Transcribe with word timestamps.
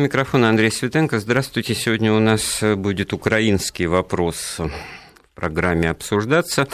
У 0.00 0.02
микрофона 0.02 0.48
Андрей 0.48 0.72
Светенко. 0.72 1.20
Здравствуйте. 1.20 1.74
Сегодня 1.74 2.14
у 2.14 2.20
нас 2.20 2.62
будет 2.62 3.12
украинский 3.12 3.84
вопрос 3.84 4.56
в 4.56 4.70
программе 5.34 5.90
обсуждаться 5.90 6.68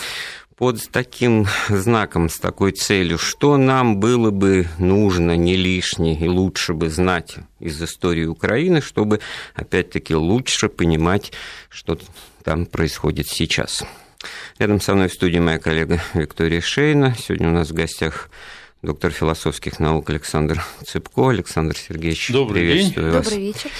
под 0.54 0.80
таким 0.92 1.48
знаком, 1.68 2.28
с 2.28 2.38
такой 2.38 2.70
целью, 2.70 3.18
что 3.18 3.56
нам 3.56 3.98
было 3.98 4.30
бы 4.30 4.68
нужно 4.78 5.36
не 5.36 5.56
лишнее 5.56 6.16
и 6.16 6.28
лучше 6.28 6.72
бы 6.72 6.88
знать 6.88 7.38
из 7.58 7.82
истории 7.82 8.26
Украины, 8.26 8.80
чтобы, 8.80 9.18
опять-таки, 9.56 10.14
лучше 10.14 10.68
понимать, 10.68 11.32
что 11.68 11.98
там 12.44 12.64
происходит 12.64 13.26
сейчас. 13.26 13.82
Рядом 14.60 14.80
со 14.80 14.94
мной 14.94 15.08
в 15.08 15.14
студии 15.14 15.38
моя 15.38 15.58
коллега 15.58 16.00
Виктория 16.14 16.60
Шейна. 16.60 17.16
Сегодня 17.18 17.48
у 17.48 17.52
нас 17.52 17.70
в 17.70 17.74
гостях 17.74 18.30
доктор 18.86 19.10
философских 19.10 19.80
наук 19.80 20.08
Александр 20.10 20.64
Цыпко. 20.86 21.30
Александр 21.30 21.76
Сергеевич, 21.76 22.30
Добрый 22.30 22.62
приветствую 22.62 23.06
день. 23.06 23.14
вас. 23.16 23.24
Добрый 23.24 23.46
вечер. 23.46 23.70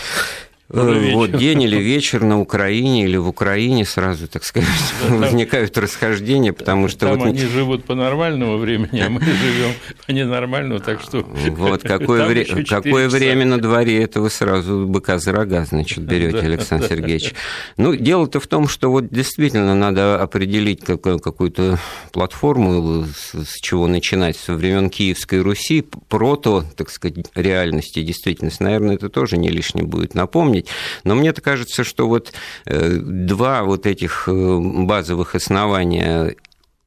Добрый 0.68 1.14
вот 1.14 1.30
день 1.36 1.62
или 1.62 1.76
вечер 1.76 2.24
на 2.24 2.40
Украине 2.40 3.04
или 3.04 3.16
в 3.16 3.28
Украине 3.28 3.84
сразу, 3.84 4.26
так 4.26 4.42
сказать, 4.42 4.68
возникают 5.08 5.78
расхождения, 5.78 6.52
потому 6.52 6.88
что... 6.88 7.06
Там 7.06 7.18
вот... 7.18 7.28
они 7.28 7.38
живут 7.38 7.84
по 7.84 7.94
нормальному 7.94 8.56
времени, 8.56 8.98
а 8.98 9.08
мы 9.08 9.20
живем 9.20 9.72
по 10.04 10.10
ненормальному, 10.10 10.80
так 10.80 11.00
что... 11.00 11.20
Вот 11.50 11.82
какое, 11.82 12.26
вре... 12.26 12.64
какое 12.64 13.08
время 13.08 13.44
на 13.44 13.58
дворе, 13.60 14.02
это 14.02 14.20
вы 14.20 14.28
сразу 14.28 14.86
быка 14.86 15.18
за 15.18 15.30
рога, 15.30 15.64
значит, 15.64 16.00
берете, 16.00 16.38
Александр 16.38 16.88
Сергеевич. 16.88 17.34
Ну, 17.76 17.94
дело-то 17.94 18.40
в 18.40 18.48
том, 18.48 18.66
что 18.66 18.90
вот 18.90 19.08
действительно 19.08 19.76
надо 19.76 20.20
определить 20.20 20.84
какую-то 20.84 21.78
платформу, 22.12 23.04
с 23.04 23.60
чего 23.60 23.86
начинать. 23.86 24.36
Со 24.36 24.54
времен 24.54 24.90
Киевской 24.90 25.42
Руси, 25.42 25.84
прото, 26.08 26.64
так 26.76 26.90
сказать, 26.90 27.18
реальности, 27.36 28.02
действительность, 28.02 28.58
наверное, 28.58 28.96
это 28.96 29.08
тоже 29.08 29.36
не 29.36 29.48
лишнее 29.48 29.86
будет 29.86 30.14
напомнить, 30.14 30.55
помнить. 30.56 30.68
Но 31.04 31.14
мне-то 31.14 31.40
кажется, 31.40 31.84
что 31.84 32.08
вот 32.08 32.32
два 32.66 33.62
вот 33.62 33.86
этих 33.86 34.28
базовых 34.28 35.34
основания 35.34 36.36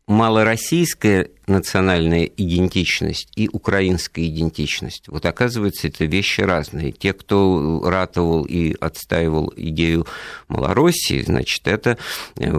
малороссийская 0.09 1.29
национальная 1.45 2.23
идентичность 2.25 3.31
и 3.35 3.47
украинская 3.47 4.25
идентичность. 4.25 5.07
Вот 5.07 5.25
оказывается, 5.25 5.87
это 5.87 6.05
вещи 6.05 6.41
разные. 6.41 6.91
Те, 6.91 7.13
кто 7.13 7.81
ратовал 7.85 8.43
и 8.43 8.75
отстаивал 8.79 9.53
идею 9.55 10.07
Малороссии, 10.47 11.21
значит, 11.21 11.67
это 11.67 11.99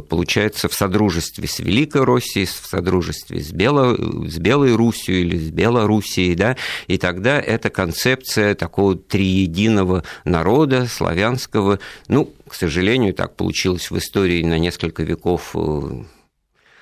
получается 0.08 0.68
в 0.68 0.74
содружестве 0.74 1.48
с 1.48 1.58
Великой 1.58 2.04
Россией, 2.04 2.46
в 2.46 2.66
содружестве 2.66 3.40
с, 3.40 3.50
Бело, 3.50 3.96
с 4.28 4.38
Белой 4.38 4.76
Русью 4.76 5.20
или 5.20 5.36
с 5.36 5.50
Белоруссией, 5.50 6.36
да, 6.36 6.56
и 6.86 6.98
тогда 6.98 7.40
эта 7.40 7.68
концепция 7.68 8.54
такого 8.54 8.94
триединого 8.94 10.04
народа 10.24 10.86
славянского, 10.86 11.80
ну, 12.06 12.32
к 12.46 12.54
сожалению, 12.54 13.12
так 13.12 13.34
получилось 13.34 13.90
в 13.90 13.98
истории 13.98 14.44
на 14.44 14.58
несколько 14.58 15.02
веков 15.02 15.56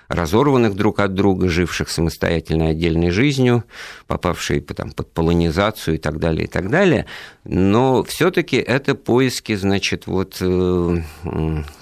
разорванных 0.09 0.75
друг 0.75 1.01
от 1.01 1.15
друга, 1.15 1.49
живших 1.49 1.89
самостоятельной 1.91 2.71
отдельной 2.71 3.11
жизнью, 3.11 3.65
попавшие 4.07 4.61
там, 4.61 4.91
под 4.93 5.13
полонизацию 5.13 5.97
и 5.97 5.99
так 5.99 6.19
далее, 6.19 6.45
и 6.45 6.49
так 6.49 6.71
далее. 6.71 7.07
Но 7.45 8.03
все 8.05 8.31
таки 8.31 8.57
это 8.57 8.95
поиски, 8.95 9.55
значит, 9.55 10.07
вот 10.07 10.43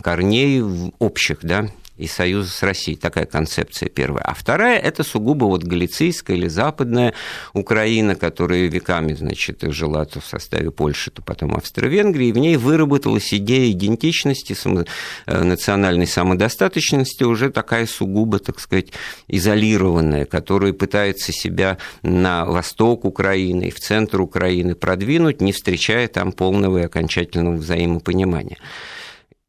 корней 0.02 0.92
общих, 0.98 1.38
да, 1.42 1.68
и 1.96 2.06
союза 2.06 2.50
с 2.50 2.62
Россией. 2.62 2.96
Такая 2.96 3.26
концепция 3.26 3.88
первая. 3.88 4.22
А 4.24 4.34
вторая– 4.34 4.78
это 4.80 5.02
сугубо 5.02 5.44
вот 5.44 5.64
галицийская 5.64 6.36
или 6.36 6.48
западная 6.48 7.14
Украина, 7.52 8.14
которая 8.14 8.66
веками, 8.66 9.14
значит, 9.14 9.62
жила 9.62 10.06
в 10.06 10.24
составе 10.24 10.70
Польши, 10.70 11.10
то 11.10 11.22
потом 11.22 11.54
Австро-Венгрии, 11.54 12.28
и 12.28 12.32
в 12.32 12.38
ней 12.38 12.56
выработалась 12.56 13.32
идея 13.32 13.70
идентичности, 13.70 14.52
само... 14.52 14.84
национальной 15.26 16.06
самодостаточности, 16.06 17.24
уже 17.24 17.50
такая 17.50 17.86
сугубо, 17.86 18.38
так 18.38 18.60
сказать, 18.60 18.88
изолированная, 19.28 20.24
которая 20.24 20.72
пытается 20.72 21.32
себя 21.32 21.78
на 22.02 22.44
восток 22.44 23.04
Украины 23.04 23.68
и 23.68 23.70
в 23.70 23.80
центр 23.80 24.20
Украины 24.20 24.74
продвинуть, 24.74 25.40
не 25.40 25.52
встречая 25.52 26.08
там 26.08 26.32
полного 26.32 26.78
и 26.78 26.84
окончательного 26.84 27.56
взаимопонимания. 27.56 28.58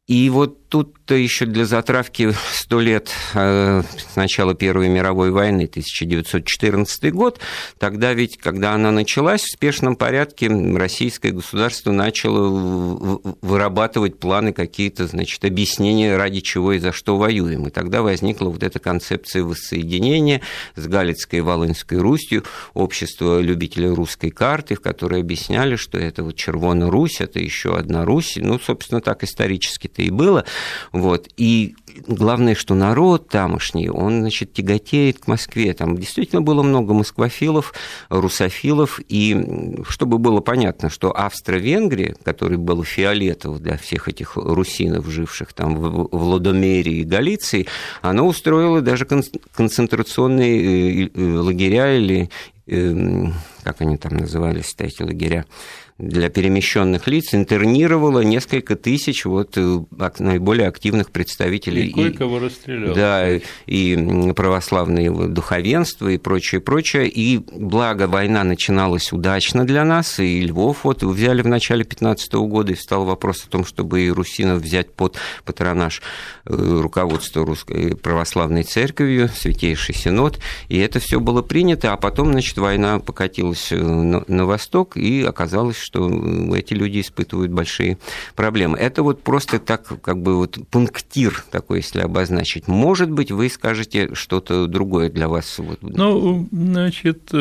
И 0.06 0.30
вот 0.30 0.67
тут-то 0.68 1.14
еще 1.14 1.46
для 1.46 1.64
затравки 1.64 2.34
сто 2.52 2.80
лет 2.80 3.10
с 3.32 4.16
начала 4.16 4.54
Первой 4.54 4.88
мировой 4.88 5.30
войны, 5.30 5.64
1914 5.64 7.12
год, 7.12 7.40
тогда 7.78 8.12
ведь, 8.12 8.36
когда 8.36 8.72
она 8.74 8.90
началась, 8.90 9.42
в 9.42 9.52
спешном 9.52 9.96
порядке 9.96 10.48
российское 10.48 11.30
государство 11.30 11.90
начало 11.92 13.30
вырабатывать 13.40 14.18
планы 14.18 14.52
какие-то, 14.52 15.06
значит, 15.06 15.44
объяснения, 15.44 16.16
ради 16.16 16.40
чего 16.40 16.72
и 16.72 16.78
за 16.78 16.92
что 16.92 17.16
воюем. 17.16 17.66
И 17.66 17.70
тогда 17.70 18.02
возникла 18.02 18.48
вот 18.48 18.62
эта 18.62 18.78
концепция 18.78 19.44
воссоединения 19.44 20.42
с 20.76 20.86
Галицкой 20.86 21.40
и 21.40 21.42
Волынской 21.42 21.98
Русью, 21.98 22.44
общество 22.74 23.40
любителей 23.40 23.88
русской 23.88 24.30
карты, 24.30 24.74
в 24.74 24.80
которой 24.80 25.20
объясняли, 25.20 25.76
что 25.76 25.98
это 25.98 26.22
вот 26.22 26.36
Червона 26.36 26.90
Русь, 26.90 27.20
это 27.20 27.38
еще 27.38 27.76
одна 27.76 28.04
Русь, 28.04 28.34
ну, 28.36 28.58
собственно, 28.58 29.00
так 29.00 29.24
исторически-то 29.24 30.02
и 30.02 30.10
было, 30.10 30.44
вот. 30.92 31.28
И 31.36 31.74
главное, 32.06 32.54
что 32.54 32.74
народ 32.74 33.28
тамошний, 33.28 33.88
он, 33.88 34.20
значит, 34.20 34.52
тяготеет 34.52 35.18
к 35.18 35.26
Москве. 35.26 35.74
Там 35.74 35.96
действительно 35.96 36.42
было 36.42 36.62
много 36.62 36.94
москвофилов, 36.94 37.74
русофилов. 38.08 39.00
И 39.08 39.76
чтобы 39.88 40.18
было 40.18 40.40
понятно, 40.40 40.90
что 40.90 41.16
Австро-Венгрия, 41.16 42.14
который 42.22 42.58
был 42.58 42.84
фиолетов 42.84 43.60
для 43.60 43.76
всех 43.76 44.08
этих 44.08 44.36
русинов, 44.36 45.06
живших 45.06 45.52
там 45.52 45.76
в 45.76 46.08
Владомере 46.12 46.92
и 46.92 47.04
Галиции, 47.04 47.66
она 48.02 48.22
устроила 48.22 48.80
даже 48.80 49.04
концентрационные 49.04 51.10
лагеря 51.14 51.96
или 51.96 52.30
как 52.66 53.80
они 53.80 53.96
там 53.96 54.16
назывались, 54.16 54.74
эти 54.78 55.02
лагеря, 55.02 55.46
для 55.98 56.28
перемещенных 56.30 57.08
лиц 57.08 57.34
интернировала 57.34 58.20
несколько 58.20 58.76
тысяч 58.76 59.24
вот 59.24 59.58
наиболее 60.18 60.68
активных 60.68 61.10
представителей. 61.10 61.88
И 61.88 61.92
кое-кого 61.92 62.38
расстрелял. 62.38 62.94
Да, 62.94 63.28
и 63.66 64.32
православное 64.34 65.10
духовенство 65.28 66.08
и 66.08 66.16
прочее, 66.18 66.60
прочее. 66.60 67.08
И 67.08 67.38
благо 67.38 68.06
война 68.06 68.44
начиналась 68.44 69.12
удачно 69.12 69.66
для 69.66 69.84
нас, 69.84 70.20
и 70.20 70.40
Львов 70.40 70.84
вот 70.84 71.02
взяли 71.02 71.42
в 71.42 71.48
начале 71.48 71.84
15 71.84 72.32
года, 72.34 72.72
и 72.72 72.76
встал 72.76 73.04
вопрос 73.04 73.44
о 73.44 73.48
том, 73.48 73.64
чтобы 73.64 74.02
и 74.02 74.10
русинов 74.10 74.62
взять 74.62 74.92
под 74.92 75.16
патронаж 75.44 76.00
руководства 76.44 77.44
Русской 77.44 77.96
Православной 77.96 78.62
Церковью, 78.62 79.28
Святейший 79.28 79.94
Синод, 79.94 80.38
и 80.68 80.78
это 80.78 81.00
все 81.00 81.18
было 81.18 81.42
принято, 81.42 81.92
а 81.92 81.96
потом, 81.96 82.32
значит, 82.32 82.56
война 82.58 83.00
покатилась 83.00 83.70
на, 83.70 84.24
на 84.28 84.46
восток, 84.46 84.96
и 84.96 85.22
оказалось, 85.22 85.87
что 85.88 86.54
эти 86.54 86.74
люди 86.74 87.00
испытывают 87.00 87.50
большие 87.50 87.96
проблемы. 88.36 88.76
Это 88.76 89.02
вот 89.02 89.22
просто 89.22 89.58
так, 89.58 90.00
как 90.02 90.20
бы 90.20 90.36
вот 90.36 90.58
пунктир 90.70 91.42
такой, 91.50 91.78
если 91.78 92.00
обозначить. 92.00 92.68
Может 92.68 93.10
быть, 93.10 93.32
вы 93.32 93.48
скажете 93.48 94.14
что-то 94.14 94.66
другое 94.66 95.08
для 95.08 95.28
вас? 95.28 95.58
Ну, 95.80 96.46
значит, 96.52 97.32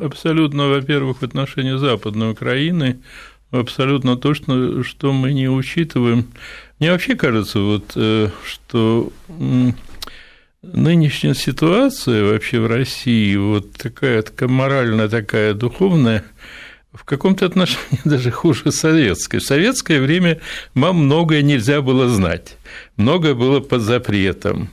абсолютно, 0.00 0.68
во-первых, 0.68 1.18
в 1.18 1.22
отношении 1.22 1.76
Западной 1.76 2.30
Украины, 2.30 3.00
абсолютно 3.50 4.16
то, 4.16 4.32
что, 4.32 4.82
что 4.82 5.12
мы 5.12 5.34
не 5.34 5.50
учитываем. 5.50 6.24
Мне 6.78 6.92
вообще 6.92 7.14
кажется, 7.14 7.60
вот, 7.60 7.90
что 8.44 9.12
нынешняя 10.62 11.34
ситуация 11.34 12.24
вообще 12.24 12.60
в 12.60 12.68
России, 12.68 13.36
вот 13.36 13.72
такая 13.72 14.24
моральная, 14.48 15.08
такая 15.08 15.54
духовная, 15.54 16.24
в 16.92 17.04
каком-то 17.04 17.46
отношении 17.46 18.00
даже 18.04 18.30
хуже 18.30 18.72
советской. 18.72 19.38
В 19.38 19.44
советское 19.44 20.00
время 20.00 20.40
вам 20.74 21.04
многое 21.04 21.42
нельзя 21.42 21.80
было 21.82 22.08
знать, 22.08 22.56
многое 22.96 23.34
было 23.34 23.60
под 23.60 23.82
запретом 23.82 24.70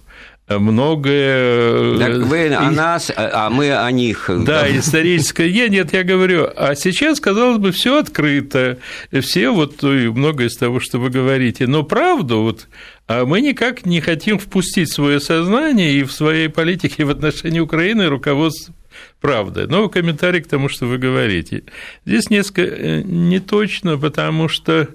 многое... 0.58 1.98
Так 2.00 2.18
вы 2.26 2.54
о 2.54 2.72
нас, 2.72 3.12
а 3.16 3.50
мы 3.50 3.72
о 3.72 3.92
них. 3.92 4.30
Да, 4.44 4.68
историческое. 4.76 5.48
Я, 5.48 5.68
нет, 5.68 5.94
я 5.94 6.04
говорю, 6.04 6.50
а 6.56 6.74
сейчас, 6.76 7.20
казалось 7.20 7.60
бы, 7.60 7.72
все 7.72 8.00
открыто, 8.00 8.80
все 9.22 9.52
вот 9.52 9.84
многое 9.84 10.48
из 10.48 10.58
того, 10.58 10.80
что 10.80 10.98
вы 10.98 11.10
говорите, 11.10 11.68
но 11.68 11.84
правду 11.84 12.42
вот 12.42 12.68
а 13.08 13.26
мы 13.26 13.42
никак 13.42 13.88
не 13.88 14.02
хотим 14.02 14.38
впустить 14.38 14.92
свое 14.92 15.20
сознание 15.20 15.94
и 15.94 16.04
в 16.04 16.12
своей 16.12 16.48
политике 16.48 17.06
в 17.06 17.10
отношении 17.10 17.60
Украины 17.60 18.08
руководство 18.08 18.74
правдой. 19.22 19.68
Но 19.68 19.90
комментарий 19.90 20.42
к 20.42 20.48
тому, 20.48 20.70
что 20.70 20.86
вы 20.86 20.98
говорите. 20.98 21.64
Здесь 22.06 22.30
несколько 22.30 23.04
не 23.04 23.40
точно, 23.40 23.98
потому 23.98 24.48
что, 24.48 24.88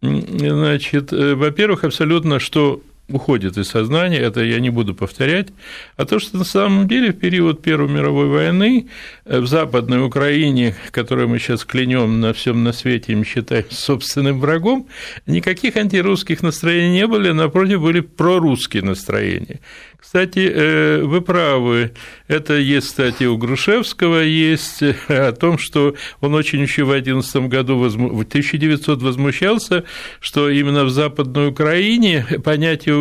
значит, 0.00 1.12
во-первых, 1.12 1.84
абсолютно, 1.84 2.38
что 2.38 2.82
уходит 3.08 3.56
из 3.56 3.68
сознания, 3.68 4.18
это 4.18 4.42
я 4.42 4.60
не 4.60 4.70
буду 4.70 4.94
повторять, 4.94 5.48
а 5.96 6.04
то, 6.04 6.18
что 6.18 6.36
на 6.36 6.44
самом 6.44 6.86
деле 6.86 7.12
в 7.12 7.18
период 7.18 7.62
Первой 7.62 7.88
мировой 7.88 8.26
войны 8.26 8.88
э, 9.24 9.40
в 9.40 9.46
Западной 9.46 10.04
Украине, 10.04 10.76
которую 10.90 11.28
мы 11.28 11.38
сейчас 11.38 11.64
клянем 11.64 12.20
на 12.20 12.32
всем 12.32 12.62
на 12.64 12.72
свете 12.72 13.14
и 13.14 13.24
считаем 13.24 13.64
собственным 13.70 14.40
врагом, 14.40 14.88
никаких 15.26 15.76
антирусских 15.76 16.42
настроений 16.42 17.00
не 17.00 17.06
были, 17.06 17.30
напротив, 17.30 17.80
были 17.80 18.00
прорусские 18.00 18.82
настроения. 18.82 19.60
Кстати, 20.00 20.48
э, 20.48 21.02
вы 21.02 21.20
правы, 21.20 21.92
это 22.28 22.54
есть, 22.54 22.86
кстати, 22.86 23.24
у 23.24 23.36
Грушевского, 23.36 24.20
есть 24.20 24.80
э, 24.80 24.94
о 25.08 25.32
том, 25.32 25.58
что 25.58 25.96
он 26.20 26.34
очень 26.34 26.60
еще 26.60 26.84
в 26.84 26.92
11 26.92 27.48
году, 27.48 27.76
в 27.76 28.20
1900 28.20 29.02
возмущался, 29.02 29.84
что 30.20 30.48
именно 30.48 30.84
в 30.84 30.90
Западной 30.90 31.48
Украине 31.48 32.24
понятие 32.44 32.94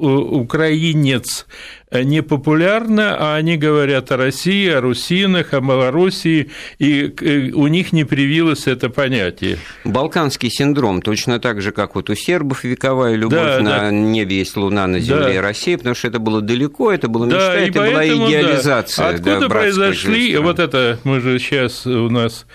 украинец 0.00 1.46
не 1.92 2.22
популярно, 2.22 3.16
а 3.18 3.36
они 3.36 3.56
говорят 3.56 4.12
о 4.12 4.16
России, 4.16 4.68
о 4.68 4.80
русинах, 4.80 5.52
о 5.52 5.60
Малороссии, 5.60 6.50
и 6.78 7.52
у 7.54 7.66
них 7.66 7.92
не 7.92 8.04
привилось 8.04 8.66
это 8.66 8.90
понятие. 8.90 9.58
Балканский 9.84 10.50
синдром, 10.50 11.02
точно 11.02 11.40
так 11.40 11.60
же, 11.60 11.72
как 11.72 11.96
вот 11.96 12.08
у 12.10 12.14
сербов 12.14 12.64
вековая 12.64 13.16
любовь 13.16 13.40
да, 13.40 13.60
на 13.60 13.78
да. 13.78 13.90
небе 13.90 14.38
есть 14.38 14.56
луна, 14.56 14.86
на 14.86 15.00
земле 15.00 15.34
да. 15.34 15.42
Россия, 15.42 15.76
потому 15.76 15.94
что 15.94 16.08
это 16.08 16.18
было 16.18 16.40
далеко, 16.40 16.92
это 16.92 17.08
мечта, 17.08 17.38
да, 17.38 17.54
это 17.54 17.78
поэтому, 17.78 17.92
была 17.92 18.06
идеализация. 18.06 19.04
Да. 19.04 19.08
Откуда 19.10 19.40
да, 19.40 19.48
произошли, 19.48 20.36
вот 20.36 20.58
это 20.58 20.98
мы 21.04 21.20
же 21.20 21.38
сейчас 21.38 21.86
у 21.86 22.08
нас 22.08 22.46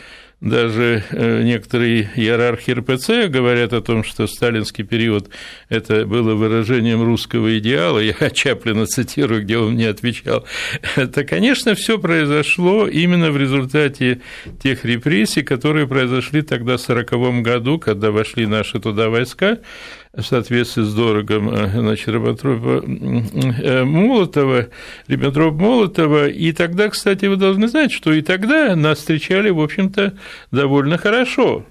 даже 0.41 1.03
э, 1.11 1.43
некоторые 1.43 2.09
иерархи 2.15 2.71
РПЦ 2.71 3.27
говорят 3.29 3.73
о 3.73 3.81
том, 3.81 4.03
что 4.03 4.27
сталинский 4.27 4.83
период– 4.83 5.29
это 5.69 6.05
было 6.05 6.35
выражением 6.35 7.03
русского 7.03 7.57
идеала. 7.57 7.99
Я 7.99 8.29
Чаплина 8.33 8.85
цитирую, 8.85 9.43
где 9.43 9.57
он 9.57 9.73
мне 9.73 9.89
отвечал. 9.89 10.45
Это, 10.95 11.23
конечно, 11.23 11.73
все 11.73 11.97
произошло 11.97 12.87
именно 12.87 13.31
в 13.31 13.37
результате 13.37 14.21
тех 14.61 14.83
репрессий, 14.83 15.41
которые 15.41 15.87
произошли 15.87 16.41
тогда 16.41 16.77
в 16.77 16.83
1940 16.83 17.41
году, 17.41 17.79
когда 17.79 18.11
вошли 18.11 18.45
наши 18.45 18.79
туда 18.79 19.09
войска, 19.09 19.59
в 20.17 20.23
соответствии 20.23 20.83
с 20.83 20.94
дорогом 20.94 21.50
э, 21.50 21.69
значит, 21.71 22.07
Риббентропа 22.07 22.83
э, 22.85 23.83
Молотова, 23.83 24.67
Риббентроп 25.07 25.56
Молотова. 25.56 26.27
И 26.27 26.51
тогда, 26.51 26.89
кстати, 26.89 27.25
вы 27.25 27.35
должны 27.35 27.67
знать, 27.67 27.91
что 27.91 28.13
и 28.13 28.21
тогда 28.21 28.75
нас 28.75 29.00
встречали, 29.00 29.50
в 29.50 29.62
общем-то, 29.62 30.13
довольно 30.51 30.97
хорошо. 30.97 31.65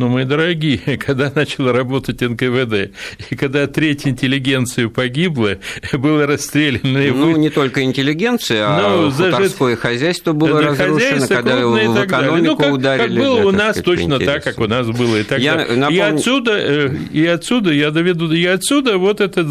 Но, 0.00 0.08
мои 0.08 0.24
дорогие, 0.24 0.78
когда 1.06 1.30
начала 1.34 1.74
работать 1.74 2.22
НКВД, 2.22 2.96
и 3.28 3.36
когда 3.36 3.66
треть 3.66 4.06
интеллигенции 4.06 4.86
погибла, 4.86 5.58
было 5.92 6.26
расстреляно... 6.26 7.12
Ну, 7.12 7.36
не 7.36 7.50
только 7.50 7.82
интеллигенция, 7.82 8.64
а 8.66 8.80
ну, 8.80 9.10
хуторское 9.10 9.50
зажит... 9.50 9.80
хозяйство 9.80 10.32
было 10.32 10.62
разрушено, 10.62 11.26
когда 11.28 11.66
в 11.66 12.06
экономику 12.06 12.44
ну, 12.46 12.56
как, 12.56 12.72
ударили. 12.72 13.08
Как 13.08 13.26
было 13.26 13.40
да, 13.40 13.46
у 13.46 13.50
нас, 13.50 13.82
точно 13.82 14.18
так, 14.18 14.42
как 14.42 14.58
у 14.58 14.66
нас 14.66 14.86
было 14.86 15.16
и 15.16 15.22
так 15.22 15.38
я. 15.38 15.56
Напомню... 15.56 15.90
И, 15.90 15.98
отсюда, 15.98 16.52
э, 16.56 16.96
и 17.12 17.26
отсюда, 17.26 17.70
я 17.70 17.90
доведу, 17.90 18.32
и 18.32 18.46
отсюда 18.46 18.96
вот 18.96 19.20
этот 19.20 19.48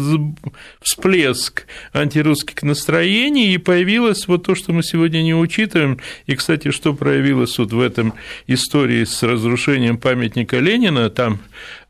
всплеск 0.82 1.66
антирусских 1.92 2.60
настроений, 2.64 3.54
и 3.54 3.58
появилось 3.58 4.26
вот 4.26 4.46
то, 4.46 4.56
что 4.56 4.72
мы 4.72 4.82
сегодня 4.82 5.22
не 5.22 5.32
учитываем, 5.32 6.00
и, 6.26 6.34
кстати, 6.34 6.72
что 6.72 6.92
проявилось 6.92 7.56
вот 7.56 7.72
в 7.72 7.80
этом 7.80 8.14
истории 8.48 9.04
с 9.04 9.22
разрушением 9.22 9.96
памятника 9.96 10.39
памятника 10.40 10.58
Ленина, 10.58 11.10
там 11.10 11.40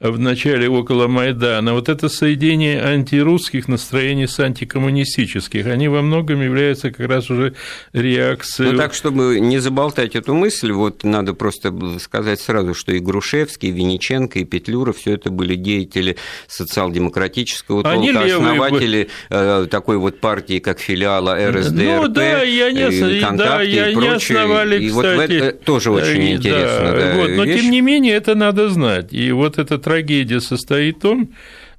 в 0.01 0.19
начале 0.19 0.69
около 0.69 1.09
Майдана, 1.09 1.75
вот 1.75 1.89
это 1.89 2.09
соединение 2.09 2.83
антирусских 2.83 3.69
настроений 3.69 4.27
с 4.27 4.41
антикоммунистических, 4.41 5.67
они 5.67 5.89
во 5.89 6.01
многом 6.01 6.41
являются 6.41 6.91
как 6.91 7.07
раз 7.07 7.31
уже 7.31 7.53
реакцией... 7.93 8.73
Ну 8.73 8.79
так, 8.79 8.95
чтобы 8.95 9.41
не 9.41 9.59
заболтать 9.59 10.17
эту 10.17 10.35
мысль, 10.35 10.73
вот 10.73 11.05
надо 11.05 11.35
просто 11.35 11.73
сказать 11.99 12.41
сразу, 12.41 12.73
что 12.75 12.93
и 12.93 12.99
Грушевский, 12.99 13.69
и 13.69 13.73
Винниченко, 13.73 14.39
и 14.39 14.45
Петлюра, 14.45 14.93
все 14.93 15.13
это 15.13 15.31
были 15.31 15.55
деятели 15.55 16.17
социал-демократического 16.49 17.83
толка, 17.83 17.99
они 17.99 18.11
основатели 18.11 19.09
левые... 19.29 19.67
такой 19.67 19.99
вот 19.99 20.21
партии, 20.21 20.61
как 20.61 20.81
филиала 20.81 21.37
РСДРП, 21.51 22.03
ну, 22.03 22.09
да, 22.09 22.43
я 22.43 22.71
не, 22.71 23.37
да, 23.37 23.61
я 23.61 23.91
и 23.91 23.95
прочее. 23.95 24.11
Не 24.11 24.17
основали, 24.17 24.83
и 24.83 24.89
кстати, 24.89 25.17
вот 25.17 25.31
это 25.31 25.53
тоже 25.53 25.91
очень 25.91 26.33
интересно. 26.33 26.93
Да, 26.93 26.97
да, 26.97 27.15
вот, 27.17 27.31
но 27.31 27.45
вещь. 27.45 27.61
тем 27.61 27.71
не 27.71 27.83
менее 27.83 28.15
это 28.15 28.30
надо 28.35 28.69
знать. 28.69 29.13
И 29.13 29.31
вот 29.33 29.59
этот 29.59 29.83
трагедия 29.83 30.41
состоит 30.41 30.97
в 30.97 31.01
том, 31.01 31.31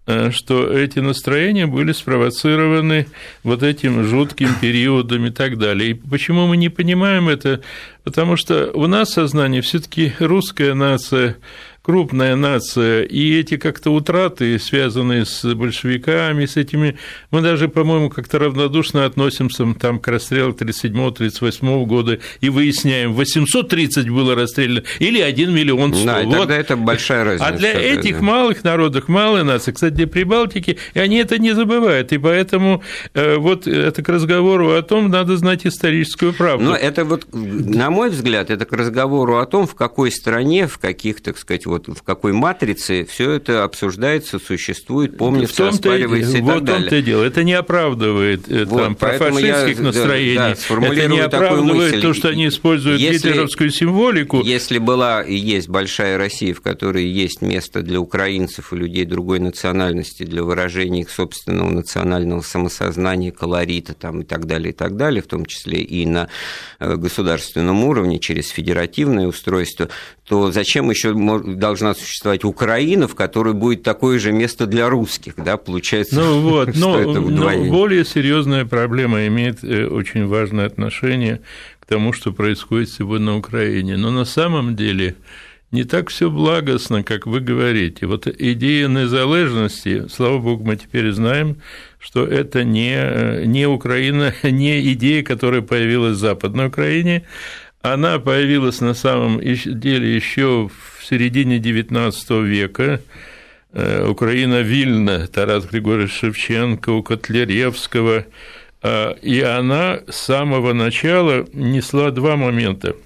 э, 0.08 0.32
что 0.32 0.72
эти 0.72 1.00
настроения 1.00 1.68
были 1.68 1.92
спровоцированы 1.92 3.08
вот 3.44 3.64
этим 3.64 4.04
жутким 4.04 4.50
периодом 4.60 5.26
и 5.26 5.32
так 5.32 5.58
далее. 5.58 5.92
И 5.92 5.94
почему 5.94 6.48
мы 6.48 6.58
не 6.58 6.70
понимаем 6.70 7.30
это? 7.30 7.62
Потому 8.04 8.36
что 8.36 8.72
у 8.74 8.88
нас 8.88 9.12
сознание 9.12 9.62
все 9.62 9.80
таки 9.80 10.14
русская 10.20 10.74
нация 10.74 11.38
крупная 11.82 12.36
нация, 12.36 13.04
и 13.04 13.40
эти 13.40 13.58
как-то 13.58 13.92
утраты, 13.92 14.60
связанные 14.60 15.26
с 15.26 15.44
большевиками, 15.56 16.46
с 16.46 16.56
этими, 16.56 16.98
мы 17.32 17.42
даже, 17.42 17.70
по-моему, 17.70 18.10
как-то 18.10 18.38
равнодушно 18.38 19.06
относимся 19.06 19.66
там, 19.80 20.00
к 20.00 20.08
расстрелу 20.08 20.54
37-38 20.54 21.86
года 21.86 22.20
и 22.40 22.50
выясняем, 22.50 23.14
830 23.14 24.10
было 24.10 24.36
расстреляно 24.36 24.84
или 25.00 25.20
1 25.20 25.54
миллион 25.54 25.96
100. 25.96 26.06
Да, 26.06 26.22
вот. 26.24 26.38
тогда 26.38 26.56
это 26.56 26.78
большая 26.78 27.24
разница. 27.24 27.48
А 27.48 27.52
для 27.52 27.74
этих 27.74 28.20
да. 28.20 28.26
малых 28.26 28.64
народов, 28.64 29.08
малой 29.08 29.44
нации, 29.44 29.72
кстати, 29.72 29.94
для 29.94 30.08
Прибалтики, 30.08 30.78
они 30.94 31.18
это 31.18 31.40
не 31.40 31.54
забывают, 31.54 32.14
и 32.14 32.20
поэтому 32.20 32.84
э, 33.14 33.38
вот 33.38 33.66
это 33.66 34.04
к 34.04 34.10
разговору 34.10 34.72
о 34.72 34.82
том, 34.84 35.10
надо 35.10 35.36
знать 35.38 35.66
историческую 35.66 36.34
правду. 36.34 36.66
Но 36.66 36.76
это 36.76 37.06
вот, 37.06 37.26
на 37.34 37.90
мой 37.90 38.10
взгляд, 38.10 38.52
это 38.52 38.66
к 38.66 38.74
разговору 38.74 39.38
о 39.38 39.46
том, 39.48 39.66
в 39.66 39.74
какой 39.74 40.12
стране, 40.12 40.68
в 40.68 40.78
каких, 40.78 41.22
так 41.22 41.38
сказать, 41.40 41.66
вот 41.72 41.88
в 41.88 42.04
какой 42.04 42.34
матрице 42.34 43.06
все 43.06 43.32
это 43.32 43.64
обсуждается, 43.64 44.40
существует, 44.40 45.18
помнится, 45.18 45.70
оспаривается 45.70 46.38
и, 46.38 46.42
вот 46.42 46.54
так 46.56 46.64
далее. 46.64 46.82
Вот 46.82 46.90
том-то 46.90 47.06
дело. 47.06 47.24
Это 47.24 47.44
не 47.44 47.54
оправдывает 47.54 48.52
э, 48.52 48.66
вот, 48.66 48.84
там, 48.84 48.96
профашистских 48.96 49.78
я, 49.78 49.84
настроений. 49.84 50.36
Да, 50.36 50.52
это 50.52 51.08
не 51.08 51.20
оправдывает 51.20 52.02
то, 52.02 52.14
что 52.14 52.30
они 52.30 52.48
используют 52.48 53.00
если, 53.00 53.30
гитлеровскую 53.30 53.72
символику. 53.72 54.42
Если 54.42 54.78
была 54.78 55.22
и 55.22 55.36
есть 55.36 55.70
большая 55.70 56.18
Россия, 56.18 56.54
в 56.54 56.62
которой 56.62 57.06
есть 57.06 57.42
место 57.42 57.82
для 57.82 58.00
украинцев 58.00 58.74
и 58.74 58.76
людей 58.76 59.06
другой 59.06 59.40
национальности 59.40 60.24
для 60.24 60.44
выражения 60.44 61.02
их 61.02 61.10
собственного 61.10 61.70
национального 61.70 62.42
самосознания, 62.42 63.32
колорита 63.32 63.94
там, 63.94 64.22
и 64.22 64.24
так 64.26 64.46
далее, 64.46 64.72
и 64.72 64.76
так 64.76 64.98
далее, 64.98 65.22
в 65.22 65.28
том 65.28 65.46
числе 65.46 65.80
и 65.82 66.06
на 66.06 66.28
э, 66.80 66.96
государственном 66.96 67.84
уровне 67.84 68.20
через 68.20 68.50
федеративное 68.50 69.28
устройство, 69.28 69.90
то 70.28 70.52
зачем 70.52 70.90
еще 70.90 71.14
должна 71.62 71.94
существовать 71.94 72.44
Украина, 72.44 73.08
в 73.08 73.16
которой 73.16 73.54
будет 73.54 73.84
такое 73.84 74.20
же 74.20 74.34
место 74.34 74.66
для 74.66 74.90
русских, 74.90 75.36
да, 75.38 75.56
получается. 75.56 76.16
Ну 76.16 76.42
вот, 76.50 76.76
но, 76.76 77.00
но 77.00 77.64
более 77.66 78.04
серьезная 78.04 78.66
проблема 78.66 79.26
имеет 79.28 79.64
э, 79.64 79.86
очень 79.86 80.28
важное 80.28 80.66
отношение 80.66 81.40
к 81.80 81.86
тому, 81.86 82.12
что 82.12 82.34
происходит 82.34 82.90
сегодня 82.90 83.28
на 83.28 83.38
Украине. 83.38 83.96
Но 83.96 84.12
на 84.12 84.26
самом 84.26 84.76
деле 84.76 85.16
не 85.72 85.86
так 85.86 86.10
все 86.10 86.30
благостно, 86.30 87.04
как 87.04 87.26
вы 87.26 87.40
говорите. 87.40 88.08
Вот 88.08 88.28
идея 88.28 88.90
незалежности, 88.90 90.08
слава 90.10 90.40
богу, 90.40 90.66
мы 90.66 90.76
теперь 90.76 91.12
знаем, 91.12 91.58
что 92.00 92.26
это 92.26 92.64
не, 92.64 92.96
э, 92.96 93.46
не 93.46 93.68
Украина, 93.68 94.34
не 94.44 94.92
идея, 94.94 95.24
которая 95.24 95.62
появилась 95.62 96.18
в 96.18 96.20
Западной 96.20 96.68
Украине, 96.68 97.24
она 97.84 98.20
появилась 98.20 98.82
на 98.82 98.94
самом 98.94 99.40
деле 99.40 100.16
еще 100.16 100.70
в 100.70 100.91
середине 101.06 101.58
XIX 101.58 102.44
века. 102.44 103.02
Э, 103.74 104.08
Украина 104.08 104.62
Вильна, 104.62 105.28
Тарас 105.28 105.66
Григорьевич 105.66 106.14
Шевченко, 106.14 106.90
у 106.92 107.04
Котляревского. 107.04 108.26
Э, 108.82 109.14
и 109.22 109.42
она 109.42 110.00
с 110.10 110.16
самого 110.16 110.74
начала 110.74 111.46
несла 111.54 112.12
два 112.12 112.36
момента– 112.36 112.96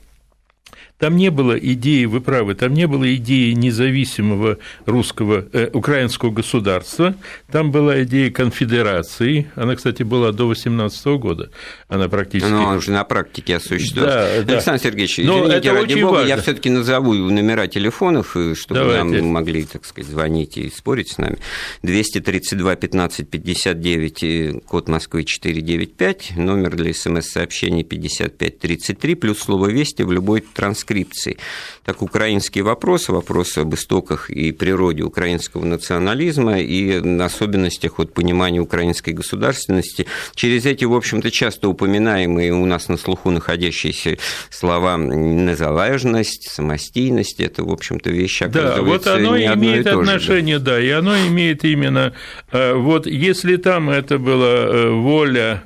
там 0.97 1.17
не 1.17 1.29
было 1.29 1.57
идеи, 1.57 2.05
вы 2.05 2.21
правы, 2.21 2.55
там 2.55 2.73
не 2.73 2.87
было 2.87 3.13
идеи 3.15 3.51
независимого 3.51 4.57
русского, 4.85 5.45
э, 5.51 5.69
украинского 5.73 6.31
государства, 6.31 7.15
там 7.51 7.71
была 7.71 8.03
идея 8.03 8.31
конфедерации, 8.31 9.51
она, 9.55 9.75
кстати, 9.75 10.03
была 10.03 10.31
до 10.31 10.47
18 10.47 11.05
года, 11.17 11.51
она 11.89 12.07
практически... 12.07 12.49
Но 12.49 12.67
она 12.67 12.77
уже 12.77 12.91
на 12.91 13.03
практике 13.03 13.57
осуществилась. 13.57 14.09
Да, 14.09 14.53
Александр 14.53 14.81
да. 14.83 14.89
Сергеевич, 14.89 15.17
Но 15.17 15.39
извините, 15.39 15.57
это 15.57 15.73
ради 15.73 15.93
бога, 15.95 16.13
важно. 16.13 16.27
я 16.29 16.37
все 16.37 16.53
таки 16.53 16.69
назову 16.69 17.13
номера 17.13 17.67
телефонов, 17.67 18.35
чтобы 18.53 18.79
Давайте. 18.79 19.21
нам 19.21 19.25
могли, 19.27 19.65
так 19.65 19.85
сказать, 19.85 20.09
звонить 20.09 20.57
и 20.57 20.69
спорить 20.69 21.09
с 21.09 21.17
нами. 21.17 21.37
232 21.83 22.75
15 22.75 23.29
59, 23.29 24.65
код 24.65 24.87
Москвы 24.87 25.23
495, 25.23 26.33
номер 26.37 26.75
для 26.75 26.93
смс-сообщений 26.93 27.83
5533, 27.83 29.15
плюс 29.15 29.39
слово 29.39 29.67
«Вести» 29.67 30.03
в 30.03 30.11
любой 30.11 30.41
транскрипции. 30.85 31.37
Так, 31.83 32.01
украинский 32.01 32.61
вопрос, 32.61 33.09
вопрос 33.09 33.57
об 33.57 33.75
истоках 33.75 34.29
и 34.29 34.51
природе 34.51 35.03
украинского 35.03 35.65
национализма 35.65 36.59
и 36.59 37.19
особенностях 37.19 37.97
вот, 37.97 38.13
понимания 38.13 38.59
украинской 38.59 39.11
государственности, 39.11 40.05
через 40.33 40.65
эти, 40.65 40.85
в 40.85 40.93
общем-то, 40.93 41.29
часто 41.31 41.69
упоминаемые 41.69 42.53
у 42.53 42.65
нас 42.65 42.89
на 42.89 42.97
слуху 42.97 43.31
находящиеся 43.31 44.17
слова 44.49 44.97
«незалежность», 44.97 46.49
«самостийность», 46.49 47.39
это, 47.39 47.63
в 47.63 47.71
общем-то, 47.71 48.09
вещи, 48.09 48.45
Да, 48.45 48.81
вот 48.81 49.07
оно 49.07 49.37
имеет 49.37 49.87
отношение, 49.87 50.57
же, 50.57 50.63
да. 50.63 50.81
и 50.81 50.89
оно 50.89 51.15
имеет 51.27 51.63
именно, 51.63 52.13
э, 52.51 52.73
вот 52.73 53.07
если 53.07 53.57
там 53.57 53.89
это 53.89 54.17
была 54.17 54.47
э, 54.47 54.89
воля 54.89 55.63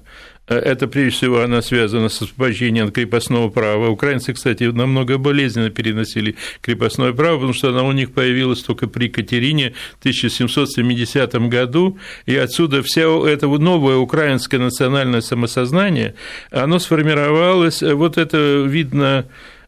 это, 0.56 0.88
прежде 0.88 1.12
всего, 1.12 1.42
она 1.42 1.62
связана 1.62 2.10
с 2.10 2.22
освобождением 2.22 2.88
от 2.88 2.94
крепостного 2.94 3.50
права. 3.50 3.90
Украинцы, 3.90 4.34
кстати, 4.34 4.64
намного 4.64 5.18
болезненно 5.18 5.70
переносили 5.70 6.36
крепостное 6.62 7.14
право, 7.14 7.36
потому 7.36 7.54
что 7.54 7.70
оно 7.70 7.88
у 7.88 7.92
них 7.92 8.12
появилось 8.12 8.62
только 8.62 8.88
при 8.88 9.10
Катерине 9.10 9.74
в 9.98 10.00
1770 10.00 11.36
году, 11.50 11.98
и 12.26 12.36
отсюда 12.36 12.82
вся 12.84 13.02
это 13.28 13.48
новое 13.48 13.98
украинское 13.98 14.60
национальное 14.60 15.22
самосознание, 15.22 16.16
оно 16.52 16.80
сформировалось, 16.80 17.84
э, 17.84 17.94
вот 17.94 18.18
это 18.18 18.64
видно 18.68 19.10
Э, 19.20 19.24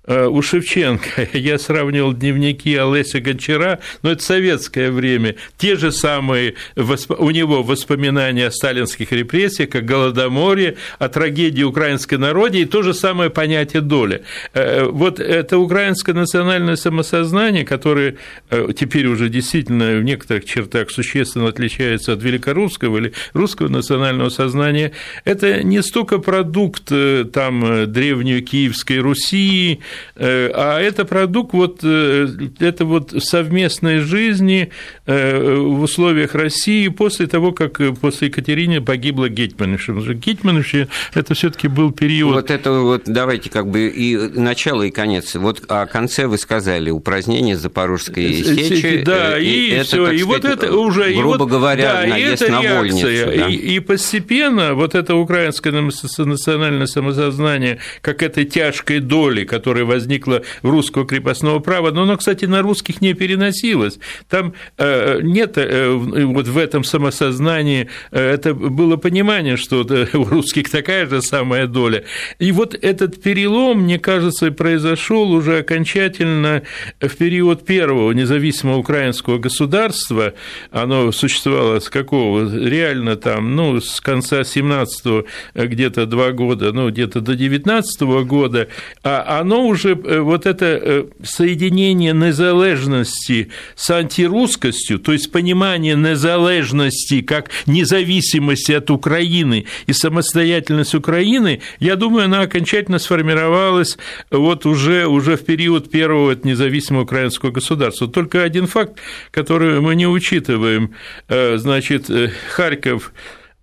у 0.07 0.41
Шевченко, 0.41 1.27
я 1.33 1.59
сравнивал 1.59 2.13
дневники 2.13 2.75
Олеся 2.75 3.19
Гончара, 3.19 3.79
но 4.01 4.11
это 4.11 4.23
советское 4.23 4.89
время, 4.89 5.35
те 5.57 5.75
же 5.75 5.91
самые 5.91 6.55
у 6.75 7.29
него 7.29 7.61
воспоминания 7.61 8.47
о 8.47 8.51
сталинских 8.51 9.11
репрессиях, 9.11 9.75
о 9.75 9.81
Голодоморе, 9.81 10.77
о 10.97 11.07
трагедии 11.07 11.63
украинской 11.63 12.15
народе 12.15 12.61
и 12.61 12.65
то 12.65 12.81
же 12.81 12.93
самое 12.93 13.29
понятие 13.29 13.81
доля. 13.81 14.21
Э, 14.53 14.85
вот 14.85 15.19
это 15.19 15.59
украинское 15.59 16.15
национальное 16.15 16.77
самосознание, 16.77 17.63
которое 17.63 18.15
э, 18.49 18.69
теперь 18.77 19.05
уже 19.05 19.29
действительно 19.29 19.97
в 19.97 20.03
некоторых 20.03 20.45
чертах 20.45 20.89
существенно 20.89 21.47
отличается 21.47 22.13
от 22.13 22.23
великорусского 22.23 22.97
или 22.97 23.13
русского 23.33 23.67
национального 23.67 24.29
сознания, 24.29 24.93
это 25.25 25.61
не 25.63 25.83
столько 25.83 26.17
продукт 26.17 26.91
там 27.33 27.91
древней 27.91 28.41
Киевской 28.41 28.97
Руси, 28.97 29.79
Э, 29.81 29.90
а 30.15 30.79
это 30.79 31.05
продукт 31.05 31.53
вот, 31.53 31.79
э, 31.83 32.27
это 32.59 32.85
вот 32.85 33.13
совместной 33.23 33.99
жизни 33.99 34.71
э, 35.05 35.55
в 35.57 35.81
условиях 35.81 36.35
России 36.35 36.87
после 36.87 37.27
того, 37.27 37.51
как 37.51 37.79
после 37.99 38.27
Екатерины 38.27 38.81
погибла 38.81 39.29
Гетмановщина. 39.29 40.13
Гетмановщина– 40.13 40.87
это 41.13 41.33
все 41.33 41.49
таки 41.49 41.67
был 41.67 41.91
период… 41.91 42.33
Вот 42.33 42.51
это 42.51 42.71
вот 42.71 43.03
давайте 43.05 43.49
как 43.49 43.67
бы 43.67 43.87
и 43.87 44.17
начало, 44.17 44.83
и 44.83 44.91
конец. 44.91 45.35
Вот 45.35 45.63
о 45.67 45.85
конце 45.85 46.27
вы 46.27 46.37
сказали, 46.37 46.89
упразднение 46.89 47.57
Запорожской 47.57 48.33
сечи. 48.43 49.03
Да, 49.05 49.37
и, 49.37 49.45
и 49.45 49.69
это, 49.71 49.85
все. 49.85 50.11
И 50.11 50.23
вот 50.23 50.45
это 50.45 50.75
уже… 50.75 51.13
Грубо 51.13 51.37
вот, 51.37 51.49
говоря, 51.49 52.01
да, 52.01 52.07
наезд 52.07 52.47
на 52.49 52.61
вольницу. 52.61 53.07
Да? 53.07 53.47
И, 53.47 53.55
и 53.55 53.79
постепенно 53.79 54.73
вот 54.73 54.95
это 54.95 55.15
украинское 55.15 55.73
национальное 55.73 56.87
самосознание, 56.87 57.79
как 58.01 58.23
этой 58.23 58.45
тяжкой 58.45 58.99
доли, 58.99 59.45
которая 59.45 59.80
которое 59.81 59.85
возникло 59.85 60.41
в 60.61 60.69
русского 60.69 61.05
крепостного 61.05 61.59
права, 61.59 61.91
но 61.91 62.03
оно, 62.03 62.17
кстати, 62.17 62.45
на 62.45 62.61
русских 62.61 63.01
не 63.01 63.13
переносилось. 63.13 63.99
Там 64.29 64.53
э, 64.77 65.19
нет 65.21 65.57
э, 65.57 65.89
вот 65.91 66.47
в 66.47 66.57
этом 66.57 66.83
самосознании, 66.83 67.87
э, 68.11 68.33
это 68.33 68.53
было 68.53 68.97
понимание, 68.97 69.57
что 69.57 69.81
у 70.13 70.23
русских 70.23 70.69
такая 70.69 71.07
же 71.07 71.21
самая 71.21 71.67
доля. 71.67 72.03
И 72.39 72.51
вот 72.51 72.75
этот 72.81 73.21
перелом, 73.21 73.83
мне 73.83 73.99
кажется, 73.99 74.51
произошел 74.51 75.31
уже 75.31 75.59
окончательно 75.59 76.61
в 76.99 77.15
период 77.17 77.65
первого 77.65 78.11
независимого 78.13 78.77
украинского 78.77 79.37
государства. 79.37 80.33
Оно 80.71 81.11
существовало 81.11 81.79
с 81.79 81.89
какого? 81.89 82.49
Реально 82.55 83.15
там, 83.15 83.55
ну, 83.55 83.79
с 83.79 84.01
конца 84.01 84.41
17-го 84.41 85.25
где-то 85.55 86.05
два 86.05 86.31
года, 86.31 86.71
ну, 86.71 86.89
где-то 86.89 87.21
до 87.21 87.35
19 87.35 88.01
-го 88.01 88.23
года, 88.23 88.67
а 89.03 89.39
оно 89.39 89.70
уже 89.71 89.91
э, 89.91 90.19
вот 90.19 90.45
это 90.45 90.65
э, 90.65 91.05
соединение 91.23 92.13
незалежности 92.13 93.49
с 93.75 93.89
антирусскостью, 93.89 94.99
то 94.99 95.13
есть 95.13 95.31
понимание 95.31 95.95
незалежности 95.95 97.21
как 97.21 97.49
независимости 97.65 98.73
от 98.73 98.91
Украины 98.91 99.65
и 99.87 99.93
самостоятельность 99.93 100.95
Украины, 100.95 101.61
я 101.79 101.95
думаю, 101.95 102.25
она 102.25 102.41
окончательно 102.41 102.99
сформировалась 102.99 103.97
вот 104.29 104.65
уже, 104.65 105.07
уже 105.07 105.35
в 105.37 105.45
период 105.45 105.89
первого 105.89 106.37
независимого 106.43 107.03
украинского 107.03 107.51
государства. 107.51 108.07
Только 108.07 108.43
один 108.43 108.67
факт, 108.67 108.99
который 109.31 109.79
мы 109.81 109.95
не 109.95 110.07
учитываем, 110.07 110.93
э, 111.27 111.57
значит, 111.57 112.09
Харьков 112.55 113.11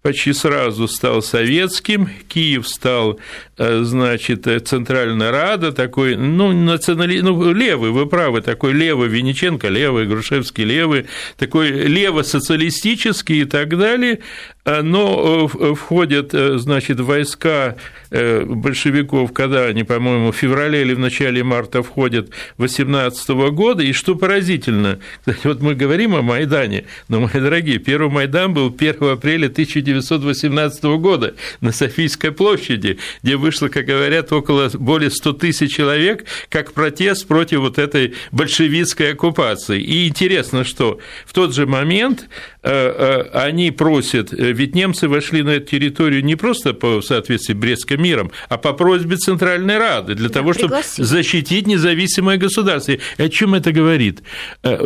почти 0.02 0.32
сразу 0.32 0.88
стал 0.88 1.22
советским, 1.22 2.08
Киев 2.28 2.68
стал, 2.68 3.18
значит, 3.58 4.46
Центральная 4.66 5.30
Рада, 5.30 5.72
такой, 5.72 6.16
ну, 6.16 6.52
национали... 6.52 7.20
ну, 7.20 7.52
левый, 7.52 7.90
вы 7.90 8.06
правы, 8.06 8.40
такой 8.40 8.72
левый 8.72 9.08
Вениченко, 9.08 9.68
левый, 9.68 10.06
Грушевский 10.06 10.64
левый, 10.64 11.06
такой 11.36 11.70
лево-социалистический 11.70 13.42
и 13.42 13.44
так 13.44 13.76
далее, 13.76 14.20
э, 14.64 14.82
но 14.82 15.50
э, 15.52 15.74
входят, 15.74 16.32
значит, 16.32 17.00
войска 17.00 17.76
большевиков, 18.10 19.34
когда 19.34 19.66
они, 19.66 19.84
по-моему, 19.84 20.32
в 20.32 20.34
феврале 20.36 20.80
или 20.80 20.94
в 20.94 20.98
начале 20.98 21.44
марта 21.44 21.82
входят 21.82 22.30
18 22.56 23.28
года, 23.52 23.82
и 23.82 23.92
что 23.92 24.14
поразительно, 24.14 24.98
кстати, 25.20 25.46
вот 25.46 25.60
мы 25.60 25.74
говорим 25.74 26.14
о 26.14 26.22
Майдане, 26.22 26.86
но, 27.08 27.20
мои 27.20 27.34
дорогие, 27.34 27.78
первый 27.78 28.10
Майдан 28.10 28.54
был 28.54 28.74
1 28.74 28.94
апреля 29.12 29.48
1900 29.48 30.18
1918 30.18 30.84
года 31.00 31.34
на 31.60 31.72
Софийской 31.72 32.32
площади, 32.32 32.98
где 33.22 33.36
вышло, 33.48 33.68
как 33.68 33.86
говорят, 33.86 34.30
около 34.30 34.68
более 34.74 35.10
100 35.10 35.32
тысяч 35.32 35.74
человек, 35.74 36.26
как 36.50 36.74
протест 36.74 37.26
против 37.26 37.60
вот 37.60 37.78
этой 37.78 38.12
большевистской 38.30 39.12
оккупации. 39.12 39.80
И 39.80 40.06
интересно, 40.06 40.64
что 40.64 40.98
в 41.24 41.32
тот 41.32 41.54
же 41.54 41.66
момент 41.66 42.28
э, 42.62 42.70
э, 42.70 43.20
они 43.32 43.70
просят, 43.70 44.34
э, 44.34 44.52
ведь 44.52 44.74
немцы 44.74 45.08
вошли 45.08 45.42
на 45.42 45.52
эту 45.52 45.70
территорию 45.70 46.22
не 46.22 46.36
просто 46.36 46.74
по 46.74 47.00
соответствии 47.00 47.54
Брестским 47.54 48.02
миром, 48.02 48.30
а 48.50 48.58
по 48.58 48.74
просьбе 48.74 49.16
Центральной 49.16 49.78
Рады 49.78 50.14
для 50.14 50.28
да, 50.28 50.34
того, 50.34 50.52
чтобы 50.52 50.82
защитить 50.98 51.66
независимое 51.66 52.36
государство. 52.36 52.92
И 52.92 53.00
о 53.16 53.30
чем 53.30 53.54
это 53.54 53.72
говорит? 53.72 54.22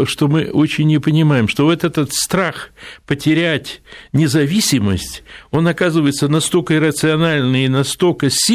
Что 0.05 0.29
мы 0.29 0.45
очень 0.53 0.87
не 0.87 1.01
понимаем, 1.01 1.49
что 1.49 1.65
вот 1.65 1.83
этот 1.83 2.13
страх 2.13 2.71
потерять 3.09 3.83
независимость 4.13 5.25
он 5.51 5.67
оказывается 5.67 6.29
настолько 6.29 6.77
иррациональный 6.77 7.65
и 7.65 7.69
настолько 7.69 8.29
сильный, 8.31 8.52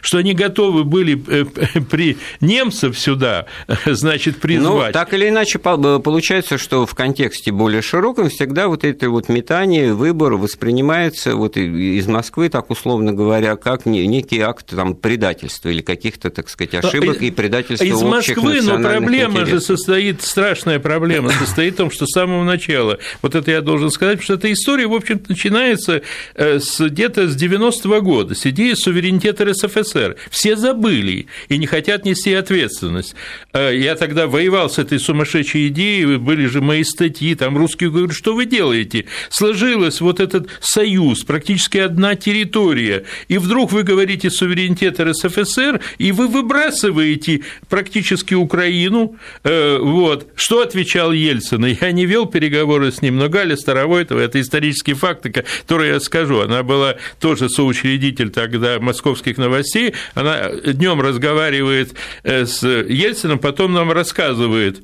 что 0.00 0.18
они 0.18 0.34
готовы 0.34 0.84
были 0.84 1.22
э, 1.28 1.44
при 1.90 2.16
немцев 2.40 2.98
сюда, 2.98 3.46
значит, 3.86 4.38
призвать. 4.38 4.86
Ну, 4.88 4.92
так 4.92 5.12
или 5.14 5.28
иначе, 5.28 5.58
э, 5.62 6.00
получается, 6.02 6.58
что 6.58 6.86
в 6.86 6.94
контексте 6.94 7.52
более 7.52 7.82
широком 7.82 8.28
всегда 8.28 8.68
вот 8.68 8.84
это 8.84 9.10
вот 9.10 9.28
метание, 9.28 9.94
выбор 9.94 10.34
воспринимается 10.34 11.36
вот 11.36 11.56
из 11.56 12.06
Москвы, 12.06 12.48
так 12.48 12.70
условно 12.70 13.12
говоря, 13.12 13.56
как 13.56 13.86
некий 13.86 14.40
акт 14.40 14.66
там, 14.74 14.94
предательства 14.94 15.68
или 15.68 15.82
каких-то, 15.82 16.30
так 16.30 16.48
сказать, 16.48 16.74
ошибок 16.74 17.22
и 17.22 17.30
предательства 17.30 17.84
Из 17.84 18.02
Москвы, 18.02 18.60
но 18.62 18.78
проблема 18.78 19.40
интересов. 19.40 19.48
же 19.48 19.60
состоит, 19.60 20.22
страшная 20.22 20.78
проблема 20.78 21.30
состоит 21.38 21.74
в 21.74 21.76
том, 21.76 21.90
что 21.90 22.06
с 22.06 22.12
самого 22.12 22.44
начала, 22.44 22.98
вот 23.22 23.34
это 23.34 23.50
я 23.50 23.60
должен 23.60 23.90
сказать, 23.90 24.20
потому 24.20 24.24
что 24.24 24.34
эта 24.34 24.52
история, 24.52 24.86
в 24.86 24.94
общем-то, 24.94 25.30
начинается 25.30 26.02
э, 26.34 26.58
с, 26.58 26.80
где-то 26.80 27.28
с 27.28 27.36
90-го 27.36 28.00
года, 28.00 28.34
с 28.34 28.46
идеи 28.46 28.74
суверенитета 28.74 29.25
РСФСР. 29.30 30.16
Все 30.30 30.56
забыли 30.56 31.26
и 31.48 31.58
не 31.58 31.66
хотят 31.66 32.04
нести 32.04 32.32
ответственность. 32.34 33.14
Э, 33.52 33.76
я 33.76 33.94
тогда 33.94 34.26
воевал 34.26 34.70
с 34.70 34.78
этой 34.78 34.98
сумасшедшей 34.98 35.68
идеей, 35.68 36.16
были 36.16 36.46
же 36.46 36.60
мои 36.60 36.84
статьи, 36.84 37.34
там 37.34 37.56
русские 37.56 37.90
говорят, 37.90 38.14
что 38.14 38.34
вы 38.34 38.46
делаете? 38.46 39.06
Сложилось 39.30 40.00
вот 40.00 40.20
этот 40.20 40.48
союз, 40.60 41.24
практически 41.24 41.78
одна 41.78 42.14
территория, 42.14 43.04
и 43.28 43.38
вдруг 43.38 43.72
вы 43.72 43.82
говорите 43.82 44.30
суверенитет 44.30 45.00
РСФСР, 45.00 45.80
и 45.98 46.12
вы 46.12 46.28
выбрасываете 46.28 47.42
практически 47.68 48.34
Украину. 48.34 49.16
Э, 49.44 49.78
вот. 49.78 50.28
Что 50.34 50.62
отвечал 50.62 51.12
Ельцин? 51.12 51.64
Я 51.66 51.92
не 51.92 52.06
вел 52.06 52.26
переговоры 52.26 52.92
с 52.92 53.02
ним, 53.02 53.16
но 53.16 53.28
Галя 53.28 53.56
Старовойтова, 53.56 54.20
это 54.20 54.40
исторические 54.40 54.96
факты, 54.96 55.30
которую 55.30 55.92
я 55.92 56.00
скажу, 56.00 56.40
она 56.40 56.62
была 56.62 56.96
тоже 57.20 57.48
соучредитель 57.48 58.30
тогда 58.30 58.78
московских 59.16 59.38
новостей, 59.38 59.94
она 60.14 60.50
днем 60.50 61.00
разговаривает 61.00 61.94
э, 62.22 62.44
с 62.44 62.62
Ельцином, 62.66 63.38
потом 63.38 63.72
нам 63.72 63.90
рассказывает, 63.90 64.82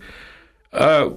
а 0.70 1.16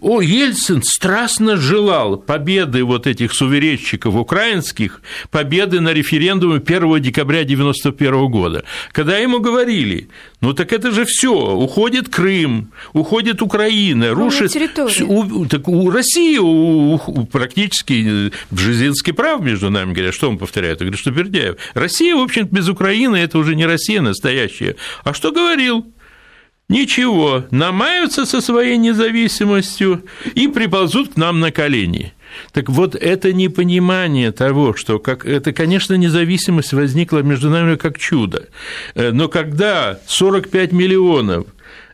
о, 0.00 0.20
Ельцин 0.20 0.82
страстно 0.82 1.56
желал 1.56 2.16
победы 2.16 2.84
вот 2.84 3.06
этих 3.06 3.32
суверенщиков 3.32 4.14
украинских, 4.14 5.00
победы 5.30 5.80
на 5.80 5.92
референдуме 5.92 6.56
1 6.56 7.00
декабря 7.00 7.40
1991 7.40 8.26
года. 8.28 8.64
Когда 8.92 9.16
ему 9.18 9.40
говорили, 9.40 10.08
ну 10.40 10.54
так 10.54 10.72
это 10.72 10.90
же 10.90 11.04
все, 11.04 11.32
уходит 11.32 12.08
Крым, 12.08 12.72
уходит 12.92 13.42
Украина, 13.42 14.10
рушит... 14.10 14.50
У, 15.02 15.46
так 15.46 15.68
у 15.68 15.90
России 15.90 16.38
у, 16.38 16.94
у, 16.94 17.26
практически 17.26 18.32
Бжезинский 18.50 19.12
прав, 19.12 19.40
между 19.40 19.70
нами 19.70 19.92
говорят, 19.92 20.14
что 20.14 20.28
он 20.28 20.38
повторяет? 20.38 20.80
Я 20.80 20.86
говорю, 20.86 20.98
что 20.98 21.10
Бердяев. 21.10 21.56
Россия, 21.74 22.16
в 22.16 22.20
общем 22.20 22.48
без 22.50 22.68
Украины 22.68 23.16
это 23.16 23.38
уже 23.38 23.54
не 23.54 23.66
Россия 23.66 24.00
настоящая. 24.00 24.76
А 25.04 25.14
что 25.14 25.30
говорил? 25.30 25.86
Ничего, 26.70 27.46
намаются 27.50 28.24
со 28.24 28.40
своей 28.40 28.76
независимостью 28.76 30.04
и 30.36 30.46
приползут 30.46 31.14
к 31.14 31.16
нам 31.16 31.40
на 31.40 31.50
колени. 31.50 32.12
Так 32.52 32.68
вот, 32.68 32.94
это 32.94 33.32
непонимание 33.32 34.30
того, 34.30 34.74
что 34.74 35.00
как, 35.00 35.26
это, 35.26 35.52
конечно, 35.52 35.94
независимость 35.94 36.72
возникла 36.72 37.18
между 37.24 37.50
нами 37.50 37.74
как 37.74 37.98
чудо. 37.98 38.50
Э, 38.94 39.10
но 39.10 39.26
когда 39.26 39.98
45 40.06 40.70
миллионов 40.70 41.48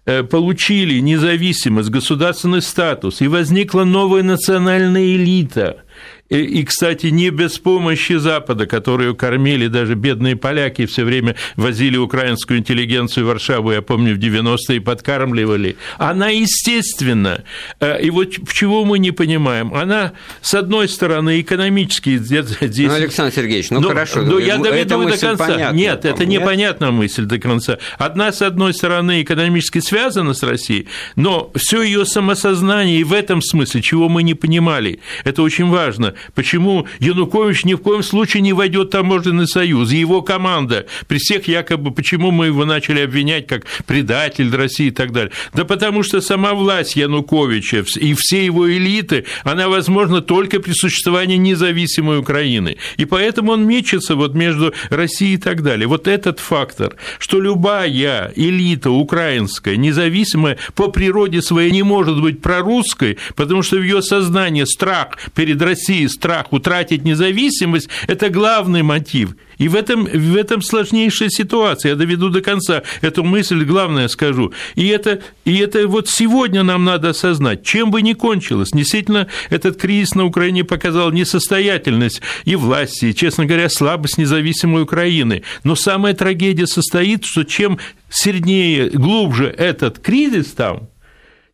э, 0.05 0.23
получили 0.25 0.99
независимость, 0.99 1.89
государственный 1.89 2.61
статус, 2.61 3.23
и 3.23 3.29
возникла 3.29 3.85
новая 3.85 4.23
национальная 4.23 5.07
элита– 5.07 5.79
и, 6.29 6.65
кстати, 6.65 7.07
не 7.07 7.31
без 7.31 7.59
помощи 7.59 8.15
Запада, 8.15 8.67
которую 8.67 9.15
кормили 9.15 9.69
даже 9.69 9.95
бедные 9.95 10.35
поляки, 10.35 10.87
все 10.87 11.05
время 11.05 11.37
возили 11.55 11.97
украинскую 11.97 12.59
интеллигенцию 12.59 13.25
в 13.25 13.29
Варшаву, 13.29 13.71
я 13.71 13.81
помню, 13.81 14.15
в 14.15 14.19
90-е 14.19 14.81
подкармливали. 14.81 15.77
Она, 15.99 16.29
естественно, 16.31 17.45
э, 17.79 18.03
и 18.03 18.11
вот 18.11 18.33
чего 18.53 18.85
мы 18.85 18.99
не 18.99 19.13
понимаем, 19.13 19.73
она, 19.73 20.15
с 20.41 20.55
одной 20.55 20.89
стороны, 20.89 21.41
экономически 21.41 22.19
здесь... 22.19 22.47
Ну, 22.61 22.95
Александр 22.95 23.33
Сергеевич, 23.33 23.71
ну 23.71 23.81
но, 23.81 23.89
хорошо, 23.89 24.23
но 24.23 24.39
я 24.41 24.59
доведу 24.59 25.05
до 25.05 25.17
конца. 25.17 25.47
Понятна, 25.47 25.77
нет, 25.77 26.05
это 26.05 26.27
нет? 26.27 26.41
непонятная 26.41 26.91
мысль 26.91 27.25
до 27.25 27.39
конца. 27.39 27.79
Одна, 27.99 28.33
с 28.33 28.43
одной 28.43 28.75
стороны, 28.75 29.23
экономически 29.23 29.79
связана 29.79 30.35
с 30.35 30.43
Россией, 30.43 30.89
но 31.15 31.53
все 31.55 31.83
ее 31.83 32.05
самосознание 32.05 32.99
и 32.99 33.05
в 33.05 33.13
этом 33.13 33.43
смысле, 33.43 33.81
чего 33.81 34.09
мы 34.09 34.25
не 34.25 34.35
понимали, 34.35 34.99
это 35.25 35.43
очень 35.43 35.69
важно, 35.69 36.16
почему 36.35 36.87
Янукович 36.99 37.65
ни 37.65 37.75
в 37.75 37.79
коем 37.79 38.03
случае 38.03 38.43
не 38.43 38.53
войдет 38.53 38.89
в 38.89 38.91
таможенный 38.91 39.47
союз, 39.47 39.91
его 39.93 40.23
команда, 40.23 40.87
при 41.09 41.19
всех 41.19 41.49
якобы, 41.49 41.91
почему 41.91 42.31
мы 42.31 42.47
его 42.47 42.65
начали 42.65 43.01
обвинять 43.01 43.47
как 43.47 43.67
предатель 43.87 44.55
России 44.55 44.89
и 44.89 44.91
так 44.91 45.13
далее. 45.13 45.33
Да 45.55 45.65
потому 45.65 46.03
что 46.03 46.21
сама 46.21 46.55
власть 46.55 46.97
Януковича 46.97 47.85
и 47.97 48.15
все 48.15 48.45
его 48.45 48.71
элиты, 48.71 49.25
она 49.45 49.69
возможна 49.69 50.21
только 50.21 50.61
при 50.61 50.73
существовании 50.73 51.37
независимой 51.37 52.19
Украины. 52.19 52.77
И 52.97 53.05
поэтому 53.05 53.53
он 53.53 53.67
мечется 53.67 54.17
вот 54.17 54.35
между 54.35 54.75
Россией 54.91 55.35
и 55.35 55.39
так 55.39 55.63
далее. 55.63 55.87
Вот 55.87 56.09
этот 56.09 56.41
фактор, 56.41 56.97
что 57.19 57.41
любая 57.41 58.33
элита 58.35 58.91
украинская, 58.91 59.77
независимая 59.77 60.59
по 60.75 60.89
природе 60.89 61.43
своей 61.43 61.71
не 61.71 61.83
может 61.83 62.21
быть 62.21 62.43
прорусской, 62.43 63.19
потому 63.35 63.63
что 63.63 63.77
в 63.77 63.83
ее 63.83 64.03
сознании 64.03 64.65
страх 64.65 65.19
перед 65.35 65.61
Россией 65.63 66.06
страх 66.09 66.53
утратить 66.53 67.05
независимость– 67.05 67.89
это 68.07 68.31
главный 68.31 68.83
мотив. 68.83 69.37
И 69.59 69.69
в 69.69 69.75
этом, 69.75 70.05
в 70.05 70.37
этом 70.37 70.61
сложнейшая 70.61 71.31
ситуация. 71.31 71.91
Я 71.91 71.97
доведу 71.97 72.29
до 72.29 72.43
конца 72.43 72.83
эту 73.01 73.25
мысль, 73.25 73.65
главное 73.65 74.09
скажу. 74.09 74.53
И 74.75 74.87
это, 74.89 75.21
и 75.45 75.57
это 75.57 75.89
вот 75.89 76.09
сегодня 76.09 76.63
нам 76.63 76.85
надо 76.85 77.11
осознать, 77.11 77.65
чем 77.65 77.91
бы 77.91 78.03
ни 78.03 78.13
кончилось. 78.13 78.71
Действительно, 78.73 79.29
этот 79.49 79.79
кризис 79.79 80.15
на 80.15 80.25
Украине 80.27 80.65
показал 80.65 81.11
несостоятельность 81.11 82.21
и 82.45 82.55
власти, 82.55 83.07
и, 83.07 83.15
честно 83.15 83.47
говоря, 83.47 83.69
слабость 83.71 84.19
независимой 84.19 84.83
Украины. 84.83 85.43
Но 85.65 85.75
самая 85.75 86.13
трагедия 86.15 86.67
состоит, 86.67 87.25
что 87.25 87.45
чем 87.45 87.79
сильнее, 88.11 88.91
глубже 88.91 89.47
этот 89.47 89.99
кризис 89.99 90.53
там, 90.53 90.89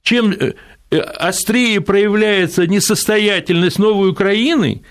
чем 0.02 0.32
э, 0.32 0.54
острее 0.99 1.80
проявляется 1.80 2.66
несостоятельность 2.66 3.78
новой 3.78 4.11
Украины, 4.11 4.82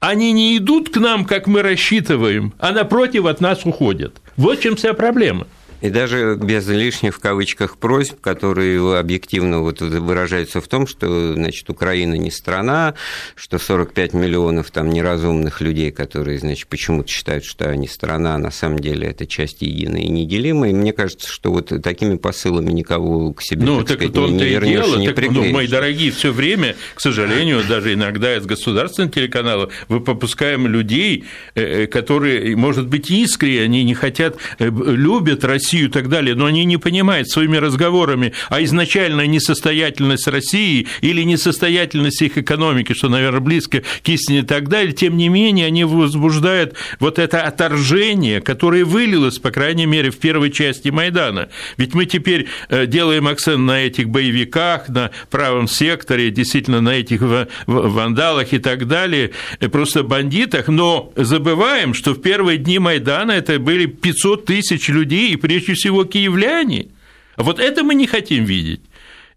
они 0.00 0.32
не 0.32 0.56
идут 0.56 0.90
к 0.90 0.96
нам, 0.98 1.24
как 1.24 1.46
мы 1.46 1.62
рассчитываем, 1.62 2.54
а 2.58 2.72
напротив 2.72 3.26
от 3.26 3.40
нас 3.40 3.64
уходят. 3.64 4.20
Вот 4.36 4.58
в 4.58 4.62
чем 4.62 4.76
вся 4.76 4.94
проблема. 4.94 5.46
И 5.80 5.90
даже 5.90 6.36
без 6.36 6.66
лишних 6.68 7.16
в 7.16 7.20
кавычках 7.20 7.76
просьб, 7.76 8.20
которые 8.20 8.98
объективно 8.98 9.60
вот 9.60 9.80
выражаются 9.80 10.60
в 10.60 10.68
том, 10.68 10.86
что 10.86 11.34
значит, 11.34 11.68
Украина 11.68 12.14
не 12.14 12.30
страна, 12.30 12.94
что 13.34 13.58
45 13.58 14.14
миллионов 14.14 14.70
там 14.70 14.90
неразумных 14.90 15.60
людей, 15.60 15.90
которые 15.90 16.38
значит, 16.38 16.68
почему-то 16.68 17.08
считают, 17.08 17.44
что 17.44 17.68
они 17.68 17.88
страна, 17.88 18.36
а 18.36 18.38
на 18.38 18.50
самом 18.50 18.78
деле 18.78 19.08
это 19.08 19.26
часть 19.26 19.62
единой 19.62 20.02
и 20.02 20.08
неделимой. 20.08 20.72
Мне 20.72 20.92
кажется, 20.92 21.30
что 21.30 21.52
вот 21.52 21.72
такими 21.82 22.16
посылами 22.16 22.72
никого 22.72 23.32
к 23.32 23.42
себе 23.42 23.66
ну, 23.66 23.78
так, 23.78 23.98
так 23.98 24.08
сказать, 24.08 24.30
не, 24.30 24.36
не 24.36 24.44
вернешь, 24.44 24.86
дело, 24.86 24.96
не 24.98 25.12
так, 25.12 25.30
ну, 25.30 25.44
Мои 25.50 25.66
дорогие, 25.66 26.10
все 26.10 26.32
время, 26.32 26.76
к 26.94 27.00
сожалению, 27.00 27.62
даже 27.68 27.92
иногда 27.92 28.36
из 28.36 28.46
государственных 28.46 29.12
телеканалов 29.12 29.72
мы 29.88 30.00
попускаем 30.00 30.66
людей, 30.66 31.24
э, 31.54 31.84
э, 31.84 31.86
которые, 31.86 32.56
может 32.56 32.86
быть, 32.86 33.10
искренне, 33.10 33.62
они 33.62 33.84
не 33.84 33.94
хотят, 33.94 34.36
э, 34.58 34.70
любят 34.70 35.44
Россию, 35.44 35.65
Россию 35.66 35.88
и 35.88 35.90
так 35.90 36.08
далее, 36.08 36.36
но 36.36 36.46
они 36.46 36.64
не 36.64 36.76
понимают 36.76 37.28
своими 37.28 37.56
разговорами, 37.56 38.32
а 38.50 38.62
изначальная 38.62 39.26
несостоятельность 39.26 40.28
России 40.28 40.86
или 41.00 41.22
несостоятельность 41.22 42.22
их 42.22 42.38
экономики, 42.38 42.94
что, 42.94 43.08
наверное, 43.08 43.40
близко 43.40 43.80
к 43.80 44.08
истине 44.08 44.40
и 44.40 44.42
так 44.42 44.68
далее, 44.68 44.92
тем 44.92 45.16
не 45.16 45.28
менее 45.28 45.66
они 45.66 45.82
возбуждают 45.84 46.74
вот 47.00 47.18
это 47.18 47.42
отторжение, 47.42 48.40
которое 48.40 48.84
вылилось, 48.84 49.38
по 49.38 49.50
крайней 49.50 49.86
мере, 49.86 50.10
в 50.10 50.18
первой 50.18 50.52
части 50.52 50.90
Майдана. 50.90 51.48
Ведь 51.76 51.94
мы 51.94 52.06
теперь 52.06 52.46
э, 52.68 52.86
делаем 52.86 53.26
акцент 53.26 53.58
на 53.58 53.80
этих 53.80 54.08
боевиках, 54.08 54.88
на 54.88 55.10
правом 55.30 55.66
секторе, 55.66 56.30
действительно 56.30 56.80
на 56.80 56.90
этих 56.90 57.22
вандалах 57.66 58.52
и 58.52 58.58
так 58.58 58.86
далее, 58.86 59.32
э, 59.58 59.68
просто 59.68 60.04
бандитах, 60.04 60.68
но 60.68 61.12
забываем, 61.16 61.92
что 61.92 62.12
в 62.12 62.22
первые 62.22 62.58
дни 62.58 62.78
Майдана 62.78 63.32
это 63.32 63.58
были 63.58 63.86
500 63.86 64.44
тысяч 64.44 64.88
людей, 64.88 65.32
и 65.32 65.36
при 65.36 65.55
прежде 65.60 65.74
всего 65.74 66.04
киевляне. 66.04 66.88
А 67.36 67.42
вот 67.42 67.58
это 67.58 67.84
мы 67.84 67.94
не 67.94 68.06
хотим 68.06 68.44
видеть. 68.44 68.80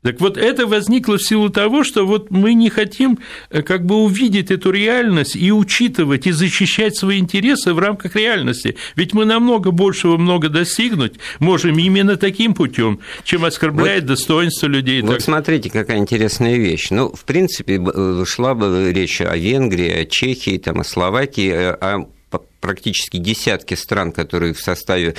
Так 0.01 0.21
вот, 0.21 0.37
это 0.37 0.65
возникло 0.65 1.17
в 1.17 1.21
силу 1.21 1.49
того, 1.49 1.83
что 1.83 2.07
вот 2.07 2.31
мы 2.31 2.53
не 2.53 2.69
хотим 2.69 3.19
э, 3.49 3.61
как 3.61 3.85
бы 3.85 3.95
увидеть 3.95 4.49
эту 4.49 4.71
реальность 4.71 5.35
и 5.35 5.51
учитывать, 5.51 6.25
и 6.25 6.31
защищать 6.31 6.95
свои 6.95 7.19
интересы 7.19 7.73
в 7.73 7.79
рамках 7.79 8.15
реальности. 8.15 8.77
Ведь 8.95 9.13
мы 9.13 9.25
намного 9.25 9.71
большего 9.71 10.15
много 10.15 10.47
достигнуть 10.47 11.15
можем 11.39 11.77
именно 11.77 12.15
таким 12.15 12.53
путем, 12.53 13.01
чем 13.25 13.43
оскорблять 13.43 14.03
вот, 14.03 14.07
достоинство 14.07 14.67
людей. 14.67 15.01
Вот 15.01 15.15
так. 15.15 15.21
смотрите, 15.21 15.69
какая 15.69 15.97
интересная 15.97 16.55
вещь. 16.55 16.91
Ну, 16.91 17.11
в 17.13 17.25
принципе, 17.25 17.77
э, 17.77 18.23
шла 18.25 18.53
бы 18.53 18.93
речь 18.95 19.19
о 19.19 19.35
Венгрии, 19.35 19.91
о 19.91 20.05
Чехии, 20.05 20.57
там, 20.59 20.79
о 20.79 20.85
Словакии, 20.85 21.51
э, 21.51 21.71
о 21.71 22.07
практически 22.59 23.17
десятки 23.17 23.73
стран, 23.73 24.11
которые 24.11 24.53
в 24.53 24.59
составе 24.59 25.15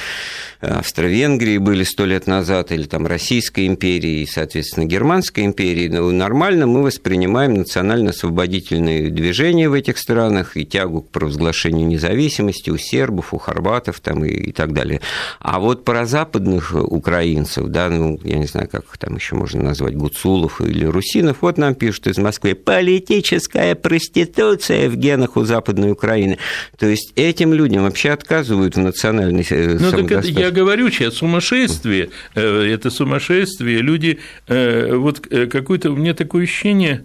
э, 0.60 0.66
Австро-Венгрии 0.66 1.58
были 1.58 1.84
сто 1.84 2.04
лет 2.04 2.26
назад, 2.26 2.72
или 2.72 2.84
там 2.84 3.06
Российской 3.06 3.66
империи 3.66 4.22
и, 4.22 4.26
соответственно, 4.26 4.84
Германской 4.84 5.44
империи, 5.44 5.88
но 5.88 6.10
нормально 6.10 6.66
мы 6.66 6.82
воспринимаем 6.82 7.54
национально-освободительные 7.54 9.10
движения 9.10 9.68
в 9.68 9.74
этих 9.74 9.98
странах 9.98 10.56
и 10.56 10.64
тягу 10.64 11.02
к 11.02 11.10
провозглашению 11.10 11.86
независимости 11.86 12.70
у 12.70 12.76
сербов, 12.76 13.32
у 13.34 13.38
хорватов 13.38 14.00
там, 14.00 14.24
и, 14.24 14.30
и 14.30 14.52
так 14.52 14.72
далее. 14.72 15.00
А 15.40 15.60
вот 15.60 15.84
про 15.84 16.06
западных 16.06 16.74
украинцев, 16.74 17.68
да, 17.68 17.88
ну, 17.88 18.18
я 18.24 18.36
не 18.36 18.46
знаю, 18.46 18.68
как 18.68 18.84
их 18.84 18.98
там 18.98 19.16
еще 19.16 19.34
можно 19.34 19.62
назвать, 19.62 19.96
гуцулов 19.96 20.60
или 20.60 20.84
русинов, 20.84 21.38
вот 21.40 21.58
нам 21.58 21.74
пишут 21.74 22.06
из 22.06 22.18
Москвы, 22.18 22.54
политическая 22.54 23.74
проституция 23.74 24.88
в 24.88 24.96
генах 24.96 25.36
у 25.36 25.44
Западной 25.44 25.92
Украины. 25.92 26.38
То 26.78 26.86
есть 26.86 27.12
этим 27.30 27.54
людям 27.54 27.82
вообще 27.82 28.10
отказывают 28.10 28.76
в 28.76 28.80
национальной 28.80 29.46
э, 29.48 29.78
Ну, 29.80 29.90
так 29.90 30.10
это, 30.10 30.26
я 30.28 30.50
говорю 30.50 30.90
сейчас, 30.90 31.14
сумасшествие, 31.14 32.10
э, 32.34 32.72
это 32.72 32.90
сумасшествие. 32.90 33.78
Люди, 33.78 34.18
э, 34.48 34.94
вот 34.94 35.20
какое-то, 35.20 35.90
у 35.90 35.96
меня 35.96 36.14
такое 36.14 36.44
ощущение, 36.44 37.04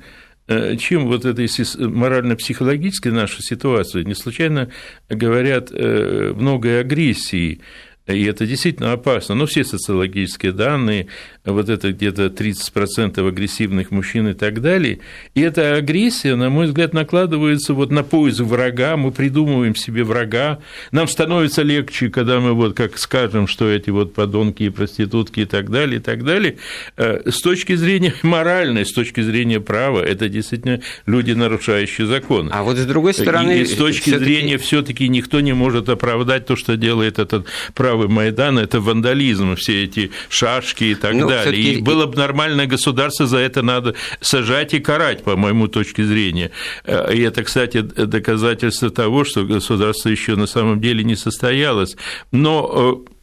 чем 0.77 1.07
вот 1.07 1.25
эта 1.25 1.43
морально-психологическая 1.79 3.11
наша 3.11 3.41
ситуация, 3.41 4.03
не 4.03 4.13
случайно 4.13 4.69
говорят 5.09 5.71
много 5.71 6.79
агрессии, 6.79 7.61
И 8.07 8.23
это 8.25 8.45
действительно 8.45 8.91
опасно. 8.91 9.33
Но 9.33 9.47
все 9.47 9.63
социологические 9.63 10.51
данные, 10.51 11.07
вот 11.43 11.69
это 11.69 11.91
где-то 11.91 12.27
30% 12.27 13.27
агрессивных 13.27 13.89
мужчин 13.89 14.27
и 14.27 14.33
так 14.33 14.61
далее. 14.61 14.99
И 15.33 15.41
эта 15.41 15.75
агрессия, 15.75 16.35
на 16.35 16.51
мой 16.51 16.67
взгляд, 16.67 16.93
накладывается 16.93 17.73
вот 17.73 17.89
на 17.89 18.03
поиск 18.03 18.41
врага. 18.41 18.95
Мы 18.95 19.11
придумываем 19.11 19.75
себе 19.75 20.03
врага. 20.03 20.59
Нам 20.91 21.07
становится 21.07 21.63
легче, 21.63 22.09
когда 22.09 22.39
мы 22.39 22.53
вот 22.53 22.75
как 22.75 22.99
скажем, 22.99 23.47
что 23.47 23.67
эти 23.67 23.89
вот 23.89 24.13
подонки 24.13 24.63
и 24.63 24.69
проститутки 24.69 25.39
и 25.41 25.45
так 25.45 25.71
далее, 25.71 25.97
и 25.97 26.01
так 26.01 26.23
далее. 26.23 26.57
Э, 26.97 27.27
с 27.27 27.41
точки 27.41 27.73
зрения 27.73 28.13
моральной, 28.21 28.85
с 28.85 28.93
точки 28.93 29.21
зрения 29.21 29.59
права, 29.59 30.01
это 30.01 30.29
действительно 30.29 30.81
люди, 31.07 31.31
нарушающие 31.31 32.05
закон. 32.05 32.51
А 32.53 32.61
вот 32.61 32.77
с 32.77 32.85
другой 32.85 33.15
стороны... 33.15 33.61
И 33.61 33.65
с 33.65 33.73
точки 33.75 34.11
зрения 34.15 34.59
все 34.59 34.83
таки 34.83 35.07
никто 35.09 35.39
не 35.39 35.53
может 35.53 35.89
оправдать 35.89 36.45
то, 36.45 36.55
что 36.55 36.77
делает 36.77 37.17
этот 37.17 37.47
прав 37.73 37.94
правый 37.95 38.09
Майдан– 38.09 38.59
это 38.59 38.81
вандализм, 38.81 39.55
все 39.55 39.85
эти 39.85 40.11
шашки 40.29 40.83
и 40.83 40.95
так 40.95 41.13
ну, 41.13 41.29
далее. 41.29 41.61
И 41.61 41.81
было 41.81 42.05
бы 42.05 42.17
нормальное 42.17 42.67
государство, 42.67 43.25
за 43.25 43.37
это 43.37 43.61
надо 43.61 43.95
сажать 44.19 44.73
и 44.73 44.79
карать, 44.79 45.23
по 45.23 45.37
моему 45.37 45.67
точке 45.67 46.03
зрения. 46.03 46.51
Э, 46.83 47.13
и 47.13 47.21
это, 47.21 47.43
кстати, 47.43 47.81
доказательство 47.81 48.89
того, 48.89 49.23
что 49.23 49.43
государство 49.43 50.09
еще 50.09 50.35
на 50.35 50.45
самом 50.45 50.81
деле 50.81 51.05
не 51.05 51.15
состоялось. 51.15 51.95
Но 52.31 53.05
э, 53.07 53.15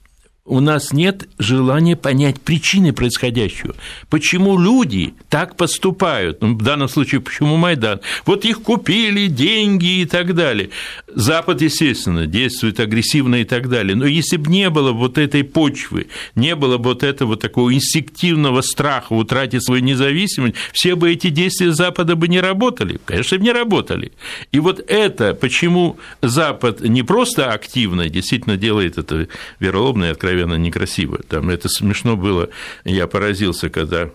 у 0.44 0.58
нас 0.58 0.92
нет 0.92 1.28
желания 1.38 1.96
понять 1.96 2.40
причины 2.40 2.92
происходящего. 2.92 3.74
Почему 4.10 4.58
люди 4.58 5.14
так 5.28 5.56
поступают? 5.56 6.42
Ну, 6.42 6.54
в 6.54 6.62
данном 6.62 6.88
случае, 6.88 7.20
почему 7.20 7.56
Майдан? 7.56 8.00
Вот 8.26 8.44
их 8.44 8.62
купили, 8.62 9.28
деньги 9.28 10.00
и 10.00 10.04
так 10.04 10.34
далее. 10.34 10.70
Запад, 11.14 11.60
естественно, 11.60 12.26
действует 12.26 12.80
агрессивно 12.80 13.36
и 13.36 13.44
так 13.44 13.68
далее. 13.68 13.94
Но 13.94 14.06
если 14.06 14.36
бы 14.36 14.50
не 14.50 14.70
было 14.70 14.92
вот 14.92 15.18
этой 15.18 15.44
почвы, 15.44 16.08
не 16.34 16.54
было 16.56 16.78
бы 16.78 16.90
вот 16.90 17.02
этого 17.02 17.36
такого 17.36 17.72
инстинктивного 17.74 18.60
страха 18.62 19.12
утратить 19.12 19.64
свою 19.64 19.82
независимость, 19.82 20.56
все 20.72 20.94
бы 20.94 21.12
эти 21.12 21.28
действия 21.28 21.72
Запада 21.72 22.16
бы 22.16 22.28
не 22.28 22.40
работали. 22.40 23.00
Конечно, 23.04 23.38
бы 23.38 23.44
не 23.44 23.52
работали. 23.52 24.12
И 24.52 24.58
вот 24.58 24.80
это, 24.86 25.34
почему 25.34 25.98
Запад 26.22 26.80
не 26.80 27.02
просто 27.02 27.52
активно, 27.52 28.08
действительно 28.08 28.56
делает 28.56 28.98
это 28.98 29.28
вероломно 29.60 30.06
и 30.06 30.08
откровенно, 30.08 30.54
некрасиво. 30.54 31.20
Там 31.28 31.50
это 31.50 31.68
смешно 31.68 32.16
было, 32.16 32.48
я 32.84 33.06
поразился, 33.06 33.68
когда 33.68 34.10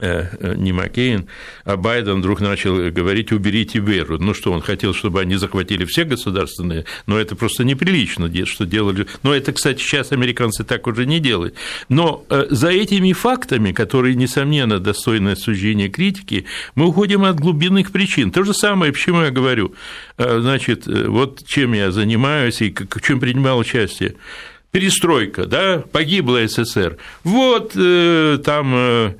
не 0.00 0.72
Маккейн, 0.72 1.26
а 1.64 1.76
Байден 1.76 2.18
вдруг 2.18 2.40
начал 2.40 2.90
говорить 2.90 3.32
«уберите 3.32 3.78
веру». 3.78 4.18
Ну 4.18 4.34
что, 4.34 4.52
он 4.52 4.60
хотел, 4.60 4.94
чтобы 4.94 5.20
они 5.20 5.36
захватили 5.36 5.84
все 5.84 6.04
государственные, 6.04 6.84
но 7.06 7.18
это 7.18 7.36
просто 7.36 7.64
неприлично, 7.64 8.30
что 8.46 8.66
делали. 8.66 9.06
Но 9.22 9.34
это, 9.34 9.52
кстати, 9.52 9.80
сейчас 9.80 10.12
американцы 10.12 10.64
так 10.64 10.86
уже 10.86 11.06
не 11.06 11.20
делают. 11.20 11.54
Но 11.88 12.24
э, 12.28 12.46
за 12.50 12.70
этими 12.70 13.12
фактами, 13.12 13.72
которые, 13.72 14.14
несомненно, 14.14 14.78
достойны 14.78 15.30
осуждения 15.30 15.88
критики, 15.88 16.46
мы 16.74 16.86
уходим 16.86 17.24
от 17.24 17.38
глубинных 17.38 17.92
причин. 17.92 18.30
То 18.30 18.42
же 18.42 18.54
самое, 18.54 18.92
почему 18.92 19.22
я 19.22 19.30
говорю, 19.30 19.74
значит, 20.18 20.86
вот 20.86 21.46
чем 21.46 21.72
я 21.72 21.90
занимаюсь 21.90 22.60
и 22.62 22.74
чем 23.02 23.20
принимал 23.20 23.58
участие 23.58 24.16
перестройка, 24.74 25.46
да, 25.46 25.84
погибла 25.92 26.48
СССР. 26.48 26.96
Вот 27.22 27.74
э, 27.76 28.40
там 28.44 28.72
э, 28.74 29.14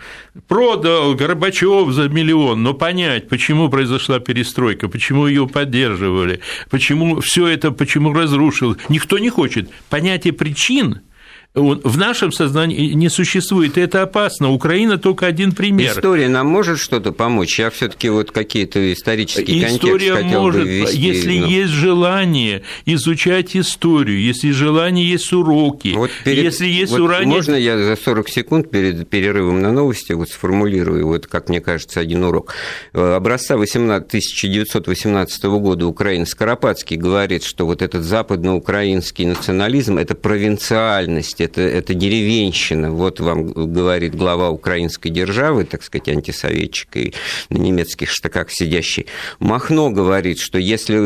продал 0.49 1.15
Горбачев 1.15 1.93
за 1.93 2.09
миллион, 2.09 2.65
но 2.65 2.75
понять, 2.75 3.29
почему 3.29 3.69
произошла 3.69 4.19
перестройка, 4.19 4.89
почему 4.89 5.29
ее 5.29 5.47
поддерживали, 5.47 6.41
почему 6.71 7.21
все 7.21 7.47
это, 7.47 7.71
почему 7.71 8.13
разрушил, 8.13 8.77
никто 8.89 9.21
не 9.21 9.31
хочет. 9.31 9.71
Понятие 9.89 10.33
причин– 10.33 11.03
в 11.55 11.99
нашем 11.99 12.33
сознании 12.33 12.95
не 12.95 13.09
существует, 13.09 13.79
и 13.79 13.81
это 13.81 14.03
опасно. 14.03 14.51
Украина 14.51 14.99
только 14.99 15.27
один 15.27 15.53
пример. 15.53 15.93
История 15.93 16.29
нам 16.29 16.47
может 16.49 16.79
что-то 16.81 17.13
помочь? 17.13 17.59
Я 17.59 17.71
все 17.71 17.89
таки 17.89 18.09
вот 18.09 18.31
какие-то 18.31 18.93
исторические 18.93 19.69
История 19.69 20.15
хотел 20.15 20.43
может, 20.43 20.63
бы 20.63 20.69
ввести, 20.69 20.99
если 20.99 21.39
но... 21.39 21.47
есть 21.47 21.73
желание 21.73 22.63
изучать 22.87 23.57
историю, 23.57 24.21
если 24.21 24.51
желание 24.51 25.09
есть 25.09 25.33
уроки, 25.33 25.93
вот 25.95 26.11
перед... 26.25 26.45
если 26.45 26.67
есть 26.67 26.93
вот 26.93 27.01
уроки... 27.01 27.25
Можно 27.25 27.55
я 27.55 27.79
за 27.79 27.97
40 27.97 28.29
секунд 28.29 28.71
перед 28.71 29.09
перерывом 29.09 29.63
на 29.63 29.71
новости 29.71 30.13
вот 30.13 30.31
сформулирую, 30.31 31.07
вот 31.07 31.27
как 31.27 31.49
мне 31.49 31.61
кажется, 31.61 32.01
один 32.01 32.25
урок. 32.25 32.55
Образца 32.93 33.57
18... 33.57 34.05
1918 34.09 35.45
года 35.45 35.87
Украина 35.87 36.27
Скоропадский 36.27 36.97
говорит, 36.97 37.45
что 37.45 37.67
вот 37.67 37.83
этот 37.83 38.05
западноукраинский 38.05 39.25
национализм– 39.25 39.99
это 39.99 40.15
провинциальность, 40.15 41.41
это, 41.45 41.61
это 41.61 41.95
деревенщина. 41.95 42.91
Вот 42.91 43.21
вам 43.21 43.53
говорит 43.53 44.15
глава 44.15 44.51
украинской 44.51 45.11
державы, 45.11 45.65
так 45.65 45.83
сказать, 45.83 46.09
антисоветчик 46.09 46.97
и 46.97 47.15
на 47.51 47.59
немецких 47.59 48.11
штыках 48.11 48.51
сидящий. 48.51 49.07
Махно 49.39 49.91
говорит, 49.91 50.39
что 50.39 50.59
если 50.59 50.97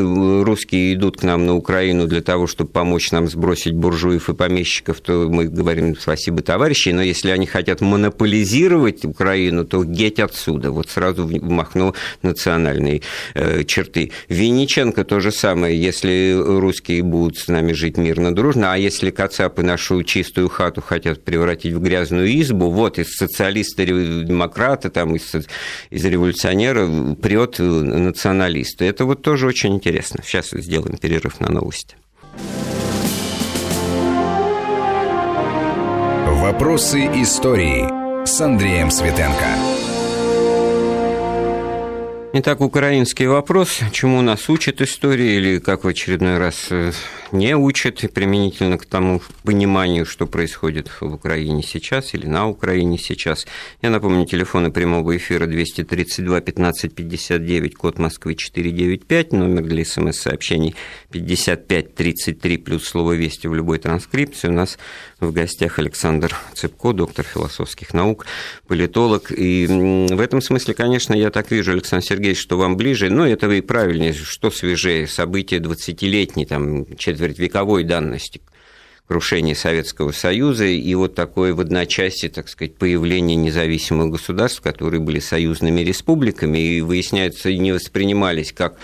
русские 0.42 0.94
идут 0.94 1.18
к 1.18 1.22
нам 1.22 1.46
на 1.46 1.54
Украину 1.54 2.06
для 2.06 2.22
того, 2.22 2.46
чтобы 2.46 2.70
помочь 2.70 3.10
нам 3.12 3.28
сбросить 3.28 3.74
буржуев 3.74 4.28
и 4.28 4.34
помещиков, 4.34 5.00
то 5.00 5.28
мы 5.28 5.44
говорим 5.44 5.96
спасибо, 5.96 6.42
товарищи, 6.42 6.90
но 6.90 7.02
если 7.02 7.30
они 7.30 7.46
хотят 7.46 7.80
монополизировать 7.80 9.04
Украину, 9.04 9.64
то 9.64 9.84
геть 9.84 10.20
отсюда. 10.20 10.70
Вот 10.70 10.88
сразу 10.90 11.26
в 11.26 11.50
Махно 11.50 11.94
национальные 12.22 13.02
э, 13.34 13.64
черты. 13.64 14.12
Винниченко 14.28 15.04
то 15.04 15.20
же 15.20 15.32
самое. 15.32 15.80
Если 15.80 16.34
русские 16.38 17.02
будут 17.02 17.38
с 17.38 17.48
нами 17.48 17.72
жить 17.72 17.96
мирно, 17.96 18.34
дружно, 18.34 18.72
а 18.72 18.76
если 18.76 19.10
кацапы 19.10 19.62
нашу 19.62 20.02
чистую 20.04 20.27
чистую 20.28 20.48
хату 20.48 20.82
хотят 20.82 21.24
превратить 21.24 21.72
в 21.72 21.80
грязную 21.80 22.28
избу, 22.40 22.70
вот 22.70 22.98
из 22.98 23.16
социалиста-демократа, 23.16 24.90
там, 24.90 25.16
из, 25.16 25.34
из 25.90 26.04
революционера 26.04 26.86
прет 27.14 27.58
националист. 27.58 28.82
Это 28.82 29.06
вот 29.06 29.22
тоже 29.22 29.46
очень 29.46 29.74
интересно. 29.74 30.22
Сейчас 30.22 30.50
сделаем 30.50 30.98
перерыв 30.98 31.40
на 31.40 31.50
новости. 31.50 31.96
Вопросы 36.26 37.00
истории 37.22 38.26
с 38.26 38.40
Андреем 38.40 38.90
Светенко. 38.90 39.87
Итак, 42.30 42.60
украинский 42.60 43.26
вопрос. 43.26 43.80
Чему 43.90 44.20
нас 44.20 44.50
учит 44.50 44.82
история 44.82 45.38
или 45.38 45.58
как 45.60 45.84
в 45.84 45.88
очередной 45.88 46.36
раз 46.36 46.66
э, 46.68 46.92
не 47.32 47.56
учат 47.56 48.04
применительно 48.12 48.76
к 48.76 48.84
тому 48.84 49.22
пониманию, 49.44 50.04
что 50.04 50.26
происходит 50.26 50.90
в 51.00 51.14
Украине 51.14 51.62
сейчас 51.62 52.12
или 52.12 52.26
на 52.26 52.46
Украине 52.46 52.98
сейчас. 52.98 53.46
Я 53.80 53.88
напомню, 53.88 54.26
телефоны 54.26 54.70
прямого 54.70 55.16
эфира 55.16 55.46
232 55.46 56.42
15 56.42 56.94
59, 56.94 57.74
код 57.74 57.98
Москвы 57.98 58.34
495, 58.34 59.32
номер 59.32 59.62
для 59.62 59.86
смс-сообщений 59.86 60.74
55 61.10 61.94
33 61.94 62.58
плюс 62.58 62.84
слово 62.84 63.12
«Вести» 63.12 63.46
в 63.46 63.54
любой 63.54 63.78
транскрипции. 63.78 64.48
У 64.48 64.52
нас 64.52 64.78
в 65.18 65.32
гостях 65.32 65.78
Александр 65.78 66.36
Цыпко, 66.52 66.92
доктор 66.92 67.24
философских 67.24 67.94
наук, 67.94 68.26
политолог. 68.66 69.32
И 69.32 69.66
в 69.66 70.20
этом 70.20 70.42
смысле, 70.42 70.74
конечно, 70.74 71.14
я 71.14 71.30
так 71.30 71.50
вижу, 71.50 71.72
Александр 71.72 72.04
Сергеевич, 72.04 72.17
что 72.38 72.58
вам 72.58 72.76
ближе, 72.76 73.10
но 73.10 73.26
это 73.26 73.50
и 73.50 73.60
правильнее, 73.60 74.12
что 74.12 74.50
свежее, 74.50 75.06
события 75.06 75.58
20-летней, 75.58 76.46
там, 76.46 76.96
четвертьвековой 76.96 77.84
данности 77.84 78.40
крушение 79.08 79.54
Советского 79.54 80.12
Союза 80.12 80.66
и 80.66 80.94
вот 80.94 81.14
такое 81.14 81.54
в 81.54 81.60
одночасье, 81.60 82.28
так 82.28 82.48
сказать, 82.48 82.76
появление 82.76 83.36
независимых 83.36 84.10
государств, 84.10 84.60
которые 84.60 85.00
были 85.00 85.18
союзными 85.18 85.80
республиками 85.80 86.58
и, 86.58 86.80
выясняется, 86.82 87.50
не 87.52 87.72
воспринимались 87.72 88.52
как 88.52 88.76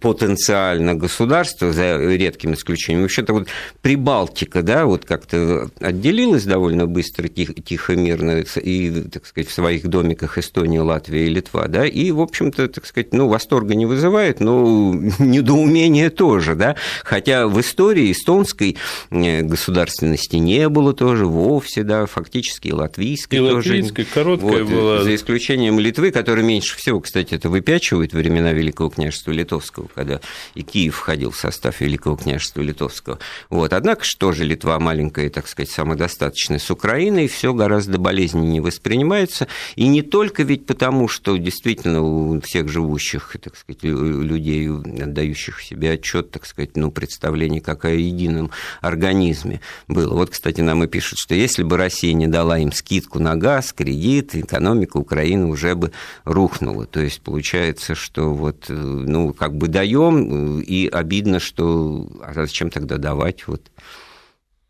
потенциально 0.00 0.94
государство, 0.94 1.72
за 1.72 1.96
редким 1.98 2.52
исключением. 2.52 3.02
Вообще-то 3.02 3.32
вот 3.32 3.48
Прибалтика, 3.80 4.62
да, 4.62 4.84
вот 4.84 5.06
как-то 5.06 5.70
отделилась 5.80 6.44
довольно 6.44 6.86
быстро, 6.86 7.28
тихо, 7.28 7.54
тихо 7.54 7.96
мирно, 7.96 8.44
и, 8.56 8.90
так 9.10 9.26
сказать, 9.26 9.48
в 9.48 9.54
своих 9.54 9.86
домиках 9.86 10.36
Эстония, 10.36 10.82
Латвия 10.82 11.26
и 11.26 11.30
Литва, 11.30 11.68
да, 11.68 11.86
и, 11.86 12.10
в 12.10 12.20
общем-то, 12.20 12.68
так 12.68 12.84
сказать, 12.84 13.14
ну, 13.14 13.26
восторга 13.26 13.74
не 13.74 13.86
вызывает, 13.86 14.40
но 14.40 14.94
недоумение 15.18 16.10
тоже, 16.10 16.54
да, 16.56 16.76
хотя 17.04 17.48
в 17.48 17.58
истории 17.58 18.12
эстонской 18.12 18.76
государства 19.10 19.61
э, 19.61 19.61
государственности 19.62 20.36
не 20.36 20.68
было 20.68 20.92
тоже 20.92 21.24
вовсе, 21.26 21.84
да, 21.84 22.06
фактически 22.06 22.68
и 22.68 22.72
латвийской 22.72 23.36
и 23.36 23.38
тоже. 23.38 23.70
латвийской, 23.70 24.04
короткая 24.04 24.64
вот, 24.64 24.72
была. 24.72 25.02
За 25.04 25.14
исключением 25.14 25.78
Литвы, 25.78 26.10
которая 26.10 26.44
меньше 26.44 26.76
всего, 26.76 27.00
кстати, 27.00 27.34
это 27.34 27.48
выпячивает 27.48 28.12
времена 28.12 28.52
Великого 28.52 28.90
княжества 28.90 29.30
Литовского, 29.30 29.88
когда 29.94 30.20
и 30.54 30.62
Киев 30.62 30.96
входил 30.96 31.30
в 31.30 31.36
состав 31.36 31.80
Великого 31.80 32.16
княжества 32.16 32.60
Литовского. 32.60 33.20
Вот. 33.50 33.72
Однако 33.72 34.04
что 34.04 34.32
же 34.32 34.44
Литва 34.44 34.80
маленькая, 34.80 35.30
так 35.30 35.46
сказать, 35.46 35.70
самодостаточная 35.70 36.58
с 36.58 36.68
Украиной, 36.70 37.28
все 37.28 37.54
гораздо 37.54 37.98
болезненнее 37.98 38.60
воспринимается. 38.60 39.46
И 39.76 39.86
не 39.86 40.02
только 40.02 40.42
ведь 40.42 40.66
потому, 40.66 41.06
что 41.06 41.36
действительно 41.36 42.02
у 42.02 42.40
всех 42.40 42.68
живущих, 42.68 43.36
так 43.40 43.56
сказать, 43.56 43.82
людей, 43.84 44.68
отдающих 44.68 45.60
себе 45.60 45.92
отчет, 45.92 46.32
так 46.32 46.46
сказать, 46.46 46.76
ну, 46.76 46.90
представление 46.90 47.60
как 47.60 47.84
о 47.84 47.90
едином 47.90 48.50
организме, 48.80 49.51
время 49.52 49.60
было. 49.88 50.14
Вот, 50.14 50.30
кстати, 50.30 50.60
нам 50.60 50.84
и 50.84 50.86
пишут, 50.86 51.18
что 51.18 51.34
если 51.34 51.62
бы 51.62 51.76
Россия 51.76 52.12
не 52.12 52.26
дала 52.26 52.58
им 52.58 52.72
скидку 52.72 53.18
на 53.18 53.36
газ, 53.36 53.72
кредит, 53.72 54.34
экономика 54.34 54.96
Украины 54.96 55.46
уже 55.46 55.74
бы 55.74 55.92
рухнула. 56.24 56.86
То 56.86 57.00
есть 57.00 57.20
получается, 57.20 57.94
что 57.94 58.32
вот, 58.34 58.66
э, 58.68 58.74
ну, 58.74 59.32
как 59.32 59.56
бы 59.56 59.68
даем, 59.68 60.60
э, 60.60 60.62
и 60.62 60.88
обидно, 60.88 61.40
что 61.40 62.08
а 62.22 62.32
зачем 62.34 62.70
тогда 62.70 62.98
давать? 62.98 63.46
Вот 63.46 63.70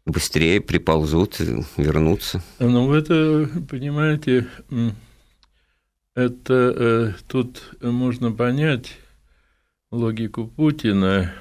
быстрее 0.06 0.60
приползут, 0.60 1.38
вернутся. 1.76 2.42
Ну, 2.58 2.92
это, 2.92 3.48
понимаете, 3.68 4.46
это 6.14 6.74
э, 6.76 7.12
тут 7.28 7.76
можно 7.80 8.32
понять 8.32 8.98
логику 9.90 10.46
Путина. 10.46 11.32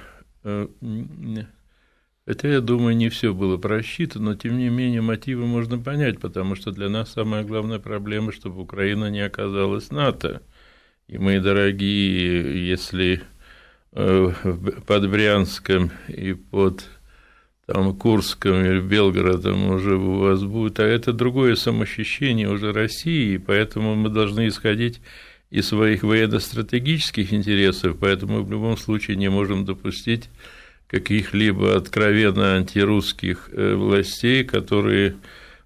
Э, 2.25 2.33
хотя, 2.33 2.49
я 2.49 2.61
думаю, 2.61 2.95
не 2.95 3.09
все 3.09 3.33
было 3.33 3.57
просчитано, 3.57 4.31
но 4.31 4.35
тем 4.35 4.57
не 4.57 4.69
менее 4.69 5.01
мотивы 5.01 5.45
можно 5.45 5.77
понять, 5.79 6.19
потому 6.19 6.55
что 6.55 6.71
для 6.71 6.89
нас 6.89 7.11
самая 7.11 7.43
главная 7.43 7.79
проблема, 7.79 8.31
чтобы 8.31 8.61
Украина 8.61 9.09
не 9.09 9.21
оказалась 9.21 9.91
НАТО. 9.91 10.41
И 11.07 11.17
мои 11.17 11.39
дорогие, 11.39 12.67
если 12.67 13.21
э, 13.91 14.31
под 14.85 15.09
Брянском 15.09 15.91
и 16.07 16.33
под 16.33 16.85
там 17.65 17.95
Курском 17.95 18.65
или 18.65 18.81
Белгородом 18.81 19.71
уже 19.71 19.95
у 19.95 20.19
вас 20.19 20.43
будет, 20.43 20.79
а 20.79 20.83
это 20.83 21.13
другое 21.13 21.55
самоощущение 21.55 22.49
уже 22.49 22.73
России, 22.73 23.35
и 23.35 23.37
поэтому 23.37 23.95
мы 23.95 24.09
должны 24.09 24.47
исходить 24.47 24.99
из 25.49 25.67
своих 25.67 26.03
военно-стратегических 26.03 27.33
интересов, 27.33 27.97
поэтому 27.99 28.43
в 28.43 28.51
любом 28.51 28.77
случае 28.77 29.17
не 29.17 29.29
можем 29.29 29.65
допустить 29.65 30.29
каких-либо 30.91 31.77
откровенно 31.77 32.57
антирусских 32.57 33.49
э, 33.53 33.75
властей, 33.75 34.43
которые 34.43 35.15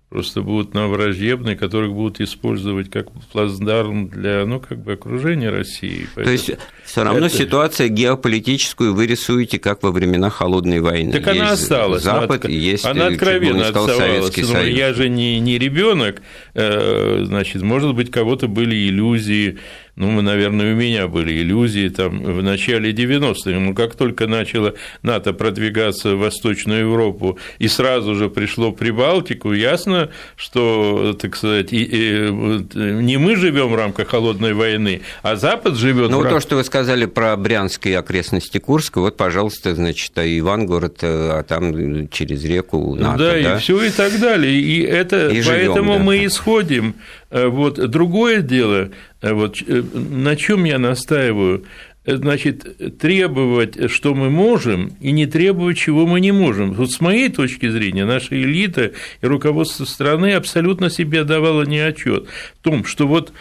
просто 0.10 0.42
будут 0.42 0.76
нам 0.76 0.92
враждебны, 0.92 1.56
которых 1.56 1.92
будут 1.92 2.22
использовать 2.22 2.92
как 2.92 3.08
плацдарм 3.32 4.08
для, 4.08 4.46
ну, 4.46 4.60
как 4.60 4.84
бы 4.84 4.94
окружения 4.94 5.50
России. 5.50 6.08
Поэтому 6.14 6.26
То 6.26 6.32
есть 6.32 6.52
все 6.86 7.04
равно 7.04 7.26
это... 7.26 7.36
ситуация 7.36 7.90
геополитическую 7.90 8.94
вы 8.94 9.08
рисуете 9.08 9.58
как 9.58 9.82
во 9.82 9.92
времена 9.92 10.30
холодной 10.30 10.80
войны. 10.80 11.12
Так 11.12 11.26
есть 11.26 11.42
она 11.42 11.52
осталась. 11.52 12.04
Запад, 12.04 12.46
она, 12.46 12.54
есть, 12.54 12.86
она 12.86 13.08
откровенно 13.08 13.66
сказал, 13.66 13.88
Советский 13.90 14.44
ну, 14.44 14.48
Союз. 14.48 14.78
Я 14.78 14.94
же 14.94 15.10
не, 15.10 15.40
не 15.40 15.58
ребенок, 15.58 16.22
э, 16.54 17.24
значит, 17.26 17.64
может 17.64 17.96
быть, 17.96 18.12
кого-то 18.12 18.48
были 18.48 18.88
иллюзии 18.88 19.58
ну, 19.96 20.12
мы, 20.12 20.22
наверное, 20.22 20.74
у 20.74 20.76
меня 20.76 21.08
были 21.08 21.42
иллюзии 21.42 21.88
там 21.88 22.22
в 22.22 22.44
начале 22.44 22.92
90-х, 22.92 23.52
но 23.52 23.74
как 23.74 23.96
только 23.96 24.28
начало 24.28 24.74
НАТО 25.04 25.32
продвигаться 25.32 26.16
в 26.16 26.20
Восточную 26.20 26.82
Европу 26.82 27.40
и 27.60 27.70
сразу 27.70 28.16
же 28.16 28.30
пришло 28.30 28.74
Прибалтику, 28.74 29.54
ясно, 29.54 30.10
что, 30.36 31.16
так 31.20 31.38
сказать, 31.38 31.72
и, 31.72 31.84
и, 31.84 32.30
не 32.30 33.18
мы 33.18 33.38
живем 33.38 33.70
в 33.70 33.76
рамках 33.76 34.10
холодной 34.10 34.54
войны, 34.54 35.02
а 35.22 35.38
Запад 35.38 35.76
живет. 35.78 36.12
Ну, 36.12 36.20
в 36.20 36.24
рам... 36.24 36.34
то, 36.34 36.40
что 36.42 36.58
вы 36.58 36.66
сказали 36.66 37.06
про 37.06 37.36
Брянские 37.38 37.98
окрестности 37.98 38.58
Курска, 38.58 39.00
вот, 39.00 39.16
пожалуйста, 39.16 39.76
значит, 39.76 40.12
а 40.18 40.26
Ивангород, 40.26 40.98
а 41.04 41.44
там 41.44 42.10
через 42.10 42.44
реку 42.44 42.96
НАТО. 42.96 43.18
Да, 43.18 43.32
да? 43.32 43.56
и 43.56 43.60
все 43.60 43.82
и 43.82 43.90
так 43.92 44.20
далее. 44.20 44.54
И 44.60 44.82
это 44.82 45.30
и 45.30 45.42
поэтому 45.42 45.94
живем, 45.94 46.00
да. 46.00 46.04
мы 46.04 46.26
исходим 46.26 46.96
Э, 47.25 47.25
вот. 47.32 47.76
Другое 47.90 48.42
дело, 48.42 48.92
э, 49.22 49.34
вот, 49.34 49.62
э, 49.66 49.84
на 49.94 50.36
чем 50.36 50.64
я 50.64 50.80
настаиваю, 50.80 51.66
значит, 52.06 52.98
требовать, 53.00 53.90
что 53.90 54.14
мы 54.14 54.30
можем, 54.30 54.96
и 55.00 55.12
не 55.12 55.26
требовать, 55.26 55.78
чего 55.78 56.06
мы 56.06 56.20
не 56.20 56.32
можем. 56.32 56.74
Вот 56.74 56.92
с 56.92 57.02
моей 57.02 57.30
точки 57.30 57.68
зрения, 57.68 58.06
наша 58.06 58.36
элита 58.36 58.92
и 59.22 59.26
руководство 59.26 59.86
страны 59.86 60.34
абсолютно 60.34 60.92
себе 60.92 61.24
давало 61.24 61.64
не 61.64 61.80
отчет 61.80 62.28
в 62.60 62.64
том, 62.64 62.86
что 62.86 63.08
вот 63.08 63.34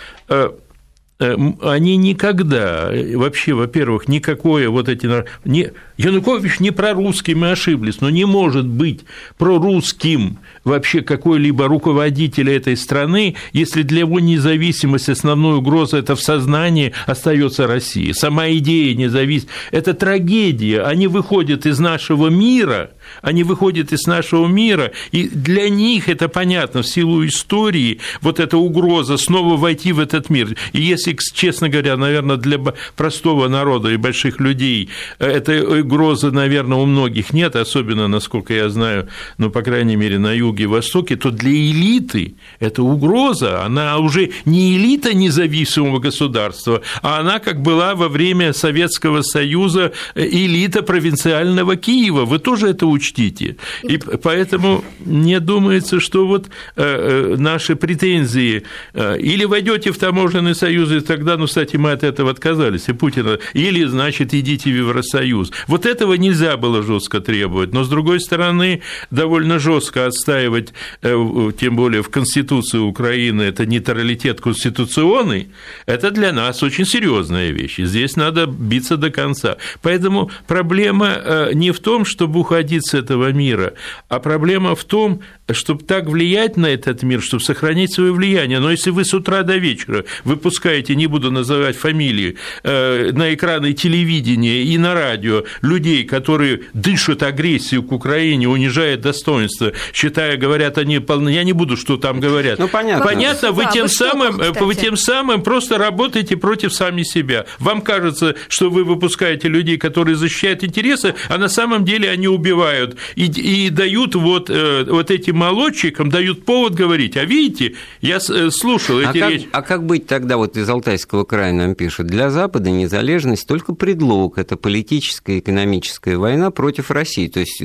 они 1.19 1.97
никогда, 1.97 2.91
вообще, 3.15 3.53
во-первых, 3.53 4.09
никакое 4.09 4.69
вот 4.69 4.89
эти... 4.89 5.09
Не, 5.45 5.73
Янукович 5.97 6.59
не 6.59 6.71
прорусский, 6.71 7.35
мы 7.35 7.53
ошиблись, 7.53 8.01
но 8.01 8.11
не 8.11 8.25
может 8.25 8.67
быть 8.67 9.05
прорусским 9.39 10.39
вообще 10.65 11.03
какой-либо 11.03 11.69
руководитель 11.69 12.51
этой 12.51 12.77
страны, 12.77 13.37
если 13.53 13.83
для 13.83 14.01
его 14.01 14.19
независимости 14.21 15.11
основной 15.11 15.59
угроза 15.59 15.99
это 15.99 16.17
в 16.17 16.23
сознании 16.23 16.93
остается 17.07 17.67
Россия. 17.67 18.13
Сама 18.15 18.51
идея 18.51 18.95
независимости– 18.95 19.51
это 19.71 19.95
трагедия. 19.95 20.83
Они 20.83 21.07
выходят 21.07 21.67
из 21.67 21.79
нашего 21.79 22.29
мира, 22.29 22.91
они 23.23 23.45
выходят 23.45 23.93
из 23.93 24.07
нашего 24.07 24.47
мира, 24.47 24.93
и 25.13 25.29
для 25.29 25.69
них 25.69 26.09
это 26.09 26.29
понятно 26.29 26.83
в 26.83 26.89
силу 26.89 27.25
истории, 27.27 28.01
вот 28.23 28.41
эта 28.41 28.57
угроза 28.57 29.17
снова 29.17 29.57
войти 29.57 29.93
в 29.93 30.01
этот 30.01 30.31
мир. 30.31 30.57
И 30.73 30.81
если, 30.81 31.17
честно 31.35 31.69
говоря, 31.69 31.97
наверное, 31.97 32.37
для 32.37 32.59
простого 32.97 33.49
народа 33.49 33.91
и 33.91 33.97
больших 33.97 34.41
людей 34.41 34.89
э, 35.19 35.27
этой 35.27 35.81
угрозы, 35.81 36.31
наверное, 36.31 36.79
у 36.79 36.87
многих 36.87 37.33
нет, 37.33 37.57
особенно, 37.57 38.09
насколько 38.09 38.55
я 38.55 38.69
знаю, 38.69 39.09
ну, 39.39 39.51
по 39.51 39.63
крайней 39.63 39.97
мере, 39.97 40.19
на 40.19 40.33
юге 40.33 40.54
юге, 40.55 40.67
востоке, 40.67 41.17
то 41.17 41.31
для 41.31 41.51
элиты 41.51 42.35
это 42.61 42.83
угроза. 42.83 43.65
Она 43.65 43.99
уже 43.99 44.31
не 44.45 44.77
элита 44.77 45.15
независимого 45.15 45.99
государства, 45.99 46.81
а 47.03 47.21
она, 47.21 47.39
как 47.39 47.61
была 47.61 47.95
во 47.95 48.09
время 48.09 48.53
Советского 48.53 49.23
Союза, 49.23 49.93
элита 50.15 50.83
провинциального 50.83 51.77
Киева. 51.77 52.25
Вы 52.25 52.39
тоже 52.39 52.69
это 52.69 52.87
учтите. 52.87 53.57
И 53.83 53.99
поэтому 53.99 54.85
мне 55.05 55.41
думается, 55.41 56.01
что 56.01 56.27
вот 56.27 56.47
э, 56.47 56.51
э, 56.77 57.37
наши 57.37 57.77
претензии 57.77 58.63
э, 58.95 59.19
или 59.19 59.45
войдете 59.45 59.91
в 59.91 59.99
таможенный 59.99 60.55
союз, 60.55 60.93
и 60.93 61.01
тогда, 61.01 61.37
ну, 61.37 61.47
кстати, 61.47 61.77
мы 61.77 61.93
от 61.93 62.03
этого 62.03 62.31
отказались, 62.31 62.89
и 62.89 62.93
Путина, 62.93 63.39
или, 63.55 63.85
значит, 63.85 64.35
идите 64.35 64.71
в 64.71 64.77
Евросоюз. 64.77 65.53
Вот 65.67 65.87
этого 65.87 66.15
нельзя 66.15 66.57
было 66.57 66.83
жестко 66.83 67.21
требовать, 67.21 67.73
но, 67.73 67.85
с 67.85 67.89
другой 67.89 68.21
стороны, 68.21 68.83
довольно 69.11 69.59
жестко 69.59 70.07
отстаивать 70.07 70.44
отстаивать, 70.45 70.73
э, 71.03 71.53
тем 71.59 71.77
более 71.77 72.03
в 72.03 72.09
Конституции 72.09 72.79
Украины, 72.79 73.43
это 73.43 73.67
нейтралитет 73.67 74.41
конституционный, 74.41 75.49
это 75.87 76.11
для 76.11 76.33
нас 76.33 76.63
очень 76.63 76.85
серьезная 76.85 77.51
вещь. 77.51 77.79
И 77.81 77.87
здесь 77.87 78.17
надо 78.17 78.47
биться 78.47 78.97
до 78.97 79.11
конца. 79.11 79.57
Поэтому 79.83 80.31
проблема 80.47 81.09
э, 81.09 81.51
не 81.55 81.73
в 81.73 81.79
том, 81.79 82.05
чтобы 82.05 82.41
уходить 82.41 82.87
с 82.87 82.95
этого 82.95 83.33
мира, 83.33 83.73
а 84.09 84.19
проблема 84.19 84.75
в 84.75 84.85
том, 84.85 85.21
чтобы 85.53 85.85
так 85.85 86.07
влиять 86.07 86.57
на 86.57 86.67
этот 86.67 87.03
мир, 87.03 87.21
чтобы 87.21 87.43
сохранить 87.43 87.93
свое 87.93 88.13
влияние. 88.13 88.61
Но 88.61 88.71
если 88.71 88.91
вы 88.91 89.05
с 89.05 89.15
утра 89.15 89.43
до 89.43 89.57
вечера 89.57 90.05
выпускаете, 90.25 90.97
не 90.97 91.07
буду 91.07 91.31
называть 91.31 91.77
фамилии, 91.77 92.37
э, 92.63 93.13
на 93.13 93.35
экраны 93.35 93.73
телевидения 93.73 94.63
и 94.63 94.79
на 94.79 94.95
радио 94.95 95.45
людей, 95.63 96.05
которые 96.05 96.61
дышат 96.75 97.23
агрессию 97.23 97.83
к 97.83 97.93
Украине, 97.93 98.49
унижают 98.49 99.01
достоинство, 99.01 99.73
считая 99.93 100.34
говорят 100.37 100.79
они, 100.79 101.01
я 101.31 101.45
не 101.45 101.53
буду, 101.53 101.77
что 101.77 101.97
там 101.97 102.21
говорят. 102.21 102.59
Ну, 102.59 102.69
понятно. 102.69 103.05
Понятно, 103.05 103.53
вы, 103.53 103.65
да, 103.65 103.71
тем 103.71 103.89
самым, 103.89 104.41
э, 104.41 104.53
вы 104.53 104.75
тем 104.75 104.97
самым 104.97 105.43
просто 105.43 105.79
работаете 105.79 106.37
против 106.37 106.73
сами 106.73 107.03
себя. 107.03 107.47
Вам 107.59 107.81
кажется, 107.81 108.35
что 108.49 108.71
вы 108.71 108.85
выпускаете 108.85 109.49
людей, 109.49 109.79
которые 109.79 110.17
защищают 110.17 110.65
интересы, 110.65 111.15
а 111.29 111.39
на 111.39 111.49
самом 111.49 111.85
деле 111.85 112.11
они 112.11 112.29
убивают 112.29 112.97
и, 113.15 113.27
и 113.27 113.71
дают 113.71 114.15
вот, 114.15 114.51
э, 114.51 114.85
вот 114.89 115.11
этим 115.11 115.39
молодчикам, 115.39 116.11
дают 116.11 116.45
повод 116.45 116.75
говорить. 116.75 117.17
А 117.17 117.25
видите, 117.25 117.75
я 118.01 118.17
э, 118.17 118.51
слушал 118.51 118.99
а 118.99 119.11
эти 119.11 119.19
как, 119.19 119.31
речи. 119.31 119.49
А 119.53 119.63
как 119.63 119.85
быть 119.85 120.07
тогда, 120.07 120.37
вот 120.37 120.57
из 120.57 120.69
Алтайского 120.69 121.25
края 121.25 121.53
нам 121.53 121.75
пишут, 121.75 122.07
для 122.07 122.31
Запада 122.31 122.71
незалежность 122.71 123.47
только 123.47 123.75
предлог, 123.75 124.39
это 124.39 124.57
политическая, 124.57 125.39
экономическая 125.39 126.17
война 126.17 126.51
против 126.51 126.91
России. 126.91 127.29
То 127.29 127.41
есть 127.41 127.63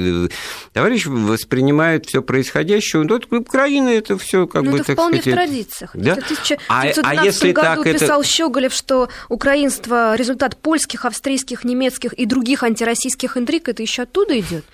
товарищ 0.73 1.05
воспринимает 1.05 2.05
все 2.05 2.21
происходящее 2.21 2.58
происходящего. 2.59 3.03
Ну, 3.03 3.39
Украина 3.39 3.89
это 3.89 4.17
все 4.17 4.47
как 4.47 4.63
ну, 4.63 4.71
бы, 4.71 4.77
это 4.77 4.87
так 4.87 4.95
вполне 4.95 5.21
сказать... 5.21 5.39
в 5.39 5.43
традициях. 5.43 5.91
Да? 5.93 6.15
В 6.15 6.17
1912 6.17 6.97
а, 7.03 7.09
а 7.09 7.25
если 7.25 7.51
году 7.51 7.83
так 7.83 7.93
писал 7.93 8.21
это... 8.21 8.29
Щеголев, 8.29 8.73
что 8.73 9.09
украинство– 9.29 10.15
результат 10.17 10.57
польских, 10.57 11.05
австрийских, 11.05 11.63
немецких 11.63 12.13
и 12.13 12.25
других 12.25 12.63
антироссийских 12.63 13.37
интриг, 13.37 13.69
это 13.69 13.81
еще 13.81 14.03
оттуда 14.03 14.39
идет? 14.39 14.65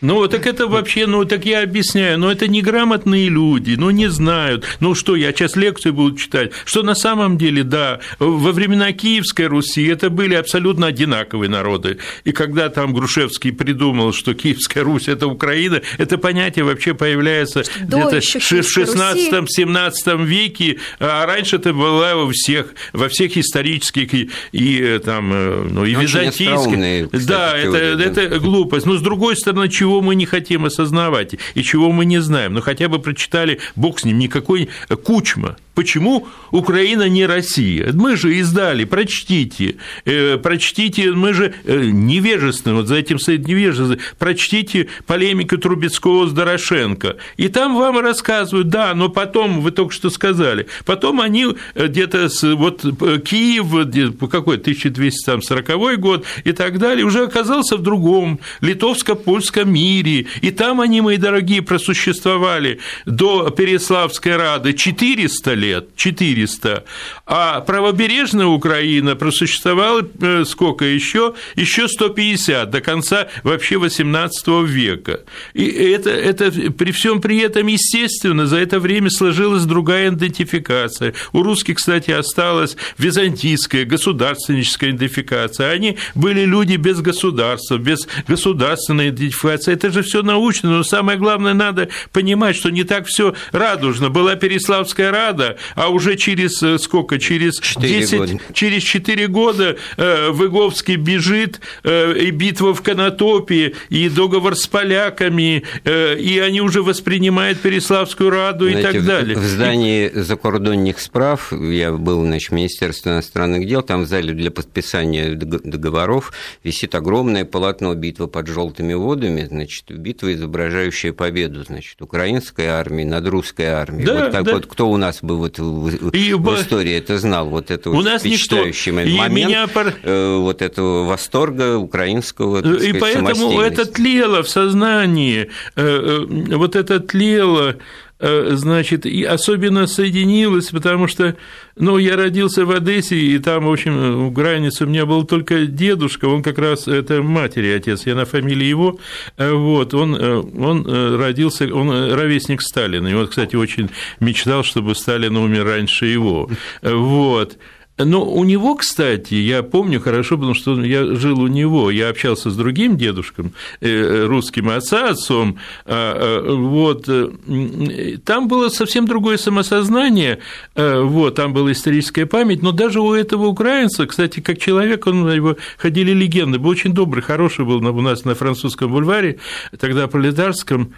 Ну, 0.00 0.26
так 0.28 0.46
это 0.46 0.66
вообще, 0.66 1.06
ну, 1.06 1.24
так 1.24 1.44
я 1.44 1.62
объясняю, 1.62 2.18
но 2.18 2.32
это 2.32 2.48
неграмотные 2.48 3.28
люди, 3.28 3.74
ну, 3.78 3.90
не 3.90 4.08
знают. 4.08 4.64
Ну, 4.80 4.94
что, 4.94 5.14
я 5.14 5.32
сейчас 5.32 5.56
лекцию 5.56 5.94
буду 5.94 6.16
читать, 6.16 6.52
что 6.64 6.82
на 6.82 6.94
самом 6.94 7.36
деле, 7.36 7.64
да, 7.64 8.00
во 8.18 8.52
времена 8.52 8.92
Киевской 8.92 9.46
Руси 9.46 9.86
это 9.86 10.08
были 10.08 10.34
абсолютно 10.34 10.86
одинаковые 10.86 11.50
народы. 11.50 11.98
И 12.24 12.32
когда 12.32 12.68
там 12.70 12.94
Грушевский 12.94 13.52
придумал, 13.52 14.12
что 14.12 14.34
Киевская 14.34 14.84
Русь– 14.84 15.08
это 15.08 15.26
Украина, 15.26 15.82
это 15.98 16.16
понятие 16.16 16.64
вообще 16.64 16.94
появляется 16.94 17.62
где-то 17.80 18.20
в 18.20 18.78
16-17 18.78 20.24
веке, 20.24 20.78
а 20.98 21.26
раньше 21.26 21.56
это 21.56 21.72
было 21.74 22.14
во 22.14 22.30
всех, 22.32 22.74
во 22.92 23.08
всех 23.08 23.36
исторических 23.36 24.14
и, 24.14 24.30
и 24.52 24.98
там, 25.04 25.30
э, 25.32 25.68
ну, 25.70 25.84
и 25.84 25.94
византийских. 25.94 27.26
Да, 27.26 27.56
это, 27.58 27.76
это 27.76 28.38
глупость. 28.38 28.86
Но, 28.86 28.96
с 28.96 29.02
другой 29.02 29.36
стороны, 29.36 29.68
чего 29.68 29.89
чего 29.90 30.02
мы 30.02 30.14
не 30.14 30.24
хотим 30.24 30.66
осознавать 30.66 31.34
и 31.54 31.62
чего 31.64 31.90
мы 31.90 32.04
не 32.04 32.20
знаем. 32.20 32.54
Но 32.54 32.60
хотя 32.60 32.88
бы 32.88 33.00
прочитали, 33.00 33.58
бог 33.74 33.98
с 33.98 34.04
ним, 34.04 34.20
никакой 34.20 34.68
Кучма, 35.02 35.56
Почему 35.80 36.28
Украина 36.50 37.08
не 37.08 37.24
Россия? 37.24 37.90
Мы 37.94 38.14
же 38.14 38.36
издали, 38.36 38.84
прочтите, 38.84 39.76
э, 40.04 40.36
прочтите, 40.36 41.12
мы 41.12 41.32
же 41.32 41.54
э, 41.64 41.84
невежественны, 41.84 42.74
вот 42.74 42.86
за 42.86 42.96
этим 42.96 43.18
стоит 43.18 43.48
невежество, 43.48 43.96
прочтите 44.18 44.88
полемику 45.06 45.56
Трубецкого 45.56 46.26
с 46.26 46.32
Дорошенко, 46.32 47.16
и 47.38 47.48
там 47.48 47.78
вам 47.78 47.98
рассказывают, 47.98 48.68
да, 48.68 48.92
но 48.92 49.08
потом, 49.08 49.62
вы 49.62 49.70
только 49.70 49.94
что 49.94 50.10
сказали, 50.10 50.66
потом 50.84 51.22
они 51.22 51.46
э, 51.74 51.86
где-то, 51.86 52.28
вот 52.56 52.82
Киев, 52.82 54.28
какой 54.30 54.58
1240 54.58 55.98
год 55.98 56.26
и 56.44 56.52
так 56.52 56.78
далее, 56.78 57.06
уже 57.06 57.24
оказался 57.24 57.78
в 57.78 57.82
другом 57.82 58.38
литовско-польском 58.60 59.64
мире, 59.64 60.26
и 60.42 60.50
там 60.50 60.82
они, 60.82 61.00
мои 61.00 61.16
дорогие, 61.16 61.62
просуществовали 61.62 62.80
до 63.06 63.48
Переславской 63.48 64.36
Рады 64.36 64.74
400 64.74 65.54
лет, 65.54 65.69
400, 65.96 66.84
а 67.26 67.60
правобережная 67.60 68.46
Украина 68.46 69.16
просуществовала 69.16 70.06
э, 70.20 70.44
сколько 70.44 70.84
еще? 70.84 71.34
Еще 71.56 71.88
150, 71.88 72.70
до 72.70 72.80
конца 72.80 73.28
вообще 73.42 73.78
18 73.78 74.48
века. 74.66 75.20
И 75.54 75.64
это, 75.64 76.10
это 76.10 76.50
при 76.72 76.92
всем 76.92 77.20
при 77.20 77.38
этом, 77.38 77.66
естественно, 77.66 78.46
за 78.46 78.56
это 78.56 78.80
время 78.80 79.10
сложилась 79.10 79.64
другая 79.64 80.10
идентификация. 80.10 81.14
У 81.32 81.42
русских, 81.42 81.76
кстати, 81.76 82.10
осталась 82.10 82.76
византийская, 82.98 83.84
государственническая 83.84 84.90
идентификация. 84.90 85.70
Они 85.70 85.96
были 86.14 86.44
люди 86.44 86.76
без 86.76 87.00
государства, 87.00 87.78
без 87.78 88.08
государственной 88.26 89.10
идентификации. 89.10 89.72
Это 89.72 89.90
же 89.90 90.02
все 90.02 90.22
научно, 90.22 90.70
но 90.70 90.82
самое 90.82 91.18
главное, 91.18 91.54
надо 91.54 91.88
понимать, 92.12 92.56
что 92.56 92.70
не 92.70 92.84
так 92.84 93.06
все 93.06 93.34
радужно. 93.52 94.10
Была 94.10 94.34
Переславская 94.34 95.10
Рада, 95.10 95.58
а 95.74 95.88
уже 95.88 96.16
через 96.16 96.62
э, 96.62 96.78
сколько? 96.78 97.18
Через 97.18 97.60
10, 97.60 98.18
года. 98.18 98.32
через 98.52 98.82
4 98.82 99.28
года 99.28 99.76
э, 99.96 100.30
Выговский 100.30 100.96
бежит, 100.96 101.60
э, 101.84 102.18
и 102.18 102.30
битва 102.30 102.74
в 102.74 102.82
Конотопе, 102.82 103.74
и 103.88 104.08
договор 104.08 104.56
с 104.56 104.66
поляками, 104.66 105.64
и 105.84 106.42
они 106.44 106.60
уже 106.60 106.82
воспринимают 106.82 107.60
Переславскую 107.60 108.30
Раду 108.30 108.68
Знаете, 108.68 108.88
и 108.88 108.92
так 108.92 109.04
далее. 109.04 109.36
В 109.36 109.44
здании 109.44 110.08
и... 110.08 110.20
закордонных 110.20 111.00
справ, 111.00 111.52
я 111.52 111.92
был 111.92 112.22
значит, 112.24 112.50
в 112.50 112.54
Министерстве 112.54 113.12
иностранных 113.12 113.66
дел, 113.66 113.82
там 113.82 114.02
в 114.02 114.06
зале 114.06 114.32
для 114.32 114.50
подписания 114.50 115.34
договоров 115.34 116.32
висит 116.64 116.94
огромное 116.94 117.44
полотно 117.44 117.94
битвы 117.94 118.28
под 118.28 118.46
желтыми 118.46 118.94
водами, 118.94 119.44
значит, 119.44 119.90
битва, 119.90 120.32
изображающая 120.34 121.12
победу, 121.12 121.64
значит, 121.64 122.00
украинской 122.00 122.66
армии 122.66 123.04
над 123.04 123.26
русской 123.28 123.66
армией. 123.66 124.06
Да, 124.06 124.24
вот, 124.24 124.32
как, 124.32 124.44
да. 124.44 124.52
вот 124.52 124.66
кто 124.66 124.90
у 124.90 124.96
нас 124.96 125.18
был 125.22 125.39
вот 125.40 125.58
в, 125.58 126.08
и, 126.10 126.34
в 126.34 126.54
истории 126.54 126.92
это 126.92 127.18
знал, 127.18 127.48
вот 127.48 127.70
это 127.70 127.90
у 127.90 127.94
вот 127.94 128.04
нас 128.04 128.22
впечатляющий 128.22 128.92
никто, 128.92 129.16
момент, 129.16 129.48
меня... 129.48 129.68
э, 130.02 130.36
вот 130.36 130.62
этого 130.62 131.04
восторга 131.04 131.78
украинского. 131.78 132.62
Так 132.62 132.82
и 132.82 132.92
поэтому 132.92 133.60
это 133.60 133.84
тлело 133.86 134.42
в 134.42 134.48
сознании, 134.48 135.48
э, 135.76 135.82
э, 135.82 136.56
вот 136.56 136.76
это 136.76 137.00
тлело 137.00 137.76
значит, 138.20 139.06
и 139.06 139.24
особенно 139.24 139.86
соединилось, 139.86 140.68
потому 140.70 141.08
что, 141.08 141.36
ну, 141.76 141.98
я 141.98 142.16
родился 142.16 142.64
в 142.64 142.70
Одессе, 142.70 143.16
и 143.16 143.38
там, 143.38 143.64
в 143.64 143.72
общем, 143.72 144.26
у 144.26 144.30
границы 144.30 144.84
у 144.84 144.88
меня 144.88 145.06
был 145.06 145.24
только 145.24 145.66
дедушка, 145.66 146.26
он 146.26 146.42
как 146.42 146.58
раз, 146.58 146.86
это 146.86 147.22
матери 147.22 147.68
отец, 147.68 148.06
я 148.06 148.14
на 148.14 148.24
фамилии 148.26 148.66
его, 148.66 148.98
э, 149.36 149.52
вот, 149.52 149.94
он, 149.94 150.14
э, 150.14 150.36
он 150.38 150.86
родился, 151.16 151.72
он 151.72 152.12
ровесник 152.12 152.60
Сталина, 152.62 153.08
и 153.08 153.14
он, 153.14 153.26
кстати, 153.26 153.56
очень 153.56 153.90
мечтал, 154.20 154.64
чтобы 154.64 154.94
Сталин 154.94 155.36
умер 155.36 155.64
раньше 155.64 156.06
его, 156.06 156.50
вот, 156.82 157.56
но 158.04 158.24
у 158.24 158.44
него, 158.44 158.74
кстати, 158.74 159.34
я 159.34 159.62
помню 159.62 160.00
хорошо, 160.00 160.36
потому 160.36 160.54
что 160.54 160.82
я 160.82 161.14
жил 161.14 161.40
у 161.40 161.46
него, 161.46 161.90
я 161.90 162.08
общался 162.08 162.50
с 162.50 162.56
другим 162.56 162.96
дедушком, 162.96 163.52
э, 163.80 164.24
русским 164.26 164.68
отца, 164.68 165.10
отцом, 165.10 165.58
а, 165.86 166.42
а, 166.46 166.54
вот, 166.54 167.08
э, 167.08 168.18
там 168.24 168.48
было 168.48 168.68
совсем 168.68 169.06
другое 169.06 169.36
самосознание, 169.36 170.38
э, 170.74 171.00
вот, 171.00 171.34
там 171.34 171.52
была 171.52 171.72
историческая 171.72 172.26
память, 172.26 172.62
но 172.62 172.72
даже 172.72 173.00
у 173.00 173.12
этого 173.12 173.46
украинца, 173.46 174.06
кстати, 174.06 174.40
как 174.40 174.58
человек, 174.58 175.06
он, 175.06 175.30
его 175.30 175.56
ходили 175.78 176.12
легенды, 176.12 176.58
был 176.58 176.70
очень 176.70 176.92
добрый, 176.92 177.22
хороший 177.22 177.64
был 177.64 177.76
у 177.76 178.00
нас 178.00 178.24
на 178.24 178.34
французском 178.34 178.90
бульваре, 178.90 179.38
тогда 179.78 180.06
пролетарском, 180.06 180.94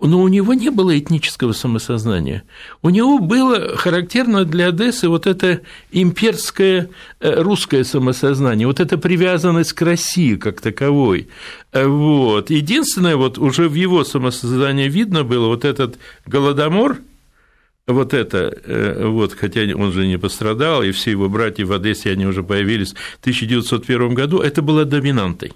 но 0.00 0.20
у 0.20 0.28
него 0.28 0.54
не 0.54 0.70
было 0.70 0.98
этнического 0.98 1.52
самосознания. 1.52 2.42
У 2.82 2.90
него 2.90 3.18
было 3.18 3.76
характерно 3.76 4.44
для 4.44 4.68
Одессы 4.68 5.08
вот 5.08 5.26
это 5.26 5.60
имперское 5.92 6.88
э, 7.20 7.42
русское 7.42 7.84
самосознание, 7.84 8.66
вот 8.66 8.80
эта 8.80 8.96
привязанность 8.98 9.72
к 9.74 9.82
России 9.82 10.36
как 10.36 10.60
таковой. 10.60 11.28
Э, 11.72 11.86
вот. 11.86 12.50
Единственное, 12.50 13.16
вот 13.16 13.38
уже 13.38 13.68
в 13.68 13.74
его 13.74 14.04
самосознании 14.04 14.88
видно 14.88 15.22
было 15.22 15.48
вот 15.48 15.64
этот 15.64 15.98
голодомор, 16.26 16.98
вот 17.86 18.14
это, 18.14 18.56
э, 18.64 19.06
вот, 19.06 19.34
хотя 19.34 19.62
он 19.74 19.92
же 19.92 20.06
не 20.06 20.18
пострадал, 20.18 20.82
и 20.82 20.92
все 20.92 21.10
его 21.10 21.28
братья 21.28 21.66
в 21.66 21.72
Одессе, 21.72 22.10
они 22.10 22.26
уже 22.26 22.42
появились 22.42 22.92
в 22.92 23.20
1901 23.20 24.14
году, 24.14 24.38
это 24.38 24.62
было 24.62 24.84
доминантой 24.84 25.52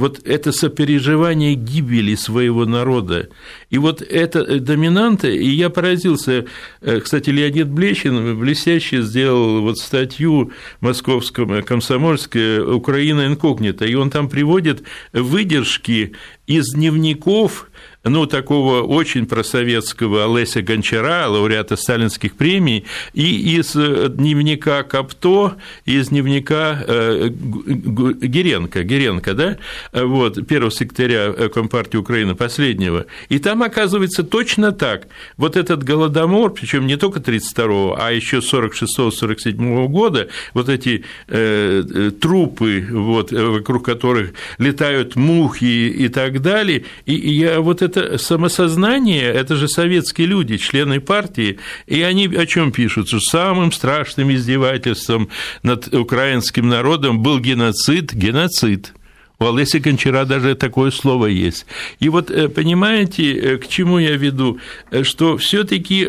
вот 0.00 0.18
это 0.24 0.50
сопереживание 0.50 1.54
гибели 1.54 2.14
своего 2.14 2.64
народа. 2.64 3.28
И 3.68 3.76
вот 3.76 4.00
это 4.00 4.38
э, 4.38 4.58
доминанта, 4.58 5.28
и 5.28 5.48
я 5.48 5.68
поразился, 5.68 6.46
э, 6.80 7.00
кстати, 7.00 7.28
Леонид 7.28 7.68
Блечин 7.68 8.38
блестяще 8.40 9.02
сделал 9.02 9.60
вот 9.60 9.76
статью 9.76 10.52
московском 10.80 11.62
комсомольской 11.62 12.60
«Украина 12.74 13.26
инкогнита», 13.26 13.84
и 13.84 13.94
он 13.94 14.08
там 14.08 14.30
приводит 14.30 14.82
выдержки 15.12 16.14
из 16.46 16.72
дневников 16.72 17.69
ну, 18.04 18.26
такого 18.26 18.82
очень 18.82 19.26
просоветского 19.26 20.24
Олеся 20.24 20.62
Гончара, 20.62 21.28
лауреата 21.28 21.76
сталинских 21.76 22.34
премий, 22.34 22.86
и 23.12 23.58
из 23.58 23.76
э, 23.76 24.08
дневника 24.08 24.82
Капто, 24.84 25.56
из 25.84 26.08
дневника 26.08 26.82
э, 26.86 27.28
Геренко, 27.28 28.84
Геренко, 28.84 29.34
да, 29.34 29.58
вот, 29.92 30.46
первого 30.46 30.70
секретаря 30.70 31.26
э, 31.36 31.48
Компартии 31.50 31.98
Украины, 31.98 32.34
последнего, 32.34 33.04
и 33.28 33.38
там 33.38 33.62
оказывается 33.62 34.22
точно 34.22 34.72
так. 34.72 35.08
Вот 35.36 35.56
этот 35.56 35.84
голодомор, 35.84 36.54
причем 36.54 36.86
не 36.86 36.96
только 36.96 37.20
32-го, 37.20 37.98
а 38.00 38.12
еще 38.12 38.38
46-47 38.38 39.88
года, 39.88 40.28
вот 40.54 40.70
эти 40.70 41.04
э, 41.28 42.10
трупы, 42.18 42.86
вот, 42.90 43.30
вокруг 43.30 43.84
которых 43.84 44.32
летают 44.56 45.16
мухи 45.16 45.64
и 45.64 46.08
так 46.08 46.40
далее, 46.40 46.84
и 47.04 47.14
я 47.14 47.60
вот 47.60 47.82
это 47.82 47.89
это 47.96 48.18
самосознание, 48.18 49.24
это 49.24 49.56
же 49.56 49.68
советские 49.68 50.26
люди, 50.26 50.56
члены 50.56 51.00
партии, 51.00 51.58
и 51.86 52.02
они 52.02 52.26
о 52.26 52.46
чем 52.46 52.72
пишут? 52.72 53.08
Что 53.08 53.20
самым 53.20 53.72
страшным 53.72 54.32
издевательством 54.32 55.28
над 55.62 55.92
украинским 55.94 56.68
народом 56.68 57.20
был 57.20 57.40
геноцид, 57.40 58.12
геноцид. 58.12 58.92
У 59.40 59.46
Олеси 59.46 59.78
Гончара 59.78 60.26
даже 60.26 60.54
такое 60.54 60.90
слово 60.90 61.26
есть. 61.26 61.64
И 61.98 62.10
вот 62.10 62.30
э, 62.30 62.50
понимаете, 62.50 63.32
э, 63.32 63.56
к 63.56 63.68
чему 63.68 63.98
я 63.98 64.14
веду? 64.16 64.58
Э, 64.90 65.02
что 65.02 65.38
все 65.38 65.64
таки 65.64 66.06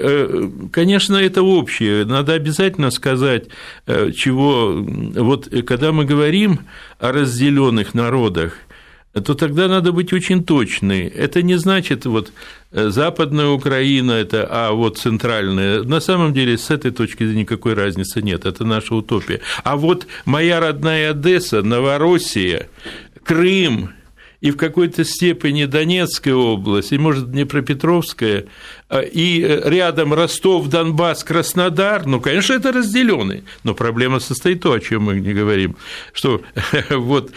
конечно, 0.72 1.16
это 1.16 1.42
общее. 1.42 2.04
Надо 2.04 2.34
обязательно 2.34 2.92
сказать, 2.92 3.46
чего... 3.88 4.74
Вот 4.76 5.48
когда 5.66 5.92
мы 5.92 6.04
говорим 6.04 6.60
о 7.00 7.12
разделенных 7.14 7.94
народах, 7.94 8.58
то 9.14 9.34
тогда 9.34 9.68
надо 9.68 9.92
быть 9.92 10.14
очень 10.14 10.44
точной. 10.44 11.08
Это 11.08 11.42
не 11.42 11.56
значит 11.56 12.06
вот 12.06 12.32
э, 12.72 12.90
Западная 12.90 13.48
Украина, 13.48 14.14
это, 14.14 14.48
а 14.50 14.72
вот 14.72 14.98
центральная. 14.98 15.84
На 15.84 16.00
самом 16.00 16.34
деле 16.34 16.58
с 16.58 16.70
этой 16.70 16.92
точки 16.92 17.24
зрения 17.24 17.42
никакой 17.42 17.74
разницы 17.74 18.22
нет, 18.22 18.46
это 18.46 18.64
наша 18.64 18.96
утопия. 18.96 19.42
А 19.64 19.76
вот 19.76 20.08
моя 20.26 20.60
родная 20.62 21.12
Одесса, 21.12 21.62
Новороссия, 21.62 22.70
Крым, 23.24 23.92
и 24.42 24.50
в 24.50 24.58
какой-то 24.58 25.06
степени 25.06 25.66
Донецкая 25.66 26.34
область, 26.34 26.92
и, 26.92 26.98
может, 26.98 27.32
Днепропетровская, 27.32 28.46
и 28.92 29.62
рядом 29.66 30.14
Ростов, 30.14 30.68
Донбасс, 30.68 31.24
Краснодар, 31.24 32.06
ну, 32.06 32.20
конечно, 32.20 32.54
это 32.54 32.72
разделенные, 32.72 33.44
но 33.64 33.74
проблема 33.74 34.20
состоит 34.20 34.60
в 34.60 34.62
том, 34.62 34.74
о 34.74 34.80
чем 34.80 35.04
мы 35.04 35.20
не 35.20 35.34
говорим, 35.34 35.76
что 36.14 36.42
вот, 36.90 37.32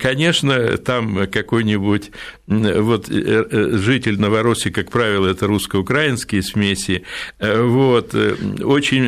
конечно, 0.00 0.76
там 0.78 1.26
какой-нибудь 1.28 2.10
вот 2.46 3.08
житель 3.08 4.20
Новороссии, 4.20 4.70
как 4.70 4.90
правило, 4.90 5.28
это 5.28 5.46
русско-украинские 5.46 6.42
смеси, 6.42 7.04
вот, 7.40 8.14
очень, 8.14 9.04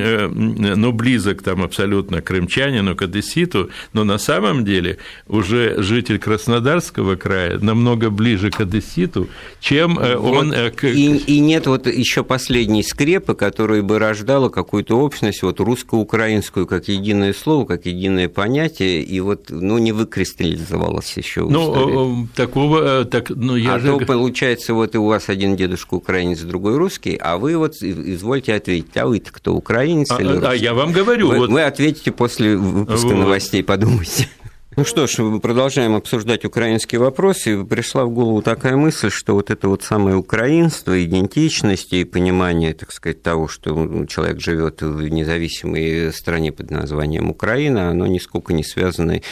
ну, 0.76 0.92
близок 0.92 1.42
там 1.42 1.62
абсолютно 1.62 2.22
крымчанину, 2.22 2.94
к 2.94 3.02
одесситу, 3.02 3.70
но 3.92 4.04
на 4.04 4.18
самом 4.18 4.64
деле 4.64 4.98
уже 5.26 5.82
житель 5.82 6.18
Краснодарского 6.18 7.16
края 7.16 7.58
намного 7.58 8.10
ближе 8.10 8.50
к 8.50 8.60
одесситу, 8.60 9.28
чем 9.60 9.98
э, 9.98 10.16
он... 10.16 10.48
Вот 10.48 10.84
э, 10.84 11.15
и, 11.16 11.36
и 11.36 11.40
нет 11.40 11.66
вот 11.66 11.86
еще 11.86 12.24
последней 12.24 12.82
скрепы, 12.82 13.34
которая 13.34 13.82
бы 13.82 13.98
рождала 13.98 14.48
какую-то 14.48 14.98
общность 14.98 15.42
вот 15.42 15.60
русско-украинскую 15.60 16.66
как 16.66 16.88
единое 16.88 17.32
слово, 17.32 17.64
как 17.64 17.86
единое 17.86 18.28
понятие, 18.28 19.02
и 19.02 19.20
вот 19.20 19.46
ну, 19.50 19.78
не 19.78 19.92
выкристаллизовалось 19.92 21.16
еще. 21.16 21.46
Ну, 21.48 22.28
такого... 22.34 23.04
Так, 23.04 23.30
ну, 23.30 23.56
я 23.56 23.74
а 23.74 23.78
же... 23.78 23.98
то, 23.98 24.04
получается, 24.04 24.74
вот 24.74 24.94
и 24.94 24.98
у 24.98 25.06
вас 25.06 25.28
один 25.28 25.56
дедушка 25.56 25.94
украинец, 25.94 26.40
другой 26.40 26.76
русский, 26.76 27.16
а 27.20 27.38
вы 27.38 27.56
вот 27.56 27.76
извольте 27.82 28.54
ответить, 28.54 28.96
а 28.96 29.06
вы-то 29.06 29.32
кто, 29.32 29.54
украинец 29.54 30.10
а, 30.10 30.20
или 30.20 30.32
русский? 30.32 30.46
А 30.46 30.54
я 30.54 30.74
вам 30.74 30.92
говорю. 30.92 31.28
Вы, 31.28 31.38
вот... 31.38 31.50
вы 31.50 31.62
ответите 31.62 32.12
после 32.12 32.56
выпуска 32.56 33.08
вот. 33.08 33.16
новостей, 33.16 33.62
подумайте. 33.62 34.28
Ну 34.76 34.84
что 34.84 35.06
ж, 35.06 35.20
мы 35.20 35.40
продолжаем 35.40 35.94
обсуждать 35.94 36.44
украинские 36.44 37.00
вопросы. 37.00 37.54
И 37.54 37.64
пришла 37.64 38.04
в 38.04 38.10
голову 38.10 38.42
такая 38.42 38.76
мысль, 38.76 39.08
что 39.08 39.32
вот 39.32 39.50
это 39.50 39.68
вот 39.70 39.82
самое 39.82 40.16
украинство, 40.16 41.02
идентичность 41.02 41.94
и 41.94 42.04
понимание, 42.04 42.74
так 42.74 42.92
сказать, 42.92 43.22
того, 43.22 43.48
что 43.48 44.04
человек 44.04 44.38
живет 44.38 44.82
в 44.82 45.08
независимой 45.08 46.12
стране 46.12 46.52
под 46.52 46.70
названием 46.70 47.30
Украина, 47.30 47.88
оно 47.88 48.06
нисколько 48.06 48.52
не 48.52 48.64
связано 48.64 49.22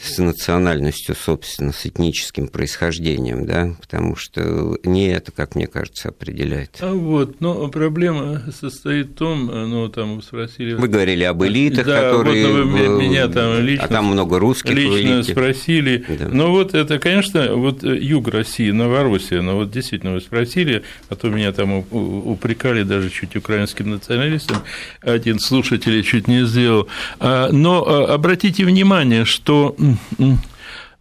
с 0.00 0.18
национальностью, 0.18 1.14
собственно, 1.14 1.72
с 1.72 1.86
этническим 1.86 2.48
происхождением, 2.48 3.46
да, 3.46 3.74
потому 3.80 4.16
что 4.16 4.78
не 4.84 5.08
это, 5.08 5.32
как 5.32 5.54
мне 5.54 5.66
кажется, 5.66 6.08
определяет. 6.08 6.76
А 6.80 6.92
вот, 6.92 7.40
но 7.40 7.68
проблема 7.68 8.42
состоит 8.52 9.08
в 9.08 9.14
том, 9.14 9.46
ну, 9.46 9.88
там 9.88 10.16
вы 10.16 10.22
спросили... 10.22 10.74
Вы 10.74 10.88
говорили 10.88 11.24
об 11.24 11.42
элитах, 11.44 11.86
да, 11.86 12.10
которые... 12.10 12.46
Вот, 12.46 12.66
вы 12.66 13.02
меня 13.02 13.28
там 13.28 13.60
лично... 13.60 13.84
А 13.84 13.88
там 13.88 14.06
много 14.06 14.38
русских 14.38 14.74
Лично 14.74 15.22
спросили. 15.22 16.04
Да. 16.08 16.28
Но 16.28 16.50
вот 16.50 16.74
это, 16.74 16.98
конечно, 16.98 17.54
вот 17.54 17.82
юг 17.82 18.28
России, 18.28 18.70
Новороссия, 18.70 19.42
но 19.42 19.56
вот 19.56 19.70
действительно 19.70 20.14
вы 20.14 20.20
спросили, 20.20 20.84
а 21.08 21.16
то 21.16 21.28
меня 21.28 21.52
там 21.52 21.84
упрекали 21.90 22.82
даже 22.82 23.10
чуть 23.10 23.36
украинским 23.36 23.90
националистом, 23.90 24.58
один 25.00 25.38
слушатель 25.40 26.02
чуть 26.02 26.28
не 26.28 26.46
сделал. 26.46 26.88
А, 27.18 27.50
но 27.50 27.84
а, 27.86 28.14
обратите 28.14 28.64
внимание, 28.64 29.24
что 29.24 29.74
Mm-mm. 29.88 30.38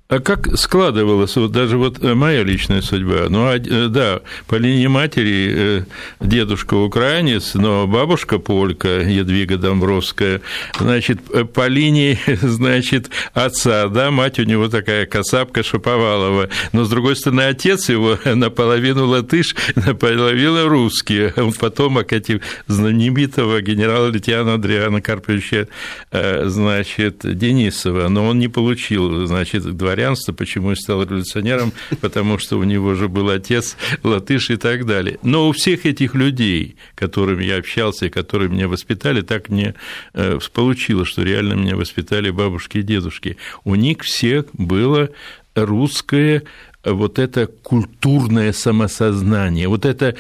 А 0.10 0.20
как 0.20 0.58
складывалась 0.58 1.36
вот 1.36 1.52
даже 1.52 1.78
вот 1.78 2.02
э, 2.02 2.14
моя 2.14 2.42
личная 2.44 2.82
судьба? 2.82 3.26
Ну, 3.28 3.46
а, 3.46 3.58
э, 3.58 3.88
да, 3.90 4.22
по 4.48 4.56
линии 4.56 4.88
матери 4.88 5.54
э, 5.54 5.84
дедушка 6.22 6.76
украинец, 6.76 7.56
но 7.56 7.86
бабушка 7.88 8.40
полька, 8.40 9.02
Едвига 9.02 9.58
Домбровская. 9.58 10.40
Значит, 10.80 11.20
по 11.54 11.68
линии, 11.68 12.18
значит, 12.42 13.10
отца, 13.34 13.90
да, 13.90 14.10
мать 14.10 14.40
у 14.40 14.44
него 14.44 14.70
такая 14.70 15.06
косапка 15.08 15.62
Шаповалова. 15.62 16.48
Но, 16.72 16.86
с 16.86 16.90
другой 16.90 17.18
стороны, 17.18 17.42
отец 17.42 17.90
его 17.90 18.18
наполовину 18.26 19.08
латыш, 19.08 19.58
наполовину 19.76 20.70
русский. 20.70 21.34
Он 21.36 21.52
потомок 21.52 22.14
этих 22.14 22.40
знаменитого 22.68 23.62
генерала-лейтенанта 23.62 24.54
Андриана 24.54 25.02
Карповича, 25.02 25.68
значит, 26.12 27.20
Денисова. 27.24 28.08
Но 28.08 28.26
он 28.26 28.40
не 28.40 28.48
получил, 28.48 29.26
значит, 29.26 29.64
дворянство 29.76 29.97
дворянства, 29.98 30.32
почему 30.32 30.70
я 30.70 30.76
стал 30.76 31.02
революционером, 31.04 31.74
потому 32.02 32.38
что 32.38 32.60
у 32.60 32.64
него 32.64 32.94
же 32.94 33.08
был 33.08 33.30
отец 33.30 33.76
латыш 34.04 34.52
и 34.52 34.56
так 34.56 34.86
далее. 34.86 35.18
Но 35.24 35.50
у 35.50 35.52
всех 35.52 35.86
этих 35.86 36.14
людей, 36.14 36.76
которыми 36.96 37.44
я 37.44 37.58
общался 37.58 38.06
и 38.06 38.10
которые 38.10 38.50
меня 38.50 38.68
воспитали, 38.68 39.22
так 39.22 39.50
мне 39.50 39.74
э, 40.14 40.38
получилось, 40.54 41.08
что 41.08 41.24
реально 41.24 41.54
меня 41.54 41.76
воспитали 41.76 42.30
бабушки 42.30 42.78
и 42.78 42.84
дедушки. 42.84 43.38
У 43.64 43.74
них 43.74 44.02
всех 44.02 44.46
было 44.54 45.10
русское 45.56 46.44
вот 46.84 47.18
это 47.18 47.48
культурное 47.48 48.54
самосознание, 48.54 49.68
вот 49.68 49.84
это 49.84 50.16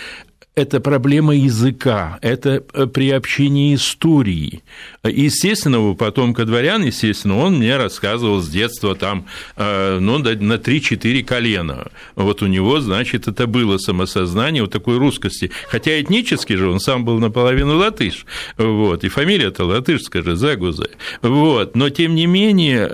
это 0.57 0.79
проблема 0.79 1.35
языка, 1.35 2.17
это 2.23 2.63
э, 2.73 2.87
приобщение 2.87 3.75
истории. 3.75 4.63
Естественного 5.03 5.93
потомка 5.93 6.45
дворян, 6.45 6.83
естественно, 6.83 7.37
он 7.37 7.57
мне 7.57 7.77
рассказывал 7.77 8.41
с 8.41 8.49
детства 8.49 8.95
там, 8.95 9.27
э, 9.55 9.99
ну, 9.99 10.17
на 10.17 10.55
3-4 10.55 11.23
колена. 11.23 11.91
Вот 12.15 12.41
у 12.41 12.47
него, 12.47 12.79
значит, 12.79 13.27
это 13.27 13.45
было 13.45 13.77
самосознание 13.77 14.63
вот 14.63 14.71
такой 14.71 14.97
русскости. 14.97 15.51
Хотя 15.69 16.01
этнически 16.01 16.53
же 16.53 16.67
он 16.69 16.79
сам 16.79 17.05
был 17.05 17.19
наполовину 17.19 17.77
латыш, 17.77 18.25
вот, 18.57 19.03
и 19.03 19.09
фамилия-то 19.09 19.63
латышская 19.63 20.23
же, 20.23 20.35
Загуза. 20.35 20.89
Вот, 21.21 21.75
но, 21.75 21.91
тем 21.91 22.15
не 22.15 22.25
менее, 22.25 22.89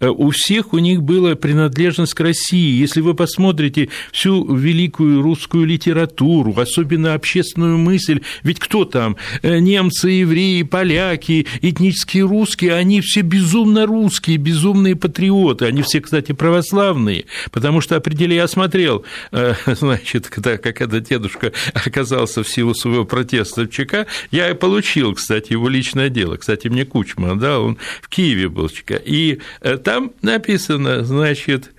э, 0.00 0.08
у 0.08 0.30
всех 0.30 0.72
у 0.72 0.78
них 0.78 1.04
была 1.04 1.36
принадлежность 1.36 2.14
к 2.14 2.20
России. 2.20 2.80
Если 2.80 3.00
вы 3.02 3.14
посмотрите 3.14 3.88
всю 4.10 4.52
великую 4.52 5.22
русскую 5.22 5.64
литературу, 5.64 6.52
особенно 6.58 6.87
особенно 6.88 7.14
общественную 7.14 7.78
мысль. 7.78 8.22
Ведь 8.42 8.58
кто 8.58 8.84
там? 8.84 9.16
Э, 9.42 9.58
немцы, 9.58 10.08
евреи, 10.08 10.62
поляки, 10.62 11.46
этнические 11.60 12.24
русские, 12.24 12.74
они 12.74 13.00
все 13.00 13.20
безумно 13.20 13.86
русские, 13.86 14.38
безумные 14.38 14.96
патриоты. 14.96 15.66
Они 15.66 15.82
все, 15.82 16.00
кстати, 16.00 16.32
православные, 16.32 17.26
потому 17.50 17.80
что 17.80 17.96
определение 17.96 18.38
я 18.38 18.48
смотрел, 18.48 19.04
э, 19.32 19.54
значит, 19.66 20.28
когда, 20.28 20.56
как 20.56 20.80
этот 20.80 21.04
дедушка 21.08 21.52
оказался 21.74 22.42
в 22.42 22.48
силу 22.48 22.74
своего 22.74 23.04
протеста 23.04 23.62
в 23.62 23.68
ЧК, 23.68 24.06
я 24.30 24.50
и 24.50 24.54
получил, 24.54 25.14
кстати, 25.14 25.52
его 25.52 25.68
личное 25.68 26.08
дело. 26.08 26.36
Кстати, 26.36 26.68
мне 26.68 26.84
Кучма, 26.84 27.38
да, 27.38 27.60
он 27.60 27.76
в 28.00 28.08
Киеве 28.08 28.48
был 28.48 28.68
ЧК. 28.68 29.00
И 29.04 29.40
э, 29.60 29.76
там 29.76 30.12
написано, 30.22 31.04
значит, 31.04 31.70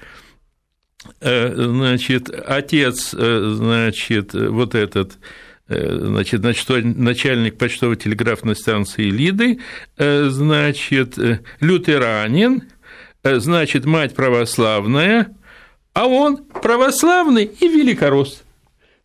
значит, 1.22 2.30
отец, 2.30 3.14
э, 3.14 3.54
значит, 3.56 4.34
вот 4.34 4.76
этот, 4.76 5.18
э, 5.68 5.98
значит, 5.98 6.42
начальник 6.42 7.58
почтово 7.58 7.96
телеграфной 7.96 8.56
станции 8.56 9.10
Лиды, 9.10 9.60
значит, 9.98 11.18
лютеранин, 11.60 12.64
значит, 13.24 13.86
мать 13.86 14.16
православная, 14.16 15.36
а 15.94 16.08
он 16.08 16.38
православный 16.38 17.46
и 17.46 17.68
великорос. 17.68 18.44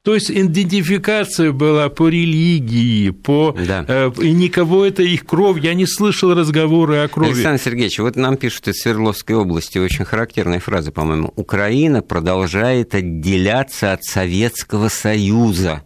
То 0.04 0.14
есть 0.14 0.30
идентификация 0.30 1.50
была 1.52 1.88
по 1.88 2.10
религии, 2.10 3.08
по 3.08 3.56
да. 3.58 3.86
э, 3.88 4.10
и 4.20 4.32
никого 4.32 4.84
это 4.84 5.02
их 5.02 5.24
кровь. 5.24 5.64
Я 5.64 5.72
не 5.72 5.86
слышал 5.86 6.34
разговоры 6.34 6.98
о 6.98 7.08
крови. 7.08 7.30
Александр 7.30 7.62
Сергеевич, 7.62 7.98
вот 8.00 8.14
нам 8.14 8.36
пишут 8.36 8.68
из 8.68 8.82
Свердловской 8.82 9.34
области 9.34 9.78
очень 9.78 10.04
характерная 10.04 10.60
фраза, 10.60 10.92
по-моему. 10.92 11.32
Украина 11.36 12.02
продолжает 12.02 12.94
отделяться 12.94 13.94
от 13.94 14.04
Советского 14.04 14.90
Союза. 14.90 15.82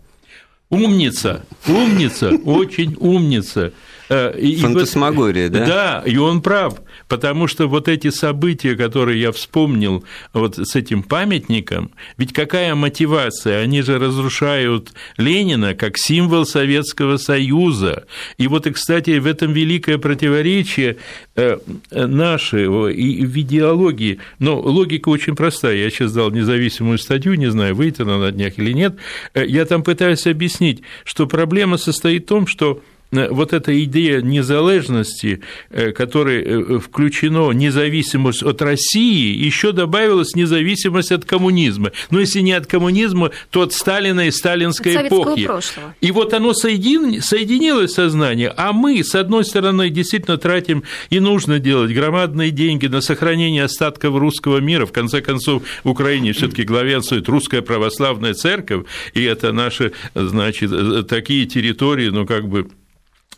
Умница, 0.69 1.45
умница, 1.69 2.31
очень 2.45 2.97
умница. 2.99 3.73
Э, 4.09 4.33
Фантасмагория, 4.61 5.49
да? 5.49 5.67
Да, 5.67 6.03
и 6.07 6.17
он 6.17 6.41
прав, 6.41 6.81
потому 7.09 7.47
что 7.47 7.67
вот 7.69 7.89
эти 7.89 8.11
события, 8.11 8.75
которые 8.75 9.21
я 9.21 9.33
вспомнил 9.33 10.05
вот 10.33 10.57
с 10.57 10.75
этим 10.77 11.03
памятником, 11.03 11.91
ведь 12.17 12.33
какая 12.33 12.75
мотивация? 12.75 13.63
Они 13.63 13.83
же 13.83 13.99
разрушают 13.99 14.93
Ленина 15.19 15.75
как 15.75 15.99
символ 15.99 16.47
Советского 16.47 17.19
Союза. 17.19 18.07
И 18.39 18.47
вот, 18.47 18.67
и, 18.67 18.71
кстати, 18.71 19.19
в 19.19 19.27
этом 19.27 19.53
великое 19.53 19.99
противоречие 19.99 20.97
э, 21.37 21.59
нашего 21.91 22.89
и 22.89 23.27
в 23.27 23.39
идеологии. 23.39 24.21
Но 24.39 24.59
логика 24.59 25.11
очень 25.11 25.37
простая. 25.37 25.77
Я 25.77 25.91
сейчас 25.91 26.13
дал 26.13 26.31
независимую 26.31 26.99
статью, 26.99 27.35
не 27.35 27.51
знаю, 27.51 27.75
выйдет 27.75 28.01
она 28.01 28.19
на 28.19 28.33
днях 28.33 28.59
или 28.59 28.73
нет. 28.73 28.97
Э, 29.35 29.45
я 29.47 29.67
там 29.67 29.83
пытаюсь 29.83 30.27
объяснить, 30.27 30.83
что 31.05 31.27
проблема 31.27 31.77
состоит 31.77 32.25
в 32.25 32.29
том, 32.29 32.47
что 32.47 32.83
вот 33.11 33.53
эта 33.53 33.83
идея 33.85 34.21
незалежности, 34.21 35.41
э, 35.71 35.93
которая 35.93 36.43
э, 36.43 36.79
включено 36.79 37.51
независимость 37.53 38.43
от 38.43 38.61
России, 38.61 39.35
еще 39.35 39.73
добавилась 39.73 40.35
независимость 40.35 41.13
от 41.13 41.25
коммунизма. 41.25 41.93
Но 42.11 42.21
если 42.21 42.41
не 42.41 42.53
от 42.53 42.67
коммунизма, 42.67 43.31
то 43.51 43.63
от 43.63 43.73
Сталина 43.73 44.27
и 44.27 44.31
сталинской 44.31 44.97
от 44.97 45.07
эпохи. 45.07 45.47
Прошлого. 45.47 45.95
И 46.01 46.11
вот 46.11 46.35
оно 46.35 46.53
соедин... 46.53 47.23
соединилось 47.23 47.93
сознание, 47.93 48.53
а 48.57 48.73
мы, 48.73 49.03
с 49.03 49.15
одной 49.15 49.45
стороны, 49.45 49.89
действительно 49.89 50.37
тратим, 50.37 50.83
и 51.09 51.21
нужно 51.21 51.59
делать 51.59 51.93
громадные 51.93 52.51
деньги 52.51 52.87
на 52.87 53.01
сохранение 53.01 53.65
остатков 53.65 54.17
русского 54.17 54.59
мира. 54.59 54.85
В 54.85 54.93
конце 54.93 55.23
концов, 55.23 55.63
в 55.83 55.89
Украине 55.89 56.33
все 56.33 56.49
таки 56.49 56.63
главенствует 56.63 57.29
русская 57.29 57.63
православная 57.63 58.35
церковь, 58.35 58.85
и 59.15 59.23
это 59.23 59.53
наши, 59.53 59.93
значит, 60.15 61.09
такие 61.09 61.47
территории, 61.47 62.11
ну, 62.11 62.27
как 62.27 62.49
бы 62.49 62.69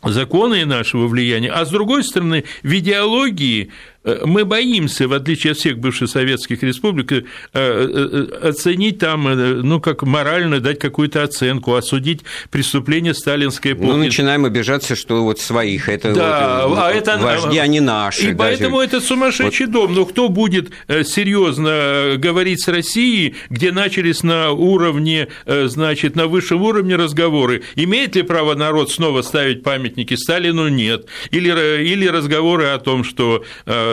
законы 0.03 0.65
нашего 0.65 1.07
влияния, 1.07 1.51
а 1.51 1.65
с 1.65 1.69
другой 1.69 2.03
стороны, 2.03 2.45
в 2.63 2.77
идеологии 2.77 3.71
мы 4.03 4.45
боимся, 4.45 5.07
в 5.07 5.13
отличие 5.13 5.51
от 5.51 5.57
всех 5.57 5.77
бывших 5.77 6.09
советских 6.09 6.63
республик, 6.63 7.11
э, 7.11 7.23
э, 7.53 8.47
оценить 8.47 8.99
там, 8.99 9.23
ну, 9.23 9.79
как 9.79 10.03
морально 10.03 10.59
дать 10.59 10.79
какую-то 10.79 11.23
оценку, 11.23 11.75
осудить 11.75 12.21
преступление 12.49 13.13
сталинской 13.13 13.73
эпохи. 13.73 13.87
Ну, 13.87 13.97
начинаем 13.97 14.45
обижаться, 14.45 14.95
что 14.95 15.23
вот 15.23 15.39
своих, 15.39 15.89
это 15.89 16.13
да, 16.13 16.67
вот, 16.67 16.79
а 16.79 16.91
это, 16.91 17.17
вожди, 17.17 17.57
они 17.57 17.79
наши. 17.79 18.21
И 18.21 18.25
даже. 18.25 18.37
поэтому 18.37 18.79
это 18.79 19.01
сумасшедший 19.01 19.67
вот. 19.67 19.73
дом. 19.73 19.93
Но 19.93 20.05
кто 20.05 20.29
будет 20.29 20.71
серьезно 20.87 22.13
говорить 22.17 22.61
с 22.61 22.67
Россией, 22.67 23.35
где 23.49 23.71
начались 23.71 24.23
на 24.23 24.51
уровне, 24.51 25.27
значит, 25.45 26.15
на 26.15 26.27
высшем 26.27 26.61
уровне 26.63 26.95
разговоры, 26.95 27.63
имеет 27.75 28.15
ли 28.15 28.23
право 28.23 28.55
народ 28.55 28.91
снова 28.91 29.21
ставить 29.21 29.63
памятники 29.63 30.15
Сталину? 30.15 30.67
Нет. 30.69 31.05
Или, 31.29 31.83
или 31.83 32.07
разговоры 32.07 32.65
о 32.67 32.79
том, 32.79 33.03
что 33.03 33.43
Э, 33.65 33.90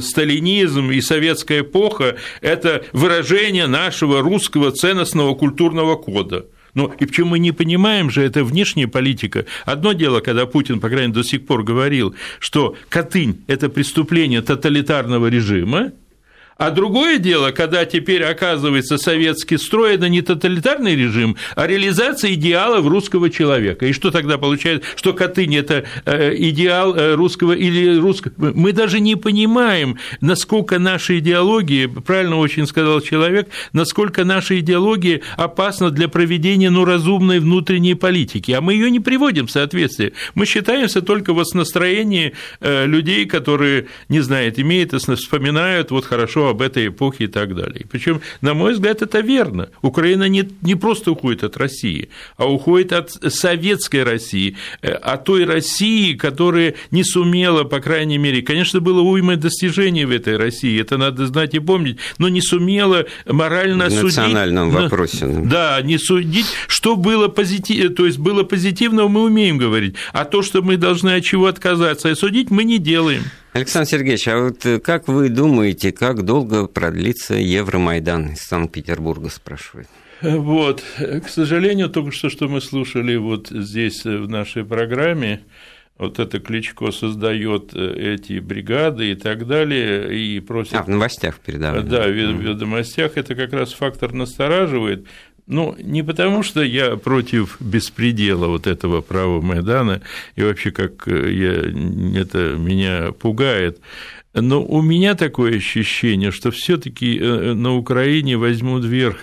сталинизм 0.00 0.90
и 0.90 1.00
советская 1.00 1.60
эпоха– 1.60 2.16
это 2.40 2.84
выражение 2.92 3.66
нашего 3.66 4.20
русского 4.20 4.70
ценностного 4.70 5.34
культурного 5.34 5.96
кода. 5.96 6.46
Ну, 6.74 6.92
и 6.98 7.06
почему 7.06 7.30
мы 7.30 7.38
не 7.38 7.52
понимаем 7.52 8.10
же, 8.10 8.22
это 8.22 8.44
внешняя 8.44 8.88
политика. 8.88 9.46
Одно 9.64 9.92
дело, 9.92 10.20
когда 10.20 10.44
Путин, 10.44 10.80
по 10.80 10.88
крайней 10.88 11.08
мере, 11.08 11.22
до 11.22 11.28
сих 11.28 11.46
пор 11.46 11.62
говорил, 11.62 12.14
что 12.40 12.76
Катынь– 12.88 13.44
это 13.46 13.68
преступление 13.68 14.42
тоталитарного 14.42 15.28
режима, 15.28 15.92
а 16.56 16.70
другое 16.70 17.18
дело, 17.18 17.50
когда 17.50 17.84
теперь 17.84 18.22
оказывается 18.22 18.96
советский 18.98 19.58
строй, 19.58 19.94
это 19.94 20.08
не 20.08 20.22
тоталитарный 20.22 20.94
режим, 20.94 21.36
а 21.56 21.66
реализация 21.66 22.34
идеалов 22.34 22.86
русского 22.86 23.30
человека. 23.30 23.86
И 23.86 23.92
что 23.92 24.10
тогда 24.10 24.38
получается, 24.38 24.86
что 24.96 25.12
Катынь– 25.12 25.56
это 25.56 25.84
э, 26.04 26.34
идеал 26.36 26.94
э, 26.94 27.14
русского 27.14 27.52
или 27.52 27.98
русского? 27.98 28.32
Мы 28.38 28.72
даже 28.72 29.00
не 29.00 29.16
понимаем, 29.16 29.98
насколько 30.20 30.78
наша 30.78 31.18
идеология, 31.18 31.88
правильно 31.88 32.36
очень 32.36 32.66
сказал 32.66 33.00
человек, 33.00 33.48
насколько 33.72 34.24
наша 34.24 34.58
идеология 34.60 35.22
опасна 35.36 35.90
для 35.90 36.08
проведения 36.08 36.70
ну, 36.70 36.84
разумной 36.84 37.40
внутренней 37.40 37.94
политики. 37.94 38.52
А 38.52 38.60
мы 38.60 38.74
ее 38.74 38.90
не 38.90 39.00
приводим 39.00 39.46
в 39.46 39.50
соответствие. 39.50 40.12
Мы 40.34 40.46
считаемся 40.46 41.02
только 41.02 41.32
вот 41.32 41.48
с 41.48 41.54
настроением 41.54 42.32
э, 42.60 42.86
людей, 42.86 43.26
которые, 43.26 43.88
не 44.08 44.20
знают, 44.20 44.58
имеют, 44.58 44.92
вспоминают, 44.94 45.90
вот 45.90 46.04
хорошо 46.04 46.43
об 46.50 46.62
этой 46.62 46.88
эпохе 46.88 47.24
и 47.24 47.26
так 47.26 47.54
далее. 47.54 47.86
Причем, 47.90 48.20
на 48.40 48.54
мой 48.54 48.72
взгляд, 48.72 49.02
это 49.02 49.20
верно. 49.20 49.70
Украина 49.82 50.28
не, 50.28 50.48
не 50.62 50.74
просто 50.74 51.12
уходит 51.12 51.44
от 51.44 51.56
России, 51.56 52.08
а 52.36 52.46
уходит 52.46 52.92
от 52.92 53.10
советской 53.32 54.02
России, 54.02 54.56
э, 54.82 54.92
от 54.92 55.24
той 55.24 55.44
России, 55.44 56.14
которая 56.14 56.74
не 56.90 57.04
сумела, 57.04 57.64
по 57.64 57.80
крайней 57.80 58.18
мере, 58.18 58.42
конечно, 58.42 58.80
было 58.80 59.00
уйма 59.00 59.36
достижений 59.36 60.04
в 60.04 60.10
этой 60.10 60.36
России, 60.36 60.80
это 60.80 60.98
надо 60.98 61.26
знать 61.26 61.54
и 61.54 61.58
помнить, 61.58 61.98
но 62.18 62.28
не 62.28 62.40
сумела 62.40 63.06
морально 63.26 63.86
в 63.86 63.90
судить. 63.90 64.14
В 64.14 64.18
национальном 64.18 64.70
вопросе. 64.70 65.26
Да, 65.26 65.80
не 65.82 65.98
судить, 65.98 66.46
что 66.68 66.96
было 66.96 67.28
позитивно, 67.28 67.94
то 67.94 68.06
есть 68.06 68.18
было 68.18 68.42
позитивного, 68.44 69.08
мы 69.08 69.24
умеем 69.24 69.58
говорить, 69.58 69.96
а 70.12 70.24
то, 70.24 70.42
что 70.42 70.62
мы 70.62 70.76
должны 70.76 71.10
от 71.10 71.24
чего 71.24 71.46
отказаться 71.46 72.10
и 72.10 72.14
судить, 72.14 72.50
мы 72.50 72.64
не 72.64 72.78
делаем. 72.78 73.22
Александр 73.54 73.88
Сергеевич, 73.88 74.26
а 74.26 74.42
вот 74.42 74.66
э, 74.66 74.80
как 74.80 75.06
вы 75.06 75.28
думаете, 75.28 75.92
как 75.92 76.24
долго 76.24 76.66
продлится 76.66 77.34
Евромайдан 77.34 78.32
из 78.32 78.40
Санкт-Петербурга, 78.40 79.28
спрашивает? 79.30 79.86
Вот, 80.22 80.82
к 80.98 81.28
сожалению, 81.28 81.88
только 81.88 82.10
что, 82.10 82.30
что 82.30 82.48
мы 82.48 82.60
слушали 82.60 83.14
вот 83.14 83.50
здесь 83.50 84.04
э, 84.06 84.18
в 84.18 84.28
нашей 84.28 84.64
программе, 84.64 85.44
вот 85.96 86.18
это 86.18 86.40
Кличко 86.40 86.90
создает 86.90 87.70
э, 87.74 88.14
эти 88.16 88.40
бригады 88.40 89.12
и 89.12 89.14
так 89.14 89.46
далее, 89.46 90.18
и 90.18 90.40
просит... 90.40 90.74
А, 90.74 90.82
в 90.82 90.88
новостях 90.88 91.38
передавали. 91.38 91.82
Да, 91.82 92.08
в, 92.08 92.10
в 92.10 92.66
новостях 92.66 93.16
это 93.16 93.36
как 93.36 93.52
раз 93.52 93.72
фактор 93.72 94.12
настораживает, 94.12 95.06
ну, 95.46 95.76
не 95.78 96.02
потому, 96.02 96.42
что 96.42 96.62
я 96.62 96.96
против 96.96 97.56
беспредела 97.60 98.46
вот 98.46 98.66
этого 98.66 99.02
права 99.02 99.40
Майдана, 99.40 100.00
и 100.36 100.42
вообще 100.42 100.70
как 100.70 101.06
э, 101.06 101.32
я, 101.32 102.20
это 102.20 102.56
меня 102.56 103.12
пугает, 103.12 103.78
но 104.32 104.64
у 104.64 104.80
меня 104.82 105.14
такое 105.14 105.56
ощущение, 105.58 106.30
что 106.30 106.50
все 106.50 106.76
таки 106.76 107.18
э, 107.18 107.52
на 107.52 107.74
Украине 107.76 108.36
возьмут 108.36 108.84
вверх 108.84 109.18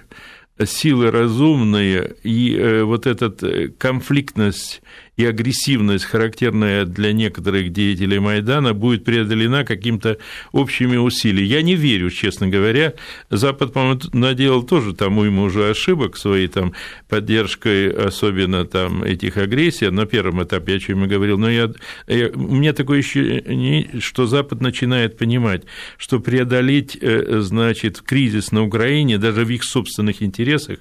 силы 0.64 1.12
разумные, 1.12 2.14
и 2.24 2.56
э, 2.56 2.84
вот 2.84 3.08
эта 3.08 3.32
конфликтность 3.78 4.82
и 5.18 5.26
агрессивность, 5.26 6.06
характерная 6.06 6.86
для 6.86 7.12
некоторых 7.12 7.72
деятелей 7.72 8.20
Майдана, 8.20 8.74
будет 8.74 9.04
преодолена 9.04 9.64
какими-то 9.66 10.18
общими 10.52 10.98
усилиями. 10.98 11.48
Я 11.48 11.62
не 11.62 11.76
верю, 11.76 12.10
честно 12.10 12.48
говоря. 12.48 12.94
Запад, 13.30 13.74
по-моему, 13.74 14.00
наделал 14.14 14.64
тоже 14.64 14.94
там 14.94 15.18
уйму 15.18 15.44
уже 15.44 15.70
ошибок 15.70 16.18
своей 16.18 16.48
там 16.48 16.74
поддержкой, 17.10 17.92
особенно 17.92 18.66
там 18.66 19.04
этих 19.04 19.38
агрессий, 19.38 19.90
на 19.90 20.06
первом 20.06 20.44
этапе, 20.44 20.76
о 20.76 20.80
чем 20.80 21.02
я 21.02 21.08
говорил, 21.08 21.38
но 21.38 21.50
я, 21.50 21.72
я, 22.08 22.30
у 22.30 22.56
меня 22.56 22.74
такое 22.74 23.00
ощущение, 23.00 24.00
что 24.00 24.26
Запад 24.26 24.62
начинает 24.62 25.18
понимать, 25.18 25.64
что 25.98 26.20
преодолеть, 26.20 26.98
э, 27.02 27.40
значит, 27.42 28.02
кризис 28.02 28.52
на 28.52 28.64
Украине, 28.64 29.18
даже 29.18 29.46
в 29.46 29.50
их 29.50 29.64
собственных 29.64 30.24
интересах, 30.24 30.80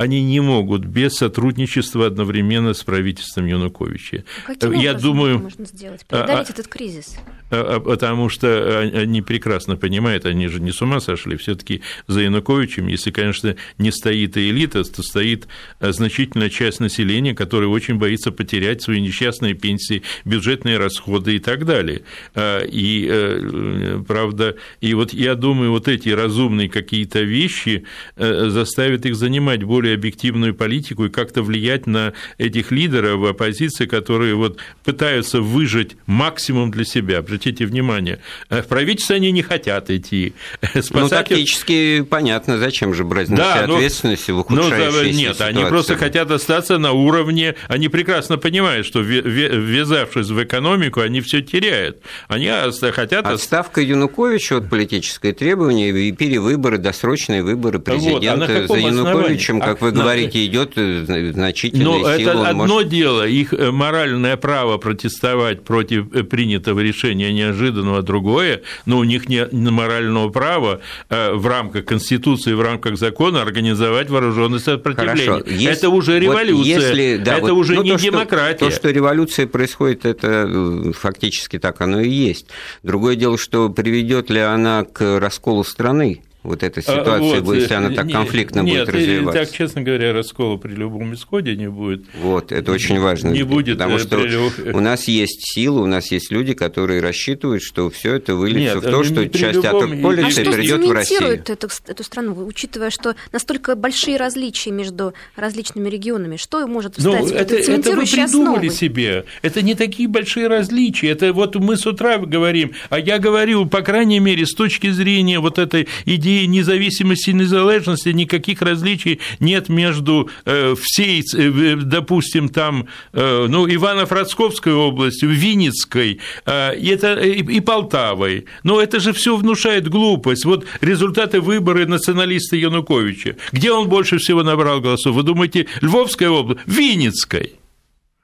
они 0.00 0.22
не 0.22 0.40
могут 0.40 0.86
без 0.86 1.16
сотрудничества 1.16 2.06
одновременно 2.06 2.72
с 2.72 2.82
правительством 2.82 3.44
Януковича. 3.44 4.24
А 4.46 4.54
каким 4.54 4.72
Я 4.72 4.94
думаю, 4.94 5.40
можно 5.40 5.66
сделать? 5.66 6.06
Преодолеть 6.06 6.48
а, 6.48 6.52
этот 6.52 6.68
кризис? 6.68 7.18
А, 7.50 7.76
а, 7.76 7.80
потому 7.80 8.28
что 8.28 8.80
они 8.80 9.22
прекрасно 9.22 9.76
понимают, 9.76 10.26
они 10.26 10.48
же 10.48 10.60
не 10.60 10.72
с 10.72 10.80
ума 10.82 11.00
сошли, 11.00 11.36
все 11.36 11.54
таки 11.54 11.82
за 12.06 12.20
Януковичем, 12.20 12.86
если, 12.86 13.10
конечно, 13.10 13.56
не 13.78 13.90
стоит 13.90 14.36
элита, 14.36 14.84
то 14.84 15.02
стоит 15.02 15.48
значительная 15.80 16.50
часть 16.50 16.80
населения, 16.80 17.34
которая 17.34 17.68
очень 17.68 17.96
боится 17.96 18.32
потерять 18.32 18.82
свои 18.82 19.00
несчастные 19.00 19.54
пенсии, 19.54 20.02
бюджетные 20.24 20.78
расходы 20.78 21.36
и 21.36 21.38
так 21.38 21.64
далее. 21.64 22.02
И, 22.36 23.08
э, 23.10 24.02
правда, 24.06 24.56
и 24.80 24.94
вот 24.94 25.12
я 25.12 25.34
думаю, 25.34 25.70
вот 25.70 25.88
эти 25.88 26.08
разумные 26.08 26.68
какие-то 26.68 27.20
вещи 27.20 27.84
э, 28.16 28.48
заставят 28.48 29.06
их 29.06 29.16
занимать 29.16 29.62
более 29.62 29.94
объективную 29.94 30.54
политику 30.54 31.06
и 31.06 31.08
как-то 31.10 31.42
влиять 31.42 31.86
на 31.86 32.12
этих 32.38 32.70
лидеров 32.70 33.24
оппозиции, 33.24 33.86
которые 33.86 34.34
вот 34.34 34.58
пытаются 34.84 35.40
выжать 35.40 35.96
максимум 36.06 36.70
для 36.70 36.84
себя. 36.84 37.22
Обратите 37.40 37.64
внимание, 37.64 38.18
в 38.50 38.62
правительство 38.64 39.16
они 39.16 39.32
не 39.32 39.42
хотят 39.42 39.90
идти. 39.90 40.34
Спасатель... 40.62 40.94
Ну, 41.00 41.08
тактически 41.08 42.02
понятно, 42.02 42.58
зачем 42.58 42.92
же 42.92 43.04
брать 43.04 43.30
на 43.30 43.36
да, 43.38 43.54
себя 43.54 43.66
ну, 43.66 43.76
ответственность 43.76 44.28
в 44.28 44.38
ухудшающейся 44.38 45.02
ну, 45.02 45.04
Нет, 45.04 45.34
ситуации. 45.34 45.44
они 45.44 45.64
просто 45.64 45.96
хотят 45.96 46.30
остаться 46.30 46.76
на 46.76 46.92
уровне, 46.92 47.54
они 47.68 47.88
прекрасно 47.88 48.36
понимают, 48.36 48.86
что 48.86 49.00
ввязавшись 49.00 50.28
в 50.28 50.42
экономику, 50.42 51.00
они 51.00 51.22
все 51.22 51.40
теряют. 51.40 52.02
Они 52.28 52.50
хотят... 52.92 53.26
Отставка 53.26 53.80
Януковича 53.80 54.58
от 54.58 54.68
политическое 54.68 55.32
требование 55.32 55.90
и 55.90 56.12
перевыборы, 56.12 56.76
досрочные 56.76 57.42
выборы 57.42 57.78
президента 57.78 58.46
вот, 58.46 58.50
а 58.50 58.66
за 58.68 58.78
Януковичем, 58.78 59.60
как 59.60 59.80
вы 59.80 59.92
говорите, 59.92 60.44
идет 60.44 60.72
э, 60.76 61.32
значительная 61.32 61.86
Но 61.86 61.98
сила. 61.98 62.08
это 62.18 62.48
одно 62.48 62.66
может... 62.66 62.88
дело, 62.88 63.26
их 63.26 63.54
э, 63.54 63.70
моральное 63.70 64.36
право 64.36 64.76
протестовать 64.76 65.64
против 65.64 66.14
э, 66.14 66.22
принятого 66.22 66.80
решения 66.80 67.29
неожиданного, 67.32 68.02
другое, 68.02 68.62
но 68.86 68.98
у 68.98 69.04
них 69.04 69.28
нет 69.28 69.52
морального 69.52 70.28
права 70.28 70.80
в 71.08 71.46
рамках 71.46 71.84
Конституции, 71.84 72.52
в 72.52 72.60
рамках 72.60 72.98
закона 72.98 73.42
организовать 73.42 74.10
вооруженное 74.10 74.58
сопротивление. 74.58 75.26
Хорошо. 75.26 75.50
Если, 75.50 75.70
это 75.70 75.88
уже 75.90 76.18
революция, 76.18 76.56
вот 76.56 76.66
если, 76.66 77.16
да, 77.16 77.38
это 77.38 77.54
вот, 77.54 77.60
уже 77.60 77.74
ну, 77.74 77.82
не 77.82 77.92
то, 77.92 77.98
демократия. 77.98 78.56
Что, 78.56 78.70
то, 78.70 78.76
что 78.76 78.90
революция 78.90 79.46
происходит, 79.46 80.04
это 80.04 80.92
фактически 80.96 81.58
так 81.58 81.80
оно 81.80 82.00
и 82.00 82.08
есть. 82.08 82.46
Другое 82.82 83.16
дело, 83.16 83.38
что 83.38 83.68
приведет 83.68 84.30
ли 84.30 84.40
она 84.40 84.84
к 84.84 85.18
расколу 85.18 85.64
страны 85.64 86.22
вот 86.42 86.62
эта 86.62 86.80
ситуация 86.80 87.16
а, 87.16 87.18
вот, 87.18 87.44
будет, 87.44 87.62
если 87.62 87.74
она 87.74 87.90
так 87.90 88.10
конфликтно 88.10 88.60
нет, 88.60 88.86
будет 88.86 88.94
развиваться? 88.94 89.44
так, 89.44 89.52
честно 89.52 89.82
говоря, 89.82 90.14
раскола 90.14 90.56
при 90.56 90.72
любом 90.72 91.12
исходе 91.12 91.54
не 91.54 91.68
будет. 91.68 92.06
Вот, 92.18 92.50
это 92.50 92.72
очень 92.72 92.98
важно. 92.98 93.28
Не 93.28 93.42
будет. 93.42 93.76
Потому 93.76 93.98
что 93.98 94.16
при... 94.16 94.72
у 94.72 94.80
нас 94.80 95.06
есть 95.06 95.52
силы, 95.52 95.82
у 95.82 95.86
нас 95.86 96.10
есть 96.10 96.30
люди, 96.30 96.54
которые 96.54 97.02
рассчитывают, 97.02 97.62
что 97.62 97.90
все 97.90 98.14
это 98.14 98.36
выльется 98.36 98.76
нет, 98.76 98.84
в 98.84 98.90
то, 98.90 99.04
что 99.04 99.28
часть 99.28 99.56
любом... 99.56 99.76
атом 99.76 100.02
полиса 100.02 100.40
а 100.40 100.52
придет 100.52 100.86
в 100.86 100.90
Россию. 100.90 101.42
Эту, 101.46 101.68
эту 101.86 102.04
страну, 102.04 102.46
учитывая, 102.46 102.88
что 102.88 103.14
настолько 103.32 103.74
большие 103.74 104.16
различия 104.16 104.70
между 104.70 105.12
различными 105.36 105.90
регионами, 105.90 106.36
что 106.38 106.66
может 106.66 106.94
стать 106.94 107.04
ну, 107.04 107.28
это, 107.28 107.54
это 107.54 107.96
вы 107.96 108.06
придумали 108.06 108.24
основой? 108.24 108.70
себе. 108.70 109.24
Это 109.42 109.60
не 109.60 109.74
такие 109.74 110.08
большие 110.08 110.48
различия. 110.48 111.08
Это 111.08 111.34
вот 111.34 111.56
мы 111.56 111.76
с 111.76 111.86
утра 111.86 112.16
говорим, 112.16 112.72
а 112.88 112.98
я 112.98 113.18
говорю, 113.18 113.66
по 113.66 113.82
крайней 113.82 114.20
мере, 114.20 114.46
с 114.46 114.54
точки 114.54 114.90
зрения 114.90 115.38
вот 115.38 115.58
этой 115.58 115.86
идеи 116.06 116.29
независимости 116.46 117.30
и 117.30 117.34
незалежности, 117.34 118.10
никаких 118.10 118.62
различий 118.62 119.20
нет 119.38 119.68
между 119.68 120.30
э, 120.44 120.74
всей, 120.80 121.22
э, 121.34 121.76
допустим, 121.76 122.48
там, 122.48 122.86
э, 123.12 123.46
ну, 123.48 123.66
Ивано-Франковской 123.66 124.72
областью, 124.72 125.30
Винницкой 125.30 126.20
и, 126.46 126.88
это, 126.88 127.14
и 127.20 127.60
Полтавой. 127.60 128.46
Но 128.62 128.80
это 128.80 129.00
же 129.00 129.12
все 129.12 129.36
внушает 129.36 129.88
глупость. 129.88 130.44
Вот 130.44 130.66
результаты 130.80 131.40
выборы 131.40 131.86
националиста 131.86 132.56
Януковича. 132.56 133.36
Где 133.52 133.72
он 133.72 133.88
больше 133.88 134.18
всего 134.18 134.42
набрал 134.42 134.80
голосов? 134.80 135.14
Вы 135.14 135.22
думаете, 135.22 135.66
Львовская 135.80 136.30
область? 136.30 136.60
Винницкой. 136.66 137.59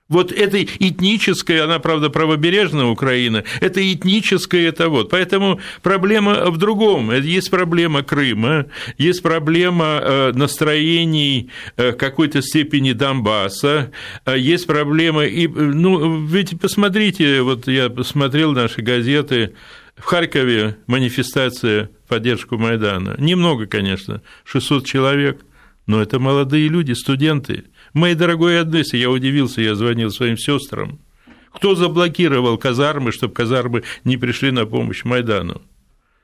Вот 0.09 0.31
это 0.31 0.63
этническая, 0.63 1.65
она, 1.65 1.81
правда, 1.81 2.11
правобережная 2.11 2.85
Украина, 2.85 3.43
это 3.61 3.81
этническая, 3.81 4.69
это 4.69 4.89
вот. 4.89 5.11
Поэтому 5.11 5.61
проблема 5.83 6.51
в 6.51 6.59
другом. 6.59 7.13
Есть 7.13 7.51
проблема 7.51 8.05
Крыма, 8.05 8.67
есть 8.99 9.23
проблема 9.23 10.01
э, 10.01 10.33
настроений 10.33 11.51
э, 11.77 11.93
какой-то 11.93 12.41
степени 12.41 12.93
Донбасса, 12.93 13.91
э, 14.25 14.39
есть 14.39 14.67
проблема... 14.67 15.25
И, 15.25 15.49
ну, 15.49 16.25
ведь 16.25 16.61
посмотрите, 16.61 17.43
вот 17.43 17.67
я 17.67 17.91
посмотрел 17.91 18.53
наши 18.53 18.83
газеты, 18.83 19.55
в 19.97 20.05
Харькове 20.05 20.77
манифестация 20.87 21.91
в 22.05 22.09
поддержку 22.09 22.59
Майдана. 22.59 23.17
Немного, 23.19 23.67
конечно, 23.67 24.23
600 24.45 24.85
человек, 24.85 25.41
но 25.87 26.03
это 26.03 26.19
молодые 26.19 26.69
люди, 26.69 26.93
студенты– 26.93 27.65
Моей 27.97 28.15
дорогой 28.15 28.61
Одессе, 28.61 28.99
я 28.99 29.11
удивился, 29.11 29.63
я 29.63 29.75
звонил 29.75 30.11
своим 30.11 30.37
сестрам. 30.37 30.99
Кто 31.51 31.75
заблокировал 31.75 32.59
казармы, 32.59 33.11
чтобы 33.11 33.33
казармы 33.33 33.85
не 34.05 34.19
пришли 34.19 34.51
на 34.51 34.67
помощь 34.67 35.03
Майдану? 35.03 35.63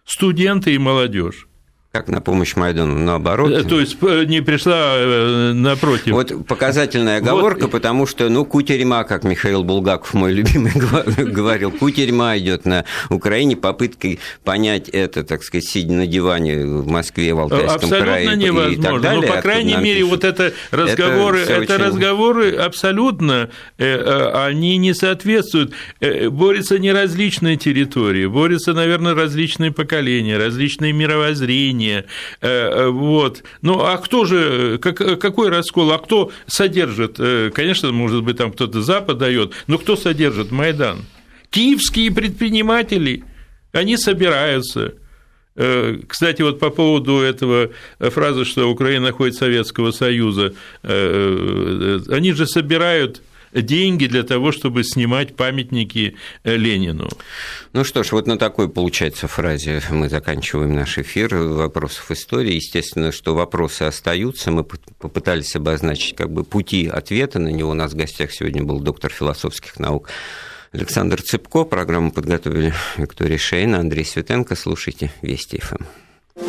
Студенты 0.05 0.75
и 0.75 0.79
молодежь. 0.79 1.49
Как 1.93 2.09
на 2.09 2.23
помощь 2.23 2.57
Майдану, 2.57 2.99
наоборот. 2.99 3.53
Э, 3.53 3.65
то 3.65 3.79
есть 3.79 3.99
э, 4.01 4.25
не 4.25 4.41
пришла 4.41 4.95
э, 4.97 5.53
напротив. 5.53 6.13
Вот 6.15 6.47
показательная 6.47 7.19
оговорка, 7.19 7.65
вот. 7.65 7.73
потому 7.73 8.07
что, 8.07 8.31
ну, 8.31 8.47
кутерьма, 8.47 9.05
как 9.05 9.25
Михаил 9.25 9.63
Булгаков, 9.63 10.15
мой 10.15 10.33
любимый, 10.33 10.73
говорил, 11.19 11.71
кутерьма 11.71 12.39
идет 12.39 12.65
на 12.65 12.87
Украине, 13.11 13.57
попыткой 13.59 14.21
понять 14.43 14.89
это, 14.89 15.23
так 15.23 15.43
сказать, 15.43 15.67
сидя 15.67 15.93
на 15.93 16.07
диване 16.07 16.65
в 16.65 16.87
Москве, 16.87 17.35
в 17.35 17.41
Алтайском 17.41 17.75
абсолютно 17.75 18.07
крае 18.07 18.37
невозможно. 18.37 18.73
и 18.73 18.83
так 18.83 19.01
далее. 19.03 19.29
Но, 19.29 19.35
по 19.35 19.43
крайней 19.43 19.77
мере, 19.77 19.97
пишут. 19.97 20.11
вот 20.11 20.25
это 20.25 20.55
разговоры, 20.71 21.41
это, 21.41 21.53
это 21.53 21.75
очень... 21.75 21.85
разговоры 21.85 22.53
абсолютно, 22.53 23.51
они 23.77 24.79
не 24.79 24.95
соответствуют. 24.95 25.75
Борются 26.01 26.79
не 26.79 26.91
различные 26.91 27.59
территории, 27.59 28.25
борются, 28.25 28.73
наверное, 28.73 29.15
различные 29.15 29.73
поколения, 29.73 30.39
различные 30.39 30.95
мировоззрения, 30.95 31.82
мнение. 31.83 32.05
Э, 32.41 32.49
э, 32.49 32.89
вот. 32.89 33.43
Ну, 33.63 33.81
а 33.81 33.99
кто 33.99 34.25
же, 34.25 34.79
как, 34.79 34.97
какой 35.21 35.49
раскол, 35.49 35.93
а 35.93 35.99
кто 35.99 36.31
содержит? 36.47 37.17
Э, 37.19 37.51
конечно, 37.53 37.93
может 37.93 38.23
быть, 38.23 38.37
там 38.37 38.53
кто-то 38.53 38.83
Запад 38.83 39.19
дает, 39.19 39.53
но 39.67 39.79
кто 39.79 39.97
содержит 39.97 40.51
Майдан? 40.51 41.05
Киевские 41.51 42.11
предприниматели, 42.13 43.25
они 43.73 43.97
собираются. 43.97 44.95
Кстати, 45.55 46.41
вот 46.41 46.59
по 46.59 46.71
поводу 46.71 47.19
этого 47.19 47.73
фразы, 47.99 48.47
что 48.47 48.71
Украина 48.71 49.09
находит 49.09 49.35
Советского 49.35 49.91
Союза, 49.91 50.55
они 50.83 52.33
же 52.33 52.47
собирают 52.47 53.21
деньги 53.53 54.07
для 54.07 54.23
того, 54.23 54.53
чтобы 54.53 54.85
снимать 54.85 55.37
памятники 55.37 56.17
э, 56.45 56.57
Ленину. 56.57 57.09
Ну 57.73 57.85
что 57.85 58.03
ж, 58.03 58.13
вот 58.13 58.27
на 58.27 58.39
такой, 58.39 58.69
получается, 58.69 59.29
фразе 59.29 59.83
мы 59.91 60.09
заканчиваем 60.09 60.75
наш 60.75 60.99
эфир 60.99 61.35
вопросов 61.35 62.11
истории. 62.11 62.55
Естественно, 62.55 63.13
что 63.13 63.35
вопросы 63.35 63.83
остаются. 63.83 64.51
Мы 64.51 64.65
попытались 64.65 65.55
обозначить 65.57 66.17
как 66.17 66.33
бы 66.33 66.45
пути 66.45 66.87
ответа 66.87 67.39
на 67.39 67.49
него. 67.49 67.71
У 67.71 67.75
нас 67.75 67.93
в 67.93 67.97
гостях 67.97 68.33
сегодня 68.33 68.63
был 68.63 68.81
доктор 68.81 69.13
философских 69.13 69.79
наук 69.79 70.09
Александр 70.73 71.21
Цыпко. 71.21 71.65
Программу 71.65 72.11
подготовили 72.11 72.73
Виктория 72.97 73.39
Шейна, 73.39 73.79
Андрей 73.79 74.05
Светенко. 74.05 74.57
Слушайте 74.57 75.13
Вести 75.21 75.61
ФМ. 75.61 76.02